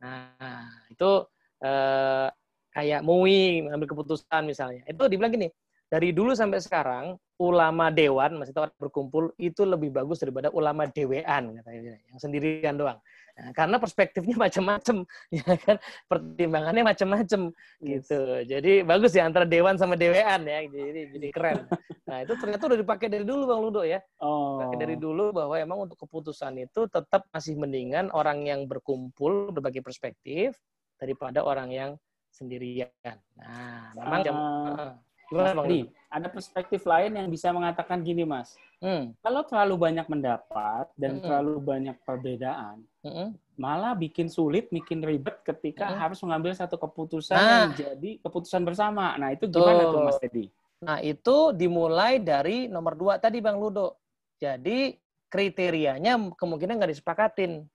Nah 0.03 0.67
itu 0.91 1.25
uh, 1.63 2.27
kayak 2.71 3.01
MUI 3.01 3.65
mengambil 3.65 3.87
keputusan 3.89 4.43
misalnya. 4.45 4.85
Itu 4.85 5.09
dibilang 5.09 5.33
gini, 5.33 5.49
dari 5.87 6.11
dulu 6.13 6.35
sampai 6.35 6.59
sekarang 6.61 7.17
ulama 7.37 7.93
dewan 7.93 8.41
masih 8.41 8.53
tahu 8.53 8.67
berkumpul 8.77 9.31
itu 9.37 9.61
lebih 9.63 9.93
bagus 9.93 10.21
daripada 10.21 10.49
ulama 10.53 10.89
dewean 10.89 11.57
katanya 11.61 11.97
yang 12.09 12.19
sendirian 12.19 12.75
doang. 12.75 12.99
Nah, 13.37 13.53
karena 13.53 13.77
perspektifnya 13.77 14.35
macam-macam, 14.49 15.05
ya 15.29 15.53
kan, 15.61 15.77
pertimbangannya 16.09 16.83
macam-macam 16.83 17.41
yes. 17.85 18.09
gitu. 18.09 18.19
Jadi 18.49 18.81
bagus 18.81 19.13
ya 19.13 19.29
antara 19.29 19.45
dewan 19.45 19.77
sama 19.77 19.93
dewean 19.93 20.41
ya, 20.49 20.65
jadi 20.65 21.13
jadi 21.13 21.27
keren. 21.29 21.69
Nah 22.09 22.23
itu 22.25 22.33
ternyata 22.39 22.63
udah 22.65 22.79
dipakai 22.81 23.07
dari 23.13 23.25
dulu 23.27 23.43
bang 23.45 23.59
Ludo 23.61 23.81
ya, 23.85 23.99
oh. 24.23 24.63
pakai 24.63 24.77
dari 24.79 24.95
dulu 24.97 25.29
bahwa 25.35 25.55
emang 25.59 25.85
untuk 25.85 26.01
keputusan 26.01 26.57
itu 26.57 26.89
tetap 26.89 27.29
masih 27.29 27.59
mendingan 27.59 28.09
orang 28.09 28.41
yang 28.47 28.65
berkumpul 28.65 29.53
berbagi 29.53 29.85
perspektif 29.85 30.57
daripada 30.97 31.45
orang 31.45 31.69
yang 31.69 31.91
sendirian. 32.33 32.89
Nah, 33.37 33.93
memang 33.93 34.19
jam, 34.25 34.35
uh, 34.35 34.93
gimana 35.29 35.51
bang? 35.63 35.87
Ada 36.07 36.27
perspektif 36.31 36.87
lain 36.87 37.19
yang 37.19 37.27
bisa 37.27 37.51
mengatakan 37.51 37.99
gini 37.99 38.23
mas, 38.23 38.55
hmm. 38.79 39.11
kalau 39.19 39.43
terlalu 39.43 39.75
banyak 39.75 40.07
mendapat 40.07 40.87
dan 40.95 41.19
hmm. 41.19 41.23
terlalu 41.27 41.53
banyak 41.59 41.95
perbedaan, 42.07 42.79
hmm. 43.03 43.35
malah 43.59 43.91
bikin 43.91 44.31
sulit, 44.31 44.71
bikin 44.71 45.03
ribet 45.03 45.43
ketika 45.43 45.91
hmm. 45.91 45.97
harus 45.99 46.19
mengambil 46.23 46.55
satu 46.55 46.79
keputusan 46.79 47.35
nah. 47.35 47.67
yang 47.67 47.75
jadi 47.75 48.11
keputusan 48.23 48.63
bersama. 48.63 49.19
Nah 49.19 49.35
itu 49.35 49.51
gimana 49.51 49.83
tuh, 49.83 49.91
tuh 49.91 50.01
mas 50.07 50.19
Teddy? 50.23 50.45
Nah 50.79 50.97
itu 51.03 51.51
dimulai 51.51 52.23
dari 52.23 52.71
nomor 52.71 52.95
dua 52.95 53.19
tadi 53.19 53.43
bang 53.43 53.59
Ludo. 53.59 53.99
Jadi 54.39 54.95
kriterianya 55.27 56.15
kemungkinan 56.39 56.79
nggak 56.79 56.91
disepakatin. 56.95 57.67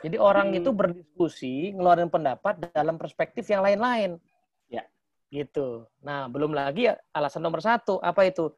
Jadi 0.00 0.16
orang 0.16 0.54
hmm. 0.54 0.58
itu 0.62 0.70
berdiskusi, 0.70 1.54
ngeluarin 1.74 2.10
pendapat 2.10 2.58
dalam 2.70 2.96
perspektif 2.96 3.46
yang 3.50 3.62
lain-lain. 3.62 4.16
Ya. 5.30 5.46
Gitu. 5.46 5.86
Nah, 6.02 6.26
belum 6.26 6.52
lagi 6.52 6.90
alasan 7.14 7.46
nomor 7.46 7.62
satu, 7.62 8.02
apa 8.02 8.26
itu? 8.26 8.50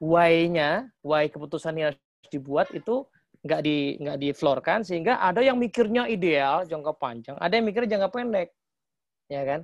Why-nya, 0.00 0.88
why 1.04 1.28
keputusan 1.28 1.76
yang 1.76 1.92
harus 1.92 2.00
dibuat 2.32 2.72
itu 2.72 3.04
nggak 3.40 3.60
di 3.64 3.96
nggak 4.00 4.16
di 4.20 4.28
floorkan 4.36 4.84
sehingga 4.84 5.16
ada 5.20 5.40
yang 5.40 5.56
mikirnya 5.56 6.08
ideal 6.08 6.64
jangka 6.64 6.92
panjang, 6.96 7.36
ada 7.36 7.52
yang 7.52 7.66
mikirnya 7.68 7.96
jangka 7.96 8.08
pendek, 8.12 8.48
ya 9.28 9.42
kan? 9.44 9.60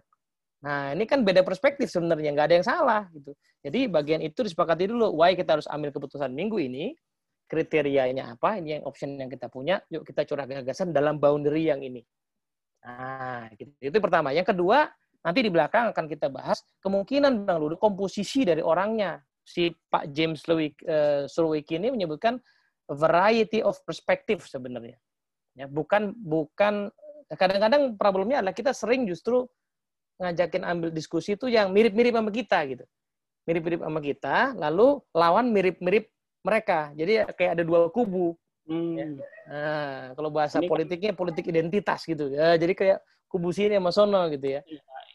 Nah 0.64 0.93
ini 0.97 1.05
kan 1.05 1.21
beda 1.25 1.45
perspektif 1.45 1.89
sebenarnya 1.93 2.33
nggak 2.33 2.47
ada 2.53 2.57
yang 2.57 2.67
salah 2.67 3.03
gitu. 3.12 3.33
Jadi 3.64 3.81
bagian 3.89 4.21
itu 4.25 4.41
disepakati 4.45 4.89
dulu, 4.89 5.12
why 5.21 5.37
kita 5.37 5.61
harus 5.61 5.69
ambil 5.69 5.93
keputusan 5.93 6.33
minggu 6.33 6.57
ini, 6.61 6.97
kriterianya 7.49 8.37
apa, 8.37 8.61
ini 8.61 8.81
yang 8.81 8.85
option 8.89 9.17
yang 9.17 9.29
kita 9.29 9.49
punya, 9.53 9.81
yuk 9.93 10.05
kita 10.09 10.25
curah 10.25 10.45
gagasan 10.49 10.93
dalam 10.93 11.21
boundary 11.21 11.69
yang 11.69 11.81
ini. 11.85 12.01
Nah, 12.87 13.51
gitu. 13.59 13.73
itu 13.83 13.99
pertama. 13.99 14.31
Yang 14.31 14.55
kedua, 14.55 14.87
nanti 15.27 15.43
di 15.43 15.51
belakang 15.51 15.91
akan 15.91 16.07
kita 16.07 16.31
bahas 16.31 16.62
kemungkinan 16.79 17.43
Bang 17.43 17.59
Ludo 17.59 17.74
komposisi 17.74 18.47
dari 18.47 18.62
orangnya. 18.62 19.18
Si 19.47 19.70
Pak 19.70 20.11
James 20.11 20.43
Lewik, 20.47 20.83
uh, 20.87 21.27
ini 21.70 21.91
menyebutkan 21.91 22.39
variety 22.91 23.62
of 23.62 23.79
perspective 23.87 24.43
sebenarnya. 24.47 24.99
Ya, 25.55 25.66
bukan 25.70 26.14
bukan 26.18 26.91
kadang-kadang 27.31 27.95
problemnya 27.95 28.43
adalah 28.43 28.55
kita 28.55 28.70
sering 28.74 29.07
justru 29.07 29.47
ngajakin 30.18 30.62
ambil 30.66 30.91
diskusi 30.91 31.35
itu 31.35 31.47
yang 31.47 31.70
mirip-mirip 31.70 32.14
sama 32.14 32.31
kita 32.35 32.59
gitu. 32.70 32.85
Mirip-mirip 33.47 33.81
sama 33.87 34.01
kita, 34.03 34.37
lalu 34.59 34.99
lawan 35.14 35.55
mirip-mirip 35.55 36.11
mereka. 36.43 36.91
Jadi 36.99 37.27
kayak 37.39 37.53
ada 37.59 37.62
dua 37.62 37.87
kubu. 37.91 38.35
Hmm. 38.66 38.99
Ya. 38.99 39.07
Nah, 39.47 40.03
kalau 40.18 40.31
bahasa 40.35 40.59
Ini 40.59 40.66
politiknya 40.66 41.12
politik 41.14 41.47
identitas 41.47 42.03
gitu. 42.03 42.35
Ya, 42.35 42.59
jadi 42.59 42.74
kayak 42.74 42.99
kubu 43.31 43.55
sini 43.55 43.79
sama 43.79 43.95
sono 43.95 44.27
gitu 44.31 44.59
ya. 44.59 44.61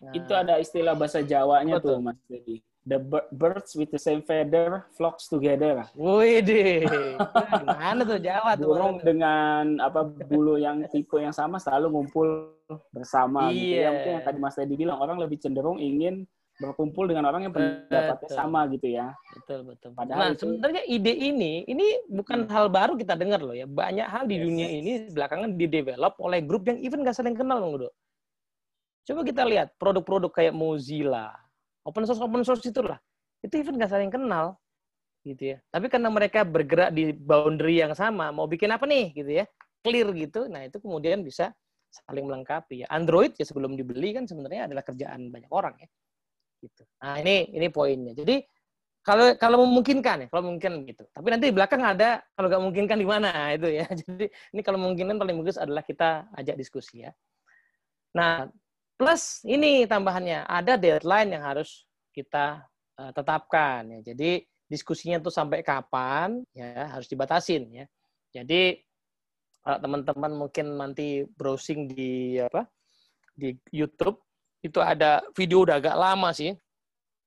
Iya, 0.01 0.09
nah. 0.09 0.13
Itu 0.17 0.33
ada 0.33 0.53
istilah 0.57 0.93
bahasa 0.97 1.21
Jawanya 1.21 1.77
Betul. 1.77 1.89
tuh 1.93 1.97
Mas 2.01 2.19
Dedi. 2.25 2.57
The 2.81 2.97
birds 3.29 3.77
with 3.77 3.93
the 3.93 4.01
same 4.01 4.25
feather 4.25 4.89
flocks 4.97 5.29
together. 5.29 5.85
Wih 5.93 6.41
deh, 6.41 6.81
gimana 7.61 8.01
tuh 8.01 8.17
Jawa 8.17 8.57
tuh? 8.57 8.73
Burung 8.73 8.97
dengan 9.05 9.77
apa 9.77 10.01
bulu 10.01 10.57
yang 10.57 10.81
tipe 10.89 11.13
yang 11.21 11.29
sama 11.29 11.61
selalu 11.61 11.93
ngumpul 11.93 12.57
bersama. 12.89 13.53
Iya. 13.53 13.53
Gitu 13.53 13.77
ya. 13.77 13.89
Mungkin 13.93 14.11
yang 14.17 14.25
tadi 14.25 14.37
Mas 14.41 14.57
Teddy 14.57 14.73
bilang 14.73 14.97
orang 14.97 15.21
lebih 15.21 15.37
cenderung 15.37 15.77
ingin 15.77 16.25
berkumpul 16.57 17.05
dengan 17.09 17.29
orang 17.29 17.45
yang 17.45 17.53
pendapatnya 17.53 18.17
betul. 18.17 18.37
sama 18.37 18.65
gitu 18.73 18.87
ya. 18.89 19.13
Betul 19.37 19.59
betul. 19.65 19.89
Padahal 19.93 20.17
nah, 20.17 20.29
itu... 20.33 20.41
sebenarnya 20.41 20.83
ide 20.89 21.13
ini 21.13 21.53
ini 21.69 21.85
bukan 22.09 22.45
hmm. 22.45 22.53
hal 22.53 22.65
baru 22.69 22.93
kita 22.97 23.13
dengar 23.13 23.45
loh 23.45 23.53
ya. 23.53 23.69
Banyak 23.69 24.07
hal 24.09 24.25
di 24.25 24.41
yes. 24.41 24.43
dunia 24.45 24.67
ini 24.73 24.91
belakangan 25.13 25.53
di 25.53 25.65
develop 25.69 26.13
oleh 26.17 26.41
grup 26.41 26.65
yang 26.65 26.81
even 26.81 27.05
nggak 27.05 27.13
saling 27.17 27.37
kenal 27.37 27.61
Bang 27.61 27.77
Udo. 27.77 27.89
Coba 29.11 29.27
kita 29.27 29.43
lihat 29.43 29.75
produk-produk 29.75 30.31
kayak 30.31 30.55
Mozilla, 30.55 31.35
open 31.83 32.07
source 32.07 32.23
open 32.23 32.47
source 32.47 32.63
itulah. 32.63 32.95
Itu 33.43 33.59
even 33.59 33.75
nggak 33.75 33.91
saling 33.91 34.07
kenal 34.07 34.55
gitu 35.27 35.51
ya. 35.51 35.57
Tapi 35.67 35.91
karena 35.91 36.07
mereka 36.07 36.47
bergerak 36.47 36.95
di 36.95 37.11
boundary 37.11 37.83
yang 37.83 37.91
sama, 37.91 38.31
mau 38.31 38.47
bikin 38.47 38.71
apa 38.71 38.87
nih 38.87 39.11
gitu 39.11 39.43
ya. 39.43 39.45
Clear 39.83 40.07
gitu. 40.15 40.47
Nah, 40.47 40.63
itu 40.63 40.79
kemudian 40.79 41.27
bisa 41.27 41.51
saling 41.91 42.23
melengkapi 42.23 42.85
ya. 42.85 42.87
Android 42.87 43.35
ya 43.35 43.43
sebelum 43.43 43.75
dibeli 43.75 44.15
kan 44.15 44.23
sebenarnya 44.23 44.71
adalah 44.71 44.87
kerjaan 44.87 45.27
banyak 45.27 45.51
orang 45.51 45.75
ya 45.75 45.91
gitu. 46.61 46.83
Nah 47.01 47.17
ini 47.19 47.51
ini 47.51 47.67
poinnya. 47.67 48.13
Jadi 48.13 48.39
kalau 49.01 49.33
kalau 49.35 49.65
memungkinkan 49.65 50.25
ya, 50.25 50.27
kalau 50.29 50.53
mungkin 50.53 50.85
gitu. 50.85 51.03
Tapi 51.09 51.27
nanti 51.33 51.49
di 51.49 51.55
belakang 51.57 51.81
ada 51.81 52.21
kalau 52.37 52.47
nggak 52.47 52.61
memungkinkan 52.61 52.97
di 53.01 53.07
mana 53.09 53.29
itu 53.57 53.67
ya. 53.67 53.85
Jadi 53.89 54.25
ini 54.29 54.61
kalau 54.61 54.77
memungkinkan 54.79 55.17
paling 55.17 55.35
bagus 55.41 55.57
adalah 55.57 55.83
kita 55.83 56.29
ajak 56.37 56.55
diskusi 56.55 57.03
ya. 57.03 57.11
Nah 58.15 58.47
plus 59.01 59.41
ini 59.49 59.89
tambahannya 59.89 60.45
ada 60.45 60.77
deadline 60.77 61.33
yang 61.33 61.41
harus 61.41 61.89
kita 62.13 62.61
uh, 63.01 63.09
tetapkan 63.09 63.81
ya. 63.97 64.13
Jadi 64.13 64.45
diskusinya 64.69 65.17
tuh 65.17 65.33
sampai 65.33 65.65
kapan 65.65 66.45
ya 66.53 66.85
harus 66.93 67.09
dibatasin 67.09 67.65
ya. 67.73 67.85
Jadi 68.29 68.77
kalau 69.65 69.77
teman-teman 69.81 70.31
mungkin 70.45 70.77
nanti 70.77 71.25
browsing 71.25 71.89
di 71.89 72.37
apa 72.37 72.69
di 73.33 73.57
YouTube 73.73 74.21
itu 74.61 74.77
ada 74.77 75.25
video 75.33 75.65
udah 75.65 75.81
agak 75.81 75.97
lama 75.97 76.29
sih. 76.29 76.53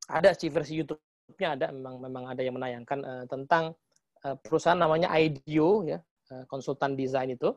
Ada 0.07 0.31
sih 0.39 0.55
versi 0.55 0.79
YouTube-nya 0.79 1.59
ada 1.59 1.67
memang 1.75 1.99
memang 1.99 2.25
ada 2.31 2.43
yang 2.47 2.55
menayangkan 2.55 2.99
uh, 3.03 3.25
tentang 3.27 3.75
uh, 4.23 4.37
perusahaan 4.39 4.79
namanya 4.79 5.11
IDEO 5.11 5.83
ya, 5.91 5.99
uh, 6.31 6.47
konsultan 6.47 6.95
desain 6.95 7.35
itu 7.35 7.51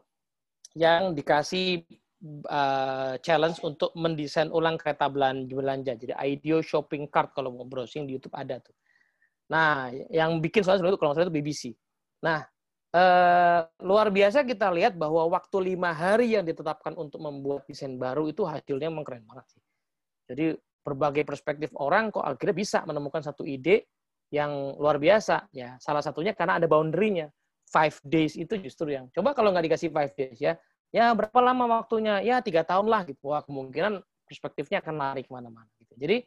yang 0.73 1.13
dikasih 1.13 1.85
uh, 2.25 3.15
challenge 3.21 3.61
untuk 3.61 3.93
mendesain 3.93 4.49
ulang 4.49 4.75
kereta 4.79 5.05
belanja. 5.09 5.93
Jadi 5.93 6.13
IDEO 6.13 6.65
shopping 6.65 7.09
cart 7.09 7.33
kalau 7.37 7.53
mau 7.53 7.65
browsing 7.65 8.09
di 8.09 8.17
YouTube 8.17 8.33
ada 8.33 8.57
tuh. 8.61 8.73
Nah, 9.47 9.89
yang 10.11 10.43
bikin 10.43 10.63
soalnya 10.63 10.91
itu 10.91 10.99
kalau 10.99 11.15
itu 11.15 11.31
BBC. 11.31 11.63
Nah, 12.19 12.43
eh, 12.91 13.61
luar 13.79 14.11
biasa 14.11 14.43
kita 14.43 14.67
lihat 14.75 14.99
bahwa 14.99 15.23
waktu 15.31 15.75
lima 15.75 15.95
hari 15.95 16.35
yang 16.35 16.43
ditetapkan 16.43 16.91
untuk 16.99 17.23
membuat 17.23 17.63
desain 17.63 17.95
baru 17.95 18.27
itu 18.27 18.43
hasilnya 18.43 18.91
memang 18.91 19.07
keren 19.07 19.23
banget 19.23 19.55
sih. 19.55 19.63
Jadi 20.27 20.45
berbagai 20.83 21.23
perspektif 21.23 21.71
orang 21.79 22.11
kok 22.11 22.23
akhirnya 22.23 22.55
bisa 22.55 22.79
menemukan 22.83 23.23
satu 23.23 23.47
ide 23.47 23.87
yang 24.31 24.75
luar 24.75 24.99
biasa. 24.99 25.47
Ya, 25.55 25.79
salah 25.79 26.03
satunya 26.03 26.35
karena 26.35 26.59
ada 26.59 26.67
boundary-nya. 26.67 27.31
Five 27.67 27.99
days 27.99 28.39
itu 28.39 28.55
justru 28.63 28.95
yang 28.95 29.11
coba 29.11 29.35
kalau 29.35 29.51
nggak 29.51 29.67
dikasih 29.67 29.91
five 29.91 30.15
days 30.15 30.39
ya, 30.39 30.55
ya 30.91 31.11
berapa 31.13 31.39
lama 31.39 31.81
waktunya? 31.81 32.23
Ya 32.23 32.39
tiga 32.39 32.63
tahun 32.63 32.87
lah 32.87 33.07
gitu. 33.07 33.31
Wah 33.31 33.43
kemungkinan 33.43 34.01
perspektifnya 34.27 34.83
akan 34.83 34.95
lari 34.99 35.23
ke 35.23 35.31
mana-mana. 35.31 35.69
Gitu. 35.79 35.93
Jadi 35.95 36.17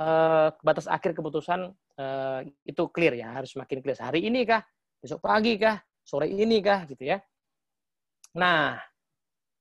eh, 0.00 0.48
batas 0.62 0.86
akhir 0.86 1.14
keputusan 1.18 1.70
eh, 1.98 2.40
itu 2.66 2.82
clear 2.94 3.18
ya, 3.18 3.34
harus 3.34 3.50
semakin 3.54 3.78
clear. 3.82 3.98
Hari 3.98 4.22
ini 4.26 4.46
kah? 4.46 4.62
Besok 5.02 5.24
pagi 5.24 5.58
kah? 5.58 5.80
Sore 6.04 6.30
ini 6.30 6.62
kah? 6.62 6.86
Gitu 6.86 7.06
ya. 7.06 7.18
Nah, 8.38 8.78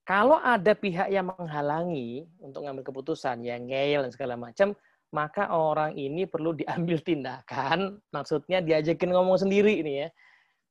kalau 0.05 0.41
ada 0.41 0.73
pihak 0.73 1.09
yang 1.13 1.29
menghalangi 1.29 2.25
untuk 2.41 2.65
mengambil 2.65 2.89
keputusan, 2.89 3.45
yang 3.45 3.65
ngeyel 3.69 4.05
dan 4.05 4.11
segala 4.13 4.33
macam, 4.37 4.73
maka 5.09 5.49
orang 5.49 5.97
ini 5.97 6.29
perlu 6.29 6.53
diambil 6.53 7.01
tindakan, 7.01 7.97
maksudnya 8.15 8.61
diajakin 8.61 9.09
ngomong 9.13 9.37
sendiri 9.37 9.81
ini 9.81 10.05
ya. 10.05 10.09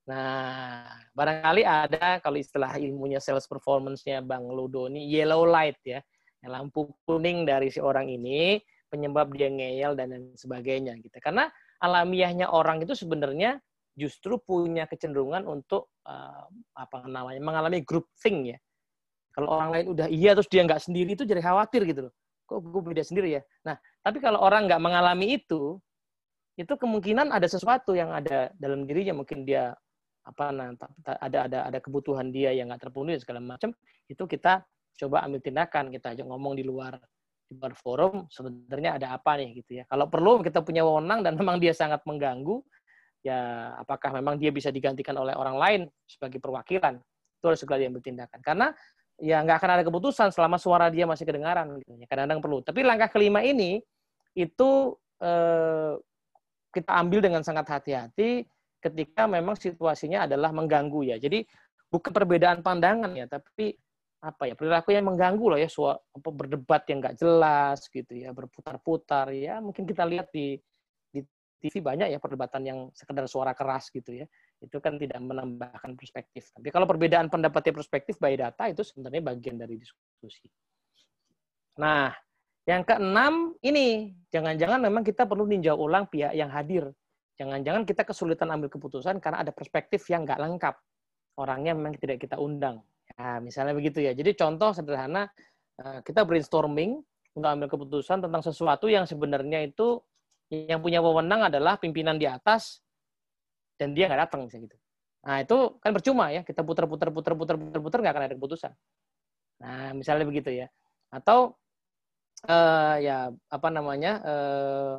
Nah, 0.09 0.89
barangkali 1.13 1.63
ada 1.69 2.17
kalau 2.25 2.41
istilah 2.41 2.81
ilmunya 2.81 3.21
sales 3.21 3.45
performance-nya 3.45 4.25
Bang 4.25 4.49
Ludo 4.49 4.89
ini 4.89 5.05
yellow 5.05 5.45
light 5.45 5.77
ya. 5.85 6.01
Lampu 6.49 6.89
kuning 7.05 7.45
dari 7.45 7.69
si 7.69 7.77
orang 7.77 8.09
ini 8.09 8.57
penyebab 8.89 9.29
dia 9.37 9.53
ngeyel 9.53 9.93
dan 9.93 10.17
lain 10.17 10.33
sebagainya 10.33 10.97
gitu. 11.05 11.13
Karena 11.21 11.53
alamiahnya 11.85 12.49
orang 12.49 12.81
itu 12.81 12.97
sebenarnya 12.97 13.61
justru 13.93 14.41
punya 14.41 14.89
kecenderungan 14.89 15.45
untuk 15.45 15.93
uh, 16.09 16.49
apa 16.73 17.05
namanya 17.05 17.43
mengalami 17.45 17.85
group 17.85 18.09
thing 18.17 18.57
ya. 18.57 18.59
Kalau 19.37 19.61
orang 19.61 19.71
lain 19.77 19.87
udah 19.93 20.07
iya 20.09 20.33
terus 20.33 20.49
dia 20.49 20.65
nggak 20.65 20.89
sendiri 20.89 21.13
itu 21.13 21.29
jadi 21.29 21.45
khawatir 21.45 21.85
gitu 21.85 22.09
loh. 22.09 22.15
Kok 22.49 22.65
gue 22.65 22.83
beda 22.97 23.05
sendiri 23.05 23.37
ya? 23.37 23.43
Nah, 23.69 23.77
tapi 24.01 24.25
kalau 24.25 24.41
orang 24.41 24.65
nggak 24.65 24.81
mengalami 24.81 25.37
itu, 25.37 25.77
itu 26.57 26.73
kemungkinan 26.75 27.29
ada 27.29 27.45
sesuatu 27.45 27.93
yang 27.93 28.09
ada 28.09 28.49
dalam 28.57 28.89
dirinya 28.89 29.21
mungkin 29.21 29.45
dia 29.45 29.77
apa 30.29 30.45
nah, 30.53 30.77
ada 31.25 31.39
ada 31.49 31.59
ada 31.73 31.79
kebutuhan 31.81 32.29
dia 32.29 32.53
yang 32.53 32.69
nggak 32.69 32.89
terpenuhi 32.89 33.17
segala 33.17 33.41
macam 33.41 33.73
itu 34.07 34.25
kita 34.29 34.63
coba 34.99 35.25
ambil 35.25 35.41
tindakan 35.41 35.89
kita 35.89 36.13
aja 36.13 36.23
ngomong 36.27 36.59
di 36.59 36.65
luar 36.67 37.01
di 37.49 37.57
luar 37.57 37.73
forum 37.73 38.29
sebenarnya 38.29 39.01
ada 39.01 39.17
apa 39.17 39.41
nih 39.41 39.65
gitu 39.65 39.81
ya 39.81 39.85
kalau 39.89 40.07
perlu 40.11 40.45
kita 40.45 40.61
punya 40.61 40.85
wewenang 40.85 41.25
dan 41.25 41.33
memang 41.41 41.57
dia 41.57 41.73
sangat 41.73 42.05
mengganggu 42.05 42.61
ya 43.25 43.73
apakah 43.81 44.15
memang 44.15 44.39
dia 44.39 44.55
bisa 44.55 44.71
digantikan 44.71 45.17
oleh 45.19 45.35
orang 45.35 45.57
lain 45.59 45.81
sebagai 46.07 46.39
perwakilan 46.39 47.01
itu 47.39 47.45
harus 47.47 47.61
segera 47.63 47.79
diambil 47.87 48.03
tindakan. 48.03 48.41
Karena 48.43 48.67
ya 49.19 49.43
nggak 49.43 49.57
akan 49.63 49.71
ada 49.79 49.83
keputusan 49.87 50.29
selama 50.35 50.59
suara 50.59 50.91
dia 50.91 51.07
masih 51.07 51.25
kedengaran. 51.25 51.79
Gitu. 51.79 52.03
Ya, 52.03 52.07
kadang-kadang 52.11 52.43
perlu. 52.43 52.59
Tapi 52.67 52.81
langkah 52.83 53.09
kelima 53.15 53.41
ini 53.47 53.79
itu 54.35 54.71
eh, 55.23 55.95
kita 56.75 56.91
ambil 56.99 57.21
dengan 57.23 57.43
sangat 57.47 57.67
hati-hati 57.71 58.45
ketika 58.79 59.27
memang 59.27 59.59
situasinya 59.59 60.31
adalah 60.31 60.55
mengganggu 60.55 61.15
ya. 61.15 61.17
Jadi 61.19 61.43
bukan 61.91 62.11
perbedaan 62.15 62.63
pandangan 62.63 63.11
ya, 63.15 63.27
tapi 63.27 63.75
apa 64.19 64.51
ya 64.51 64.55
perilaku 64.59 64.91
yang 64.91 65.07
mengganggu 65.07 65.47
loh 65.47 65.59
ya 65.59 65.71
suara 65.71 65.95
apa 65.95 66.29
berdebat 66.35 66.83
yang 66.91 66.99
nggak 66.99 67.23
jelas 67.23 67.87
gitu 67.87 68.19
ya 68.19 68.35
berputar-putar 68.35 69.31
ya 69.31 69.63
mungkin 69.63 69.87
kita 69.87 70.03
lihat 70.03 70.35
di 70.35 70.59
di 71.15 71.23
TV 71.63 71.79
banyak 71.79 72.11
ya 72.11 72.19
perdebatan 72.19 72.67
yang 72.67 72.79
sekedar 72.95 73.27
suara 73.31 73.55
keras 73.55 73.91
gitu 73.95 74.23
ya. 74.23 74.27
Itu 74.59 74.83
kan 74.83 74.99
tidak 74.99 75.23
menambahkan 75.23 75.95
perspektif. 75.95 76.51
Tapi 76.51 76.67
kalau 76.75 76.87
perbedaan 76.91 77.31
pendapatnya 77.31 77.79
perspektif 77.79 78.19
by 78.19 78.35
data 78.35 78.67
itu 78.67 78.83
sebenarnya 78.83 79.23
bagian 79.23 79.55
dari 79.55 79.79
diskusi. 79.79 80.51
Nah 81.79 82.11
yang 82.67 82.83
keenam 82.83 83.55
ini 83.63 84.13
jangan-jangan 84.35 84.83
memang 84.83 85.07
kita 85.07 85.31
perlu 85.31 85.47
ninjau 85.47 85.79
ulang 85.79 86.11
pihak 86.11 86.35
yang 86.35 86.51
hadir 86.51 86.91
jangan-jangan 87.39 87.87
kita 87.87 88.03
kesulitan 88.03 88.51
ambil 88.51 88.69
keputusan 88.69 89.23
karena 89.23 89.47
ada 89.47 89.55
perspektif 89.55 90.05
yang 90.11 90.27
nggak 90.27 90.43
lengkap 90.43 90.75
orangnya 91.39 91.73
memang 91.79 91.95
tidak 91.97 92.19
kita 92.19 92.37
undang 92.37 92.83
Nah, 93.17 93.41
misalnya 93.41 93.73
begitu 93.73 93.99
ya. 94.05 94.13
Jadi 94.13 94.37
contoh 94.37 94.71
sederhana, 94.71 95.27
eh, 95.81 96.01
kita 96.05 96.23
brainstorming 96.23 97.01
untuk 97.35 97.49
ambil 97.49 97.69
keputusan 97.71 98.23
tentang 98.23 98.43
sesuatu 98.45 98.87
yang 98.91 99.09
sebenarnya 99.09 99.65
itu 99.67 100.03
yang 100.51 100.81
punya 100.81 101.03
wewenang 101.03 101.49
adalah 101.51 101.77
pimpinan 101.77 102.17
di 102.17 102.25
atas 102.25 102.83
dan 103.77 103.93
dia 103.93 104.09
nggak 104.11 104.29
datang 104.29 104.49
misalnya 104.49 104.65
gitu. 104.71 104.77
Nah 105.29 105.37
itu 105.45 105.57
kan 105.83 105.93
percuma 105.93 106.33
ya 106.33 106.41
kita 106.43 106.65
putar-putar 106.65 107.13
putar-putar 107.13 107.55
putar-putar 107.61 107.99
nggak 108.01 108.15
akan 108.17 108.25
ada 108.33 108.35
keputusan. 108.39 108.73
Nah 109.61 109.93
misalnya 109.93 110.25
begitu 110.25 110.51
ya. 110.51 110.67
Atau 111.13 111.61
uh, 112.49 112.97
ya 112.97 113.29
apa 113.29 113.69
namanya 113.69 114.13
uh, 114.25 114.93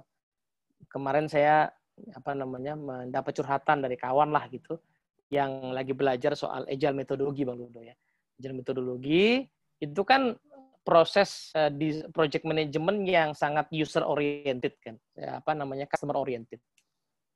kemarin 0.87 1.25
saya 1.27 1.73
apa 2.15 2.31
namanya 2.35 2.73
mendapat 2.75 3.31
curhatan 3.35 3.83
dari 3.83 3.95
kawan 3.99 4.31
lah 4.31 4.47
gitu 4.51 4.79
yang 5.29 5.73
lagi 5.73 5.93
belajar 5.93 6.33
soal 6.33 6.65
agile 6.65 6.97
metodologi 6.97 7.45
Bang 7.45 7.61
Ludo 7.61 7.85
ya. 7.85 7.93
Belajar 8.37 8.51
metodologi 8.55 9.45
itu 9.79 10.01
kan 10.03 10.35
proses 10.83 11.53
uh, 11.53 11.69
di 11.69 12.01
project 12.09 12.47
management 12.47 13.05
yang 13.05 13.29
sangat 13.37 13.69
user 13.69 14.01
oriented 14.01 14.73
kan 14.81 14.97
ya, 15.13 15.37
apa 15.37 15.53
namanya 15.53 15.85
customer 15.85 16.17
oriented 16.17 16.57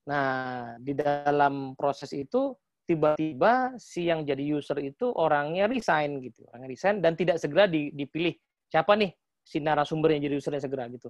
nah 0.04 0.76
di 0.82 0.92
dalam 0.98 1.78
proses 1.78 2.12
itu 2.12 2.52
tiba-tiba 2.84 3.80
si 3.80 4.12
yang 4.12 4.28
jadi 4.28 4.44
user 4.44 4.76
itu 4.84 5.08
orangnya 5.16 5.72
resign 5.72 6.20
gitu 6.20 6.44
orangnya 6.52 6.68
resign 6.68 7.00
dan 7.00 7.16
tidak 7.16 7.40
segera 7.40 7.72
dipilih. 7.72 8.36
Siapa 8.68 9.00
nih 9.00 9.16
si 9.40 9.64
narasumber 9.64 10.12
yang 10.16 10.28
jadi 10.28 10.36
usernya 10.40 10.64
segera 10.64 10.92
gitu 10.92 11.08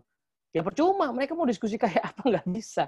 ya 0.53 0.61
percuma. 0.61 1.09
Mereka 1.09 1.33
mau 1.33 1.49
diskusi 1.49 1.75
kayak 1.75 2.13
apa? 2.13 2.21
Nggak 2.31 2.47
bisa. 2.47 2.87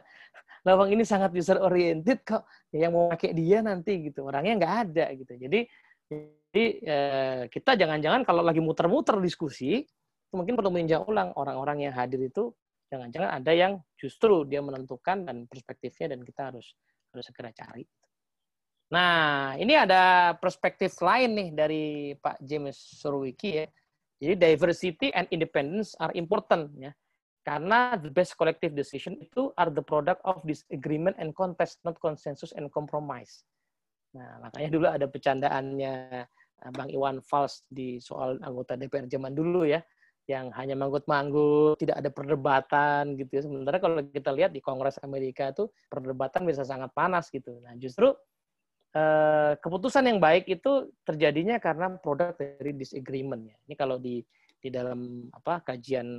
Lawang 0.64 0.94
ini 0.94 1.02
sangat 1.02 1.34
user 1.34 1.58
oriented 1.58 2.22
kok. 2.22 2.46
Yang 2.70 2.92
mau 2.94 3.10
pakai 3.10 3.34
dia 3.34 3.66
nanti 3.66 4.10
gitu. 4.10 4.26
Orangnya 4.30 4.62
nggak 4.62 4.74
ada 4.90 5.06
gitu. 5.14 5.34
Jadi 5.38 5.60
jadi 6.06 6.66
eh, 6.86 7.42
kita 7.50 7.76
jangan-jangan 7.76 8.22
kalau 8.24 8.46
lagi 8.46 8.62
muter-muter 8.62 9.18
diskusi, 9.20 9.84
mungkin 10.32 10.56
perlu 10.58 10.70
meninjau 10.72 11.06
ulang. 11.10 11.34
Orang-orang 11.34 11.90
yang 11.90 11.94
hadir 11.94 12.22
itu 12.22 12.54
jangan-jangan 12.90 13.42
ada 13.42 13.52
yang 13.52 13.82
justru 13.98 14.46
dia 14.46 14.62
menentukan 14.62 15.26
dan 15.26 15.46
perspektifnya 15.50 16.16
dan 16.16 16.22
kita 16.22 16.54
harus 16.54 16.78
harus 17.14 17.26
segera 17.26 17.50
cari. 17.54 17.86
Nah, 18.94 19.58
ini 19.58 19.74
ada 19.74 20.34
perspektif 20.38 20.94
lain 21.02 21.34
nih 21.34 21.50
dari 21.58 21.86
Pak 22.14 22.38
James 22.46 22.78
Surwiki 22.78 23.66
ya. 23.66 23.66
Jadi 24.16 24.34
diversity 24.38 25.08
and 25.12 25.28
independence 25.34 25.98
are 25.98 26.14
important 26.14 26.70
ya. 26.78 26.94
Karena 27.46 27.94
the 27.94 28.10
best 28.10 28.34
collective 28.42 28.74
decision 28.74 29.22
itu 29.22 29.54
are 29.54 29.70
the 29.70 29.86
product 29.86 30.18
of 30.26 30.42
disagreement 30.42 31.14
and 31.22 31.38
contest, 31.38 31.78
not 31.86 31.94
consensus 32.02 32.50
and 32.58 32.74
compromise. 32.74 33.46
Nah, 34.18 34.50
makanya 34.50 34.70
dulu 34.74 34.86
ada 34.90 35.06
bercandaannya 35.06 36.26
Eh, 36.64 36.72
Bang 36.72 36.90
Iwan 36.90 37.20
Fals 37.20 37.68
di 37.68 38.00
soal 38.00 38.40
anggota 38.40 38.80
DPR 38.80 39.12
zaman 39.12 39.36
dulu 39.36 39.68
ya, 39.68 39.84
yang 40.26 40.50
hanya 40.56 40.74
manggut-manggut, 40.80 41.78
tidak 41.78 42.00
ada 42.00 42.10
perdebatan 42.10 43.20
gitu 43.20 43.32
ya. 43.38 43.42
Sementara 43.44 43.78
kalau 43.78 44.00
kita 44.02 44.32
lihat 44.32 44.56
di 44.56 44.64
Kongres 44.64 44.98
Amerika 45.04 45.52
itu 45.52 45.68
perdebatan 45.92 46.48
bisa 46.48 46.64
sangat 46.64 46.96
panas 46.96 47.28
gitu. 47.30 47.60
Nah 47.60 47.76
justru 47.76 48.16
eh, 48.96 49.54
keputusan 49.60 50.08
yang 50.08 50.20
baik 50.24 50.48
itu 50.48 50.90
terjadinya 51.04 51.60
karena 51.60 52.00
produk 52.00 52.34
dari 52.40 52.72
disagreement. 52.74 53.52
Ini 53.68 53.76
kalau 53.76 54.00
di 54.00 54.24
di 54.56 54.74
dalam 54.74 55.30
apa 55.30 55.62
kajian 55.62 56.18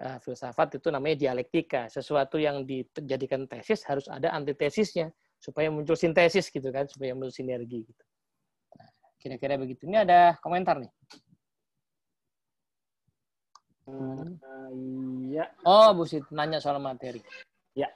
uh, 0.00 0.18
filsafat 0.20 0.78
itu 0.80 0.88
namanya 0.92 1.16
dialektika. 1.28 1.88
Sesuatu 1.88 2.36
yang 2.36 2.64
dijadikan 2.64 3.48
tesis 3.48 3.84
harus 3.84 4.06
ada 4.08 4.32
antitesisnya 4.32 5.12
supaya 5.36 5.68
muncul 5.68 5.96
sintesis 5.96 6.48
gitu 6.48 6.68
kan, 6.72 6.88
supaya 6.88 7.12
muncul 7.12 7.32
sinergi 7.32 7.84
gitu. 7.84 8.04
Kira-kira 9.20 9.58
begitu. 9.58 9.88
Ini 9.88 10.06
ada 10.06 10.38
komentar 10.38 10.78
nih. 10.78 10.92
Hmm. 13.86 14.34
iya. 15.30 15.46
Oh, 15.62 15.94
Bu 15.94 16.02
Siti 16.02 16.26
nanya 16.34 16.58
soal 16.58 16.82
materi. 16.82 17.22
Ya. 17.74 17.86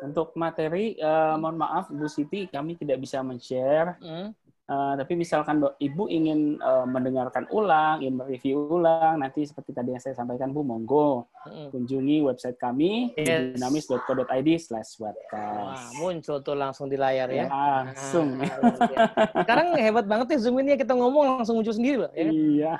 Untuk 0.00 0.32
materi, 0.38 0.96
uh, 1.02 1.36
mohon 1.36 1.60
maaf 1.60 1.92
Bu 1.92 2.08
Siti, 2.08 2.48
kami 2.48 2.78
tidak 2.80 3.02
bisa 3.04 3.20
men-share. 3.20 4.00
Hmm. 4.00 4.32
Uh, 4.68 5.00
tapi 5.00 5.16
misalkan 5.16 5.64
Ibu 5.64 6.12
ingin 6.12 6.60
uh, 6.60 6.84
mendengarkan 6.84 7.48
ulang, 7.56 8.04
ingin 8.04 8.20
mereview 8.20 8.68
ulang, 8.68 9.16
nanti 9.16 9.48
seperti 9.48 9.72
tadi 9.72 9.96
yang 9.96 10.02
saya 10.04 10.12
sampaikan 10.12 10.52
Bu, 10.52 10.60
monggo 10.60 11.24
mm. 11.48 11.72
kunjungi 11.72 12.20
website 12.20 12.60
kami 12.60 13.16
yes. 13.16 13.56
dinamis.co.id 13.56 14.48
slash 14.60 15.00
webcast. 15.00 15.96
muncul 15.96 16.44
tuh 16.44 16.52
langsung 16.52 16.92
di 16.92 17.00
layar 17.00 17.32
ya. 17.32 17.48
Langsung. 17.48 18.36
Nah, 18.44 19.40
Sekarang 19.40 19.72
hebat 19.72 20.04
banget 20.04 20.36
ya 20.36 20.38
Zoom 20.44 20.60
ini 20.60 20.76
ya, 20.76 20.84
kita 20.84 20.92
ngomong 20.92 21.40
langsung 21.40 21.56
muncul 21.56 21.72
sendiri 21.72 22.04
loh. 22.04 22.12
Ya? 22.12 22.28
Iya. 22.28 22.72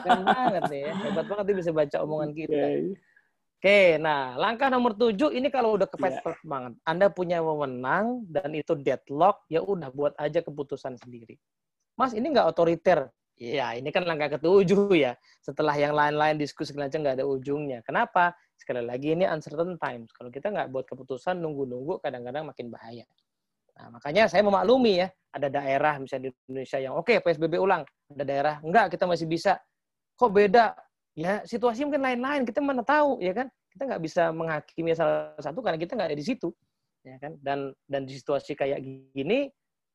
Keren 0.00 0.24
banget 0.24 0.62
nih 0.72 0.80
ya. 0.80 0.92
Hebat 0.96 1.26
banget 1.28 1.44
dia 1.44 1.56
bisa 1.60 1.70
baca 1.76 1.96
omongan 2.00 2.30
kita. 2.32 2.56
Okay. 2.56 2.96
Oke, 3.64 3.96
nah 3.96 4.36
langkah 4.36 4.68
nomor 4.68 4.92
tujuh 4.92 5.32
ini 5.32 5.48
kalau 5.48 5.80
udah 5.80 5.88
kepepet 5.88 6.20
yeah. 6.20 6.44
banget, 6.44 6.76
Anda 6.84 7.08
punya 7.08 7.40
wewenang 7.40 8.28
dan 8.28 8.52
itu 8.52 8.76
deadlock, 8.76 9.40
ya 9.48 9.64
udah 9.64 9.88
buat 9.88 10.12
aja 10.20 10.44
keputusan 10.44 11.00
sendiri. 11.00 11.40
Mas 11.96 12.12
ini 12.12 12.28
nggak 12.28 12.44
otoriter, 12.44 13.08
ya 13.40 13.72
ini 13.72 13.88
kan 13.88 14.04
langkah 14.04 14.36
ketujuh 14.36 14.92
ya. 14.92 15.16
Setelah 15.40 15.80
yang 15.80 15.96
lain-lain 15.96 16.36
diskusi 16.36 16.76
aja 16.76 16.92
nggak 16.92 17.16
ada 17.16 17.24
ujungnya. 17.24 17.80
Kenapa? 17.88 18.36
Sekali 18.60 18.84
lagi 18.84 19.16
ini 19.16 19.24
uncertain 19.24 19.80
times. 19.80 20.12
Kalau 20.12 20.28
kita 20.28 20.52
nggak 20.52 20.68
buat 20.68 20.84
keputusan 20.84 21.40
nunggu-nunggu, 21.40 22.04
kadang-kadang 22.04 22.44
makin 22.44 22.68
bahaya. 22.68 23.08
Nah, 23.80 23.96
makanya 23.96 24.28
saya 24.28 24.44
memaklumi 24.44 25.00
ya, 25.00 25.08
ada 25.32 25.48
daerah 25.48 25.96
misalnya 25.96 26.28
di 26.28 26.36
Indonesia 26.52 26.78
yang 26.84 27.00
oke 27.00 27.08
okay, 27.08 27.24
PSBB 27.24 27.56
ulang, 27.56 27.80
ada 28.12 28.24
daerah 28.28 28.54
enggak 28.60 28.92
kita 28.92 29.08
masih 29.08 29.24
bisa. 29.24 29.56
Kok 30.20 30.28
beda? 30.36 30.83
Ya 31.14 31.46
situasi 31.46 31.86
mungkin 31.86 32.02
lain-lain 32.02 32.42
kita 32.42 32.58
mana 32.58 32.82
tahu 32.82 33.22
ya 33.22 33.32
kan? 33.32 33.48
Kita 33.70 33.90
nggak 33.90 34.02
bisa 34.02 34.30
menghakimi 34.30 34.94
salah 34.94 35.34
satu 35.38 35.62
karena 35.62 35.78
kita 35.78 35.94
nggak 35.94 36.10
ada 36.14 36.18
di 36.18 36.26
situ 36.26 36.50
ya 37.06 37.16
kan? 37.22 37.38
Dan 37.38 37.70
dan 37.86 38.02
di 38.06 38.14
situasi 38.18 38.58
kayak 38.58 38.82
gini 39.14 39.50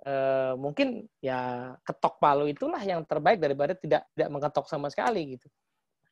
eh, 0.07 0.53
mungkin 0.55 1.03
ya 1.19 1.71
ketok 1.83 2.23
palu 2.23 2.47
itulah 2.47 2.79
yang 2.83 3.03
terbaik 3.03 3.43
daripada 3.43 3.75
tidak 3.75 4.07
tidak 4.15 4.29
mengetok 4.31 4.65
sama 4.71 4.87
sekali 4.87 5.35
gitu. 5.35 5.47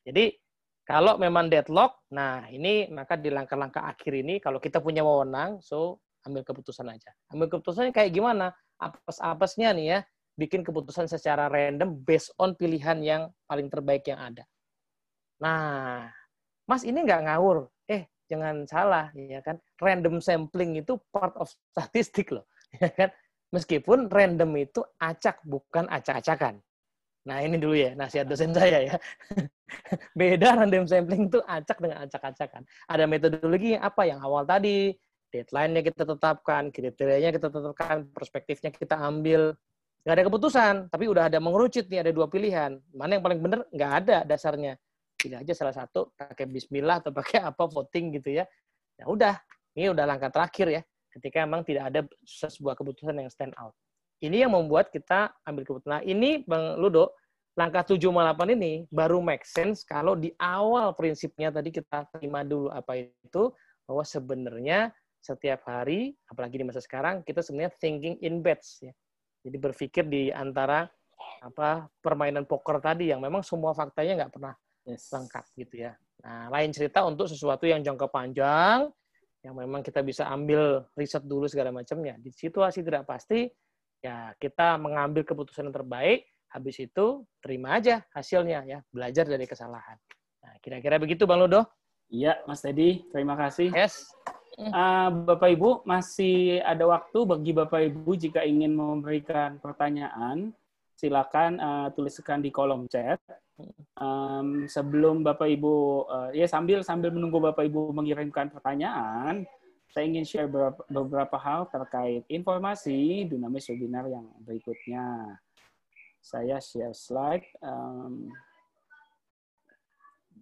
Jadi 0.04 0.36
kalau 0.84 1.20
memang 1.20 1.48
deadlock 1.52 2.04
nah 2.12 2.44
ini 2.48 2.88
maka 2.92 3.16
di 3.16 3.32
langkah-langkah 3.32 3.84
akhir 3.84 4.12
ini 4.12 4.40
kalau 4.40 4.60
kita 4.60 4.80
punya 4.80 5.04
wewenang 5.04 5.60
so 5.64 6.00
ambil 6.28 6.44
keputusan 6.44 6.88
aja. 6.88 7.10
Ambil 7.32 7.48
keputusannya 7.48 7.96
kayak 7.96 8.12
gimana? 8.12 8.52
Apes-apesnya 8.78 9.72
nih 9.72 9.86
ya 9.96 9.98
bikin 10.38 10.62
keputusan 10.62 11.10
secara 11.10 11.50
random 11.50 11.98
based 12.06 12.30
on 12.38 12.54
pilihan 12.54 13.00
yang 13.02 13.22
paling 13.50 13.66
terbaik 13.66 14.06
yang 14.06 14.22
ada 14.22 14.46
Nah, 15.38 16.10
Mas 16.68 16.82
ini 16.84 17.00
nggak 17.00 17.30
ngawur. 17.30 17.70
Eh, 17.88 18.04
jangan 18.28 18.66
salah, 18.68 19.08
ya 19.16 19.40
kan? 19.40 19.56
Random 19.80 20.20
sampling 20.20 20.82
itu 20.82 21.00
part 21.08 21.32
of 21.40 21.48
statistik 21.72 22.34
loh, 22.34 22.44
ya 22.82 22.90
kan? 22.92 23.10
Meskipun 23.48 24.12
random 24.12 24.52
itu 24.60 24.84
acak, 25.00 25.40
bukan 25.48 25.88
acak-acakan. 25.88 26.60
Nah, 27.24 27.40
ini 27.40 27.56
dulu 27.56 27.76
ya, 27.76 27.96
nasihat 27.96 28.28
dosen 28.28 28.52
saya 28.52 28.92
ya. 28.92 28.94
Beda 30.18 30.60
random 30.60 30.84
sampling 30.84 31.32
itu 31.32 31.40
acak 31.48 31.80
dengan 31.80 32.04
acak-acakan. 32.04 32.68
Ada 32.84 33.04
metodologi 33.08 33.72
apa? 33.72 34.04
Yang 34.04 34.20
awal 34.20 34.44
tadi, 34.44 34.92
deadline-nya 35.32 35.80
kita 35.80 36.04
tetapkan, 36.04 36.68
kriterianya 36.68 37.32
kita 37.32 37.48
tetapkan, 37.48 38.04
perspektifnya 38.12 38.68
kita 38.68 39.00
ambil. 39.00 39.56
Nggak 40.04 40.14
ada 40.20 40.24
keputusan, 40.28 40.74
tapi 40.92 41.04
udah 41.08 41.32
ada 41.32 41.40
mengerucut 41.40 41.88
nih, 41.88 42.04
ada 42.04 42.12
dua 42.12 42.28
pilihan. 42.28 42.76
Mana 42.92 43.16
yang 43.16 43.24
paling 43.24 43.40
benar? 43.40 43.64
Nggak 43.72 43.92
ada 44.04 44.16
dasarnya 44.28 44.76
pilih 45.18 45.42
aja 45.42 45.52
salah 45.52 45.74
satu 45.74 46.14
pakai 46.14 46.46
Bismillah 46.46 47.02
atau 47.02 47.10
pakai 47.10 47.42
apa 47.50 47.66
voting 47.66 48.22
gitu 48.22 48.38
ya 48.38 48.46
ya 48.94 49.04
udah 49.10 49.34
ini 49.74 49.90
udah 49.90 50.04
langkah 50.06 50.30
terakhir 50.30 50.66
ya 50.70 50.82
ketika 51.18 51.42
emang 51.42 51.66
tidak 51.66 51.90
ada 51.90 52.00
sebuah 52.24 52.78
keputusan 52.78 53.18
yang 53.18 53.28
stand 53.28 53.54
out 53.58 53.74
Ini 54.18 54.46
yang 54.46 54.52
membuat 54.58 54.90
kita 54.90 55.30
ambil 55.46 55.62
keputusan. 55.62 55.94
Nah, 55.94 56.02
ini 56.02 56.42
Bang 56.42 56.74
Ludo, 56.82 57.14
langkah 57.54 57.86
758 57.86 58.50
ini 58.58 58.82
baru 58.90 59.22
make 59.22 59.46
sense 59.46 59.86
kalau 59.86 60.18
di 60.18 60.34
awal 60.42 60.90
prinsipnya 60.98 61.54
tadi 61.54 61.70
kita 61.70 62.10
terima 62.10 62.42
dulu 62.42 62.66
apa 62.66 62.98
itu, 62.98 63.54
bahwa 63.86 64.02
sebenarnya 64.02 64.90
setiap 65.22 65.62
hari, 65.70 66.18
apalagi 66.26 66.58
di 66.58 66.66
masa 66.66 66.82
sekarang, 66.82 67.22
kita 67.22 67.46
sebenarnya 67.46 67.70
thinking 67.78 68.18
in 68.26 68.42
bets. 68.42 68.82
Ya. 68.82 68.90
Jadi 69.46 69.54
berpikir 69.54 70.02
di 70.10 70.34
antara 70.34 70.90
apa 71.38 71.86
permainan 72.02 72.42
poker 72.42 72.82
tadi 72.82 73.14
yang 73.14 73.22
memang 73.22 73.46
semua 73.46 73.70
faktanya 73.70 74.26
nggak 74.26 74.34
pernah 74.34 74.54
yes. 74.88 75.12
lengkap 75.12 75.44
gitu 75.60 75.74
ya. 75.84 75.92
Nah, 76.24 76.50
lain 76.50 76.72
cerita 76.72 77.04
untuk 77.04 77.28
sesuatu 77.30 77.68
yang 77.68 77.84
jangka 77.84 78.08
panjang, 78.10 78.90
yang 79.44 79.54
memang 79.54 79.86
kita 79.86 80.02
bisa 80.02 80.26
ambil 80.26 80.82
riset 80.98 81.22
dulu 81.22 81.46
segala 81.46 81.70
macamnya. 81.70 82.18
Di 82.18 82.34
situasi 82.34 82.82
tidak 82.82 83.06
pasti, 83.06 83.46
ya 84.02 84.34
kita 84.34 84.80
mengambil 84.80 85.22
keputusan 85.22 85.70
yang 85.70 85.76
terbaik, 85.76 86.26
habis 86.50 86.80
itu 86.80 87.22
terima 87.38 87.78
aja 87.78 88.02
hasilnya 88.16 88.66
ya, 88.66 88.78
belajar 88.90 89.28
dari 89.28 89.46
kesalahan. 89.46 90.00
Nah, 90.42 90.54
kira-kira 90.64 90.98
begitu 90.98 91.28
Bang 91.28 91.38
Ludo? 91.44 91.68
Iya, 92.08 92.40
Mas 92.48 92.64
Teddy, 92.64 93.04
terima 93.12 93.36
kasih. 93.36 93.68
Yes. 93.70 94.08
Uh, 94.58 95.12
Bapak 95.22 95.54
Ibu, 95.54 95.86
masih 95.86 96.58
ada 96.66 96.82
waktu 96.82 97.18
bagi 97.22 97.54
Bapak 97.54 97.78
Ibu 97.94 98.18
jika 98.18 98.42
ingin 98.42 98.74
memberikan 98.74 99.62
pertanyaan, 99.62 100.50
silakan 100.98 101.62
uh, 101.62 101.88
tuliskan 101.94 102.42
di 102.42 102.50
kolom 102.50 102.90
chat. 102.90 103.22
Um, 103.94 104.66
sebelum 104.66 105.22
Bapak 105.22 105.46
Ibu, 105.46 105.74
uh, 106.10 106.30
ya 106.34 106.50
sambil 106.50 106.82
sambil 106.82 107.14
menunggu 107.14 107.38
Bapak 107.38 107.70
Ibu 107.70 107.94
mengirimkan 107.94 108.50
pertanyaan, 108.50 109.46
saya 109.94 110.04
ingin 110.10 110.26
share 110.26 110.50
beberapa, 110.50 110.82
beberapa 110.90 111.36
hal 111.38 111.70
terkait 111.70 112.26
informasi 112.26 113.30
Dunamis 113.30 113.70
webinar 113.70 114.10
yang 114.10 114.26
berikutnya. 114.42 115.38
Saya 116.18 116.58
share 116.58 116.94
slide. 116.94 117.46
Um, 117.62 118.34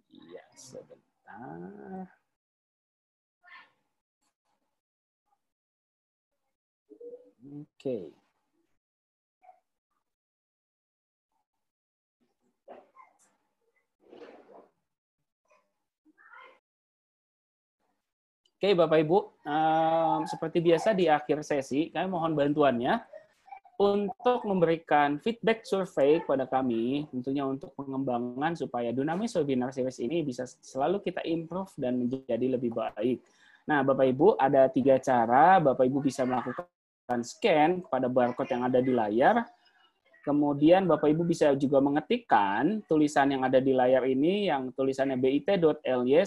ya, 0.09 0.45
sebentar. 0.57 2.09
Oke. 7.45 7.69
Okay. 7.77 8.16
Oke, 18.57 18.73
Bapak 18.73 19.05
Ibu, 19.05 19.17
um, 19.45 20.25
seperti 20.25 20.65
biasa 20.65 20.97
di 20.97 21.05
akhir 21.05 21.45
sesi, 21.45 21.93
kami 21.93 22.09
mohon 22.09 22.33
bantuannya 22.33 22.97
untuk 23.77 24.49
memberikan 24.49 25.21
feedback 25.21 25.61
survei 25.61 26.25
kepada 26.25 26.49
kami, 26.49 27.05
tentunya 27.13 27.45
untuk 27.45 27.77
pengembangan 27.77 28.57
supaya 28.57 28.89
Dunamis 28.89 29.37
Webinar 29.37 29.69
Series 29.69 30.01
ini 30.01 30.25
bisa 30.25 30.49
selalu 30.49 31.05
kita 31.05 31.21
improve 31.21 31.69
dan 31.77 32.01
menjadi 32.01 32.57
lebih 32.57 32.73
baik. 32.73 33.21
Nah, 33.69 33.85
Bapak 33.85 34.09
Ibu, 34.09 34.41
ada 34.41 34.65
tiga 34.73 34.97
cara 34.97 35.61
Bapak 35.61 35.85
Ibu 35.85 36.01
bisa 36.01 36.25
melakukan 36.25 37.21
scan 37.21 37.85
kepada 37.85 38.09
barcode 38.09 38.49
yang 38.57 38.65
ada 38.65 38.81
di 38.81 38.89
layar. 38.89 39.45
Kemudian 40.25 40.89
Bapak 40.89 41.13
Ibu 41.13 41.29
bisa 41.29 41.53
juga 41.53 41.77
mengetikkan 41.77 42.81
tulisan 42.89 43.37
yang 43.37 43.45
ada 43.45 43.61
di 43.61 43.69
layar 43.69 44.01
ini, 44.09 44.49
yang 44.49 44.73
tulisannya 44.73 45.13
bit.ly 45.21 46.25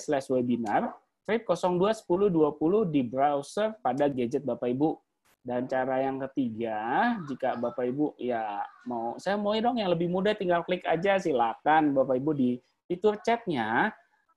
slash 1.27 2.05
webinar 2.05 2.61
Trip 2.61 2.87
021020 2.87 2.93
di 2.93 3.03
browser 3.05 3.75
pada 3.81 4.09
gadget 4.09 4.45
Bapak 4.45 4.71
Ibu. 4.71 4.99
Dan 5.41 5.65
cara 5.65 6.05
yang 6.05 6.21
ketiga, 6.29 7.17
jika 7.25 7.57
Bapak 7.57 7.89
Ibu 7.89 8.13
ya 8.21 8.61
mau, 8.85 9.17
saya 9.17 9.41
mau 9.41 9.57
dong 9.57 9.81
yang 9.81 9.89
lebih 9.89 10.13
mudah 10.13 10.37
tinggal 10.37 10.61
klik 10.69 10.85
aja 10.85 11.17
silakan 11.17 11.97
Bapak 11.97 12.21
Ibu 12.21 12.37
di 12.37 12.61
fitur 12.85 13.17
chatnya. 13.25 13.89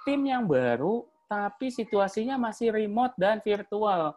tim 0.06 0.22
yang 0.24 0.45
baru 0.48 1.04
tapi 1.28 1.67
situasinya 1.69 2.39
masih 2.39 2.71
remote 2.71 3.13
dan 3.19 3.43
virtual. 3.43 4.15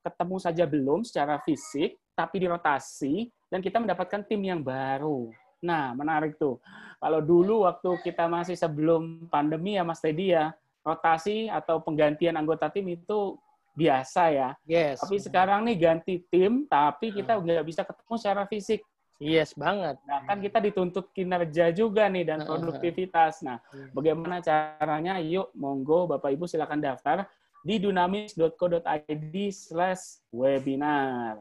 Ketemu 0.00 0.36
saja 0.40 0.64
belum 0.64 1.04
secara 1.04 1.40
fisik, 1.44 1.96
tapi 2.16 2.36
dirotasi, 2.40 3.28
dan 3.48 3.60
kita 3.60 3.80
mendapatkan 3.80 4.24
tim 4.24 4.40
yang 4.40 4.60
baru. 4.60 5.28
Nah, 5.60 5.92
menarik 5.92 6.40
tuh. 6.40 6.60
Kalau 7.00 7.20
dulu 7.20 7.68
waktu 7.68 8.00
kita 8.00 8.28
masih 8.28 8.56
sebelum 8.56 9.28
pandemi 9.28 9.76
ya 9.76 9.84
Mas 9.84 10.00
Teddy 10.00 10.32
ya, 10.32 10.52
rotasi 10.80 11.52
atau 11.52 11.84
penggantian 11.84 12.36
anggota 12.36 12.72
tim 12.72 12.88
itu 12.88 13.36
biasa 13.76 14.22
ya. 14.32 14.48
Yes. 14.64 15.00
Tapi 15.04 15.16
sekarang 15.20 15.68
nih 15.68 15.76
ganti 15.76 16.14
tim, 16.32 16.64
tapi 16.68 17.12
kita 17.12 17.36
hmm. 17.36 17.40
nggak 17.44 17.66
bisa 17.68 17.82
ketemu 17.84 18.14
secara 18.16 18.42
fisik. 18.48 18.80
Yes, 19.20 19.52
banget. 19.52 20.00
Nah, 20.08 20.24
kan 20.24 20.40
kita 20.40 20.64
dituntut 20.64 21.12
kinerja 21.12 21.68
juga 21.76 22.08
nih 22.08 22.24
dan 22.24 22.40
produktivitas. 22.40 23.44
Nah, 23.44 23.60
hmm. 23.68 23.92
bagaimana 23.92 24.40
caranya? 24.40 25.20
Yuk, 25.20 25.52
monggo 25.52 26.08
Bapak 26.08 26.32
Ibu 26.32 26.48
silakan 26.48 26.80
daftar 26.80 27.28
di 27.60 27.76
dunamis.co.id 27.76 29.36
slash 29.52 30.24
webinar. 30.32 31.36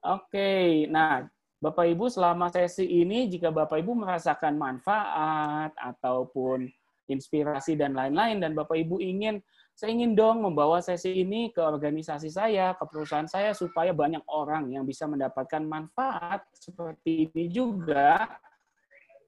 Oke, 0.00 0.88
nah 0.88 1.28
Bapak 1.60 1.92
Ibu 1.92 2.08
selama 2.08 2.48
sesi 2.48 2.88
ini 2.88 3.28
jika 3.28 3.52
Bapak 3.52 3.84
Ibu 3.84 3.92
merasakan 4.00 4.56
manfaat 4.56 5.76
ataupun 5.76 6.72
inspirasi 7.04 7.76
dan 7.76 7.92
lain-lain 7.92 8.40
dan 8.40 8.56
Bapak 8.56 8.80
Ibu 8.80 8.96
ingin 8.96 9.44
saya 9.80 9.96
ingin 9.96 10.12
dong 10.12 10.44
membawa 10.44 10.84
sesi 10.84 11.24
ini 11.24 11.48
ke 11.56 11.64
organisasi 11.64 12.28
saya, 12.28 12.76
ke 12.76 12.84
perusahaan 12.84 13.24
saya, 13.24 13.56
supaya 13.56 13.96
banyak 13.96 14.20
orang 14.28 14.68
yang 14.68 14.84
bisa 14.84 15.08
mendapatkan 15.08 15.64
manfaat 15.64 16.44
seperti 16.52 17.32
ini 17.32 17.48
juga. 17.48 18.28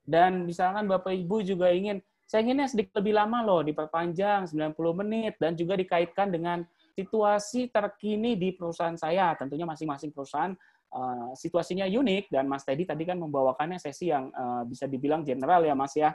Dan 0.05 0.45
misalkan 0.45 0.85
Bapak 0.93 1.09
Ibu 1.09 1.41
juga 1.41 1.73
ingin, 1.73 2.05
saya 2.29 2.45
inginnya 2.45 2.69
sedikit 2.69 3.01
lebih 3.01 3.17
lama 3.17 3.41
loh, 3.41 3.65
diperpanjang 3.65 4.45
90 4.53 4.77
menit, 5.01 5.41
dan 5.41 5.57
juga 5.57 5.73
dikaitkan 5.73 6.29
dengan 6.29 6.69
situasi 7.01 7.73
terkini 7.73 8.37
di 8.37 8.53
perusahaan 8.53 9.01
saya. 9.01 9.33
Tentunya 9.41 9.65
masing-masing 9.65 10.13
perusahaan 10.13 10.53
uh, 10.93 11.33
situasinya 11.33 11.89
unik, 11.89 12.29
dan 12.29 12.45
Mas 12.45 12.69
Teddy 12.69 12.85
tadi 12.85 13.09
kan 13.09 13.17
membawakannya 13.17 13.81
sesi 13.81 14.13
yang 14.13 14.29
uh, 14.29 14.69
bisa 14.69 14.85
dibilang 14.85 15.25
general 15.25 15.65
ya 15.65 15.73
Mas 15.73 15.97
ya. 15.97 16.13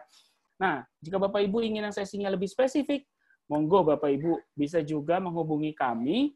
Nah, 0.62 0.86
jika 1.02 1.18
Bapak 1.18 1.42
Ibu 1.42 1.58
ingin 1.66 1.90
yang 1.90 1.96
sesinya 1.98 2.30
lebih 2.30 2.46
spesifik, 2.46 3.02
monggo 3.48 3.84
Bapak 3.84 4.12
Ibu 4.12 4.40
bisa 4.54 4.84
juga 4.84 5.20
menghubungi 5.24 5.72
kami 5.72 6.36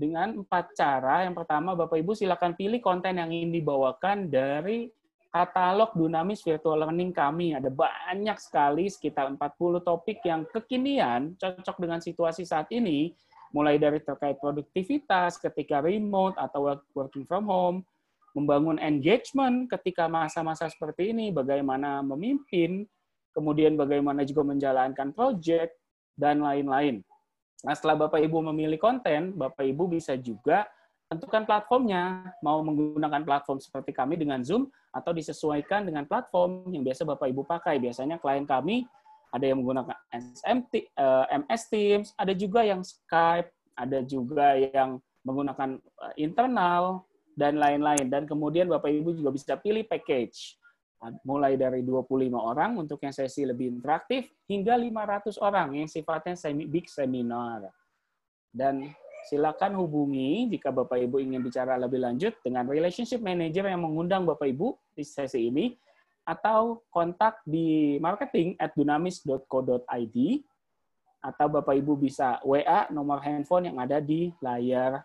dengan 0.00 0.42
empat 0.42 0.72
cara. 0.74 1.22
Yang 1.28 1.44
pertama, 1.44 1.76
Bapak 1.76 2.00
Ibu 2.00 2.16
silakan 2.16 2.56
pilih 2.56 2.80
konten 2.80 3.20
yang 3.20 3.30
ingin 3.30 3.52
dibawakan 3.52 4.26
dari 4.32 4.90
katalog 5.32 5.96
Dunamis 5.96 6.44
Virtual 6.44 6.84
Learning 6.84 7.12
kami. 7.12 7.56
Ada 7.56 7.72
banyak 7.72 8.36
sekali, 8.40 8.88
sekitar 8.92 9.32
40 9.32 9.80
topik 9.80 10.20
yang 10.24 10.44
kekinian, 10.48 11.36
cocok 11.40 11.76
dengan 11.80 12.00
situasi 12.04 12.44
saat 12.44 12.68
ini, 12.68 13.16
mulai 13.52 13.80
dari 13.80 14.00
terkait 14.00 14.36
produktivitas 14.40 15.40
ketika 15.40 15.80
remote 15.80 16.36
atau 16.36 16.76
working 16.92 17.24
from 17.24 17.48
home, 17.48 17.78
membangun 18.32 18.80
engagement 18.80 19.68
ketika 19.68 20.08
masa-masa 20.08 20.68
seperti 20.68 21.12
ini, 21.12 21.32
bagaimana 21.32 22.00
memimpin, 22.00 22.84
kemudian 23.32 23.76
bagaimana 23.76 24.24
juga 24.24 24.44
menjalankan 24.44 25.12
project, 25.12 25.81
dan 26.14 26.40
lain-lain. 26.42 27.00
Nah, 27.62 27.74
setelah 27.78 28.06
Bapak 28.06 28.18
Ibu 28.18 28.42
memilih 28.50 28.78
konten, 28.78 29.38
Bapak 29.38 29.62
Ibu 29.62 29.86
bisa 29.86 30.18
juga 30.18 30.66
tentukan 31.06 31.44
platformnya, 31.44 32.32
mau 32.40 32.64
menggunakan 32.64 33.22
platform 33.22 33.60
seperti 33.60 33.92
kami 33.92 34.16
dengan 34.16 34.40
Zoom, 34.42 34.66
atau 34.92 35.12
disesuaikan 35.12 35.84
dengan 35.84 36.04
platform 36.08 36.72
yang 36.72 36.82
biasa 36.84 37.04
Bapak 37.04 37.28
Ibu 37.30 37.44
pakai. 37.44 37.78
Biasanya 37.78 38.18
klien 38.18 38.48
kami 38.48 38.84
ada 39.32 39.44
yang 39.44 39.64
menggunakan 39.64 39.96
SMT, 40.12 40.92
MS 41.32 41.62
eh, 41.64 41.68
Teams, 41.72 42.08
ada 42.16 42.32
juga 42.36 42.60
yang 42.64 42.84
Skype, 42.84 43.48
ada 43.76 43.98
juga 44.04 44.56
yang 44.58 45.00
menggunakan 45.24 45.80
eh, 45.80 46.14
internal, 46.20 47.04
dan 47.36 47.56
lain-lain. 47.56 48.08
Dan 48.12 48.28
kemudian 48.28 48.68
Bapak 48.68 48.92
Ibu 48.92 49.16
juga 49.16 49.30
bisa 49.32 49.56
pilih 49.56 49.84
package. 49.88 50.56
Mulai 51.26 51.58
dari 51.58 51.82
25 51.82 52.30
orang 52.38 52.78
untuk 52.78 53.02
yang 53.02 53.10
sesi 53.10 53.42
lebih 53.42 53.74
interaktif, 53.74 54.30
hingga 54.46 54.78
500 54.78 55.34
orang 55.42 55.74
yang 55.82 55.90
sifatnya 55.90 56.38
semi 56.38 56.62
big 56.70 56.86
seminar. 56.86 57.74
Dan 58.54 58.86
silakan 59.26 59.74
hubungi 59.82 60.46
jika 60.46 60.70
Bapak 60.70 61.02
Ibu 61.02 61.18
ingin 61.18 61.42
bicara 61.42 61.74
lebih 61.74 61.98
lanjut 62.02 62.38
dengan 62.46 62.70
relationship 62.70 63.18
manager 63.18 63.66
yang 63.66 63.82
mengundang 63.82 64.22
Bapak 64.22 64.46
Ibu 64.46 64.78
di 64.94 65.02
sesi 65.02 65.50
ini, 65.50 65.74
atau 66.22 66.86
kontak 66.94 67.42
di 67.42 67.98
marketing 67.98 68.54
at 68.62 68.70
dunamis.co.id, 68.78 70.16
atau 71.22 71.46
Bapak 71.50 71.74
Ibu 71.82 71.98
bisa 71.98 72.38
WA 72.46 72.86
nomor 72.94 73.18
handphone 73.22 73.70
yang 73.70 73.78
ada 73.82 73.98
di 73.98 74.30
layar 74.38 75.02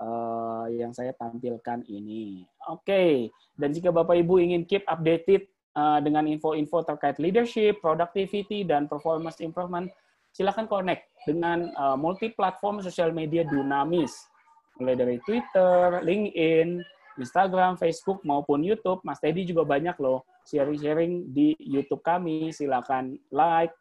uh, 0.00 0.66
yang 0.72 0.90
saya 0.96 1.12
tampilkan 1.14 1.84
ini. 1.86 2.42
Oke, 2.66 2.82
okay. 2.82 3.12
dan 3.60 3.70
jika 3.76 3.92
Bapak 3.92 4.16
Ibu 4.16 4.40
ingin 4.40 4.64
keep 4.64 4.82
updated 4.88 5.46
uh, 5.76 6.00
dengan 6.00 6.26
info-info 6.26 6.82
terkait 6.82 7.20
leadership, 7.22 7.78
productivity, 7.84 8.64
dan 8.64 8.88
performance 8.88 9.38
improvement, 9.44 9.92
silakan 10.32 10.66
connect 10.66 11.06
dengan 11.28 11.70
uh, 11.76 11.94
multi-platform 11.94 12.80
sosial 12.80 13.12
media 13.12 13.44
Dunamis, 13.46 14.12
mulai 14.80 14.96
dari 14.96 15.16
Twitter, 15.28 16.00
LinkedIn, 16.00 16.80
Instagram, 17.20 17.76
Facebook, 17.76 18.24
maupun 18.24 18.64
YouTube. 18.64 19.04
Mas 19.04 19.20
Teddy 19.20 19.44
juga 19.44 19.68
banyak 19.68 20.00
loh 20.00 20.24
sharing-sharing 20.48 21.30
di 21.30 21.52
YouTube 21.60 22.00
kami. 22.00 22.48
Silakan 22.50 23.20
like, 23.28 23.76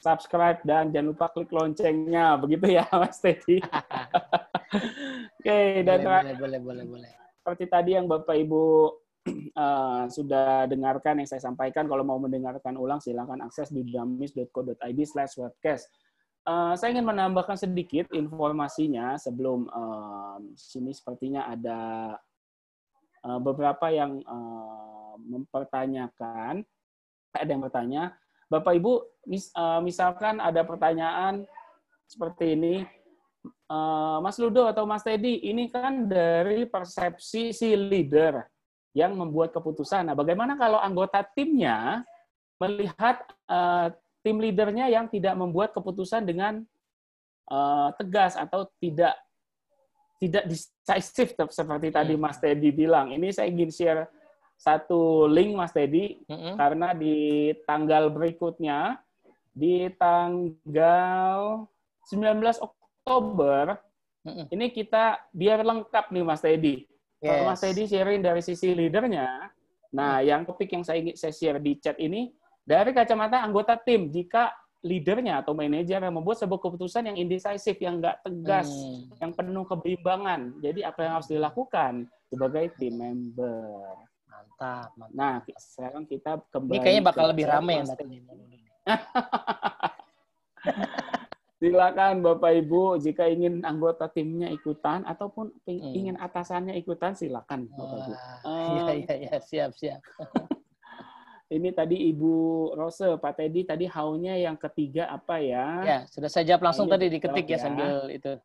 subscribe, 0.00 0.62
dan 0.64 0.94
jangan 0.94 1.12
lupa 1.12 1.26
klik 1.34 1.52
loncengnya. 1.52 2.38
Begitu 2.40 2.80
ya, 2.80 2.88
Mas 2.94 3.20
Teddy. 3.20 3.60
Oke, 5.38 5.46
okay, 5.46 5.86
dan 5.86 6.02
boleh, 6.02 6.34
boleh, 6.34 6.58
boleh, 6.58 6.84
boleh. 6.84 7.10
Seperti 7.38 7.64
tadi 7.70 7.94
yang 7.94 8.10
Bapak 8.10 8.34
Ibu 8.34 8.64
uh, 9.54 10.04
sudah 10.16 10.66
dengarkan 10.66 11.22
yang 11.22 11.28
saya 11.30 11.38
sampaikan, 11.38 11.86
kalau 11.86 12.02
mau 12.02 12.18
mendengarkan 12.18 12.74
ulang 12.74 12.98
silakan 12.98 13.46
akses 13.46 13.70
di 13.70 13.86
damis.co.id 13.86 14.98
slash 15.06 15.38
webcast. 15.38 15.86
Uh, 16.42 16.74
saya 16.74 16.96
ingin 16.96 17.06
menambahkan 17.06 17.54
sedikit 17.54 18.10
informasinya 18.10 19.14
sebelum 19.20 19.68
uh, 19.68 20.42
sini 20.58 20.90
sepertinya 20.90 21.46
ada 21.46 21.80
uh, 23.22 23.38
beberapa 23.38 23.94
yang 23.94 24.18
uh, 24.26 25.14
mempertanyakan, 25.22 26.66
ada 27.30 27.46
yang 27.46 27.62
bertanya, 27.62 28.16
Bapak 28.48 28.74
Ibu, 28.80 29.22
mis, 29.28 29.52
uh, 29.54 29.78
misalkan 29.84 30.40
ada 30.40 30.64
pertanyaan 30.64 31.44
seperti 32.08 32.56
ini, 32.56 32.88
uh, 33.68 34.18
Mas 34.22 34.36
Ludo 34.40 34.68
atau 34.68 34.84
Mas 34.84 35.04
Teddy, 35.04 35.44
ini 35.48 35.68
kan 35.68 36.06
dari 36.08 36.64
persepsi 36.68 37.50
si 37.52 37.74
leader 37.74 38.44
yang 38.96 39.14
membuat 39.14 39.52
keputusan. 39.52 40.08
Nah, 40.08 40.16
bagaimana 40.16 40.56
kalau 40.56 40.80
anggota 40.80 41.22
timnya 41.22 42.02
melihat 42.58 43.22
uh, 43.46 43.92
tim 44.22 44.42
leadernya 44.42 44.90
yang 44.90 45.06
tidak 45.06 45.34
membuat 45.38 45.70
keputusan 45.70 46.26
dengan 46.26 46.64
uh, 47.48 47.94
tegas 47.94 48.34
atau 48.34 48.66
tidak 48.82 49.14
tidak 50.18 50.50
decisive 50.50 51.30
seperti 51.54 51.94
tadi 51.94 52.18
hmm. 52.18 52.22
Mas 52.22 52.42
Teddy 52.42 52.74
bilang. 52.74 53.14
Ini 53.14 53.30
saya 53.30 53.46
ingin 53.46 53.70
share 53.70 54.10
satu 54.58 55.30
link 55.30 55.54
Mas 55.54 55.70
Teddy 55.70 56.18
mm 56.26 56.34
-hmm. 56.34 56.54
karena 56.58 56.90
di 56.90 57.54
tanggal 57.62 58.10
berikutnya 58.10 58.98
di 59.54 59.86
tanggal 59.94 61.66
19 62.10 62.42
Oktober 62.58 62.77
Oktober, 63.08 63.80
mm-hmm. 64.28 64.52
ini 64.52 64.68
kita 64.68 65.16
biar 65.32 65.64
lengkap 65.64 66.12
nih 66.12 66.20
Mas 66.20 66.44
Teddy. 66.44 66.84
Yes. 67.18 67.24
Kalau 67.24 67.42
Mas 67.48 67.64
Teddy 67.64 67.88
sharing 67.88 68.20
dari 68.20 68.44
sisi 68.44 68.76
leadernya, 68.76 69.48
nah 69.88 70.20
mm. 70.20 70.28
yang 70.28 70.44
topik 70.44 70.68
yang 70.68 70.84
saya 70.84 71.00
ingin 71.00 71.16
saya 71.16 71.32
share 71.32 71.56
di 71.56 71.80
chat 71.80 71.96
ini 71.96 72.28
dari 72.68 72.92
kacamata 72.92 73.40
anggota 73.40 73.80
tim, 73.80 74.12
jika 74.12 74.52
leadernya 74.84 75.40
atau 75.40 75.56
manajer 75.56 76.04
yang 76.04 76.14
membuat 76.14 76.44
sebuah 76.44 76.60
keputusan 76.60 77.08
yang 77.08 77.16
indecisif, 77.16 77.80
yang 77.80 77.98
nggak 77.98 78.22
tegas, 78.22 78.70
hmm. 78.70 79.10
yang 79.18 79.34
penuh 79.34 79.66
kebimbangan. 79.66 80.54
Jadi 80.62 80.86
apa 80.86 81.02
yang 81.02 81.18
harus 81.18 81.26
dilakukan 81.26 82.06
sebagai 82.30 82.70
tim 82.78 82.94
member? 82.94 84.06
Mantap, 84.30 84.94
mantap. 84.94 85.18
Nah, 85.18 85.42
sekarang 85.58 86.06
kita 86.06 86.38
kembali. 86.54 86.78
Ini 86.78 86.84
kayaknya 86.84 87.04
bakal 87.10 87.26
lebih 87.34 87.50
ramai 87.50 87.82
yang 87.82 87.88
Silakan 91.58 92.22
Bapak 92.22 92.54
Ibu 92.54 93.02
jika 93.02 93.26
ingin 93.26 93.66
anggota 93.66 94.06
timnya 94.06 94.46
ikutan 94.46 95.02
ataupun 95.02 95.50
hmm. 95.66 95.90
ingin 95.90 96.14
atasannya 96.14 96.78
ikutan 96.78 97.18
silakan 97.18 97.66
Bapak 97.74 97.98
Ibu. 97.98 98.12
Iya 98.46 98.92
iya 98.94 99.14
iya 99.26 99.36
siap 99.42 99.74
siap. 99.74 99.98
Ini 101.48 101.72
tadi 101.72 102.12
Ibu 102.12 102.34
Rose, 102.76 103.08
Pak 103.16 103.40
Teddy 103.40 103.64
tadi 103.64 103.88
haunya 103.88 104.36
yang 104.36 104.60
ketiga 104.60 105.08
apa 105.08 105.40
ya? 105.40 105.80
Ya, 105.80 105.98
sudah 106.04 106.28
saya 106.28 106.44
jawab 106.44 106.68
langsung 106.68 106.92
tadi 106.92 107.08
diketik 107.08 107.48
ya, 107.48 107.56
ya 107.56 107.58
sambil 107.58 107.92
itu. 108.12 108.36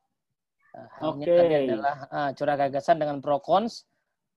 Uh, 0.72 1.12
Oke. 1.12 1.28
Okay. 1.28 1.68
adalah 1.68 2.08
uh, 2.08 2.30
curah 2.32 2.56
gagasan 2.56 3.04
dengan 3.04 3.20
pro 3.20 3.44
cons, 3.44 3.84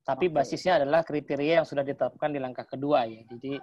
tapi 0.03 0.27
okay. 0.27 0.35
basisnya 0.35 0.83
adalah 0.83 1.07
kriteria 1.07 1.63
yang 1.63 1.67
sudah 1.67 1.87
ditetapkan 1.87 2.35
di 2.35 2.43
langkah 2.43 2.67
kedua 2.67 3.07
ya. 3.07 3.23
Jadi 3.31 3.55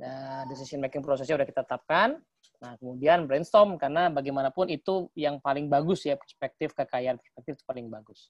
uh, 0.00 0.42
decision 0.48 0.80
making 0.80 1.04
prosesnya 1.04 1.36
sudah 1.36 1.48
kita 1.48 1.62
tetapkan, 1.62 2.18
Nah, 2.60 2.76
kemudian 2.76 3.24
brainstorm 3.24 3.80
karena 3.80 4.12
bagaimanapun 4.12 4.68
itu 4.68 5.08
yang 5.16 5.40
paling 5.40 5.72
bagus 5.72 6.04
ya 6.04 6.20
perspektif 6.20 6.76
kekayaan 6.76 7.16
perspektif 7.16 7.56
itu 7.56 7.64
paling 7.64 7.88
bagus. 7.88 8.28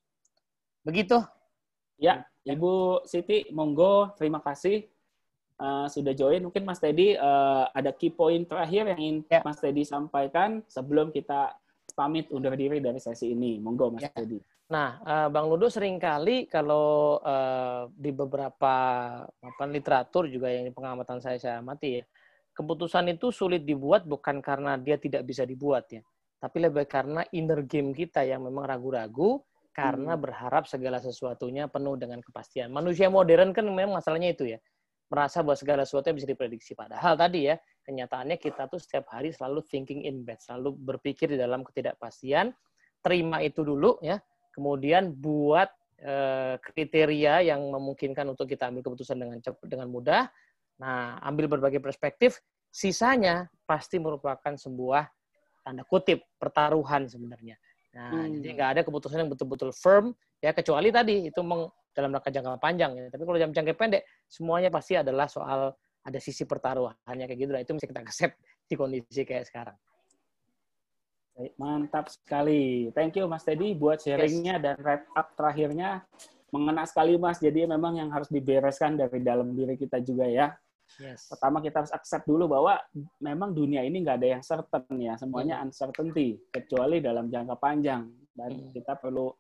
Begitu. 0.87 1.19
Ya, 1.99 2.25
Ibu 2.47 3.05
Siti, 3.05 3.51
monggo 3.51 4.15
terima 4.15 4.39
kasih 4.39 4.87
uh, 5.59 5.91
sudah 5.91 6.15
join. 6.15 6.47
Mungkin 6.47 6.63
Mas 6.63 6.79
Teddy 6.79 7.19
uh, 7.19 7.69
ada 7.75 7.91
key 7.91 8.15
point 8.15 8.47
terakhir 8.47 8.95
yang 8.95 8.99
ingin 9.03 9.17
ya. 9.27 9.43
Mas 9.43 9.59
Teddy 9.59 9.83
sampaikan 9.83 10.63
sebelum 10.71 11.11
kita 11.11 11.51
pamit 11.99 12.31
undur 12.31 12.55
diri 12.55 12.79
dari 12.79 13.03
sesi 13.03 13.35
ini. 13.35 13.59
Monggo 13.59 13.99
Mas 13.99 14.07
ya. 14.07 14.15
Teddy. 14.15 14.39
Nah, 14.71 15.03
uh, 15.03 15.29
Bang 15.35 15.51
Ludo 15.51 15.67
sering 15.67 15.99
kali 15.99 16.47
kalau 16.47 17.19
uh, 17.19 17.91
di 17.91 18.15
beberapa 18.15 18.75
apa, 19.27 19.65
literatur 19.67 20.31
juga 20.31 20.47
yang 20.47 20.71
pengamatan 20.71 21.19
saya 21.19 21.43
saya 21.43 21.59
amati 21.59 21.99
ya, 21.99 22.05
keputusan 22.55 23.11
itu 23.11 23.35
sulit 23.35 23.67
dibuat 23.67 24.07
bukan 24.07 24.39
karena 24.39 24.79
dia 24.79 24.95
tidak 24.95 25.27
bisa 25.27 25.43
dibuat 25.43 25.91
ya, 25.91 26.07
tapi 26.39 26.63
lebih 26.63 26.87
karena 26.87 27.27
inner 27.35 27.67
game 27.67 27.91
kita 27.91 28.23
yang 28.23 28.47
memang 28.47 28.71
ragu-ragu 28.71 29.43
karena 29.75 30.15
hmm. 30.15 30.23
berharap 30.23 30.65
segala 30.71 31.03
sesuatunya 31.03 31.67
penuh 31.67 31.99
dengan 31.99 32.23
kepastian. 32.23 32.71
Manusia 32.71 33.11
modern 33.11 33.51
kan 33.51 33.67
memang 33.67 33.99
masalahnya 33.99 34.39
itu 34.39 34.55
ya, 34.55 34.63
merasa 35.11 35.43
bahwa 35.43 35.59
segala 35.59 35.83
sesuatu 35.83 36.15
bisa 36.15 36.31
diprediksi. 36.31 36.79
Padahal 36.79 37.19
tadi 37.19 37.51
ya, 37.51 37.59
kenyataannya 37.83 38.39
kita 38.39 38.71
tuh 38.71 38.79
setiap 38.79 39.11
hari 39.11 39.35
selalu 39.35 39.67
thinking 39.67 40.07
in 40.07 40.23
bed, 40.23 40.39
selalu 40.39 40.79
berpikir 40.79 41.27
di 41.27 41.39
dalam 41.43 41.67
ketidakpastian. 41.67 42.55
Terima 43.03 43.43
itu 43.43 43.67
dulu 43.67 43.99
ya, 44.05 44.21
kemudian 44.51 45.15
buat 45.15 45.71
eh, 46.01 46.57
kriteria 46.61 47.47
yang 47.47 47.61
memungkinkan 47.71 48.27
untuk 48.29 48.51
kita 48.51 48.69
ambil 48.69 48.87
keputusan 48.87 49.17
dengan 49.17 49.39
cepat, 49.41 49.67
dengan 49.67 49.89
mudah, 49.89 50.29
Nah, 50.81 51.21
ambil 51.21 51.47
berbagai 51.47 51.79
perspektif, 51.79 52.41
sisanya 52.73 53.53
pasti 53.69 54.01
merupakan 54.01 54.57
sebuah 54.57 55.05
tanda 55.61 55.85
kutip 55.85 56.25
pertaruhan 56.41 57.05
sebenarnya. 57.05 57.61
Nah, 57.93 58.25
hmm. 58.25 58.41
jadi 58.41 58.53
nggak 58.57 58.71
ada 58.79 58.83
keputusan 58.89 59.21
yang 59.21 59.31
betul-betul 59.31 59.71
firm, 59.77 60.17
ya 60.41 60.57
kecuali 60.57 60.89
tadi 60.89 61.29
itu 61.29 61.41
meng, 61.45 61.69
dalam 61.93 62.17
rangka 62.17 62.33
jangka 62.33 62.57
panjang 62.57 62.97
ya. 62.97 63.07
Tapi 63.13 63.23
kalau 63.29 63.39
jangka 63.39 63.55
jangka 63.61 63.75
pendek, 63.77 64.03
semuanya 64.25 64.73
pasti 64.73 64.97
adalah 64.97 65.29
soal 65.29 65.77
ada 66.01 66.19
sisi 66.19 66.49
pertaruhannya 66.49 67.29
kayak 67.29 67.39
gitu. 67.45 67.51
Nah, 67.53 67.61
itu 67.61 67.73
mesti 67.77 67.87
kita 67.93 68.01
accept 68.01 68.35
di 68.65 68.75
kondisi 68.81 69.23
kayak 69.29 69.45
sekarang. 69.53 69.77
Mantap 71.57 72.13
sekali. 72.13 72.93
Thank 72.93 73.17
you 73.17 73.27
Mas 73.31 73.47
Teddy 73.47 73.73
buat 73.73 74.03
sharingnya 74.03 74.61
yes. 74.61 74.63
dan 74.63 74.75
wrap 74.85 75.03
up 75.17 75.33
terakhirnya. 75.39 76.05
Mengena 76.51 76.83
sekali 76.83 77.15
Mas, 77.15 77.39
jadi 77.39 77.65
memang 77.65 77.95
yang 77.95 78.11
harus 78.11 78.27
dibereskan 78.27 78.99
dari 78.99 79.23
dalam 79.23 79.55
diri 79.55 79.79
kita 79.79 80.03
juga 80.03 80.27
ya. 80.27 80.51
Yes. 80.99 81.31
Pertama 81.31 81.63
kita 81.63 81.87
harus 81.87 81.95
accept 81.95 82.27
dulu 82.27 82.51
bahwa 82.51 82.75
memang 83.23 83.55
dunia 83.55 83.87
ini 83.87 84.03
nggak 84.03 84.19
ada 84.19 84.29
yang 84.39 84.43
certain 84.43 84.85
ya, 84.99 85.15
semuanya 85.15 85.63
hmm. 85.63 85.71
uncertainty 85.71 86.43
kecuali 86.51 86.99
dalam 86.99 87.31
jangka 87.31 87.55
panjang 87.63 88.11
dan 88.35 88.51
hmm. 88.51 88.75
kita 88.75 88.99
perlu 88.99 89.31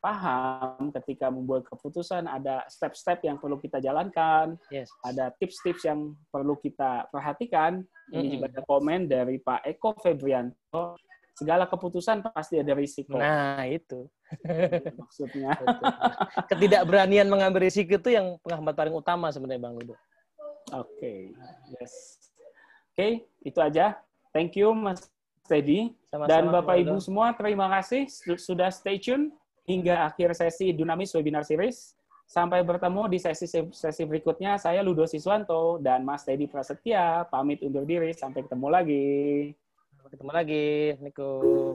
paham 0.00 0.88
ketika 0.96 1.28
membuat 1.28 1.68
keputusan 1.68 2.24
ada 2.24 2.64
step-step 2.66 3.20
yang 3.22 3.36
perlu 3.36 3.60
kita 3.60 3.78
jalankan, 3.78 4.56
Yes. 4.72 4.88
ada 5.04 5.30
tips-tips 5.36 5.84
yang 5.84 6.16
perlu 6.32 6.56
kita 6.56 7.06
perhatikan. 7.12 7.84
Ini 8.10 8.16
Mm-mm. 8.16 8.32
juga 8.32 8.46
ada 8.50 8.62
komen 8.64 9.00
dari 9.06 9.36
Pak 9.38 9.60
Eko 9.68 9.94
Febrianto. 10.00 10.96
Segala 11.34 11.64
keputusan 11.64 12.20
pasti 12.30 12.60
ada 12.60 12.72
risiko. 12.76 13.16
Nah, 13.16 13.64
itu. 13.64 14.06
Maksudnya. 14.98 15.56
Ketidakberanian 16.52 17.26
mengambil 17.26 17.64
risiko 17.64 17.96
itu 17.96 18.12
yang 18.12 18.36
penghambat 18.44 18.76
paling 18.76 18.94
utama 18.94 19.32
sebenarnya 19.32 19.62
Bang 19.62 19.74
Ludo. 19.78 19.96
Oke, 20.76 21.32
yes. 21.80 22.20
Oke, 22.92 23.24
itu 23.42 23.58
aja. 23.58 23.96
Thank 24.30 24.60
you, 24.60 24.70
Mas 24.76 25.08
Teddy. 25.48 25.96
Sama-sama, 26.12 26.30
Dan 26.30 26.44
Bapak 26.52 26.76
Ibu 26.78 26.96
semua, 27.02 27.32
terima 27.34 27.66
kasih 27.72 28.06
su- 28.06 28.38
sudah 28.38 28.70
stay 28.70 29.00
tune 29.00 29.34
hingga 29.66 30.06
akhir 30.06 30.34
sesi 30.36 30.70
Dunamis 30.74 31.14
Webinar 31.16 31.42
Series. 31.42 31.94
Sampai 32.30 32.62
bertemu 32.62 33.10
di 33.10 33.18
sesi 33.18 33.50
sesi 33.50 34.02
berikutnya. 34.06 34.54
Saya 34.54 34.86
Ludo 34.86 35.02
Siswanto 35.02 35.82
dan 35.82 36.06
Mas 36.06 36.22
Teddy 36.22 36.46
Prasetya 36.46 37.26
pamit 37.26 37.58
undur 37.66 37.82
diri. 37.82 38.14
Sampai 38.14 38.46
ketemu 38.46 38.66
lagi 38.70 39.06
ketemu 40.10 40.32
lagi. 40.34 40.66
Assalamualaikum. 40.98 41.74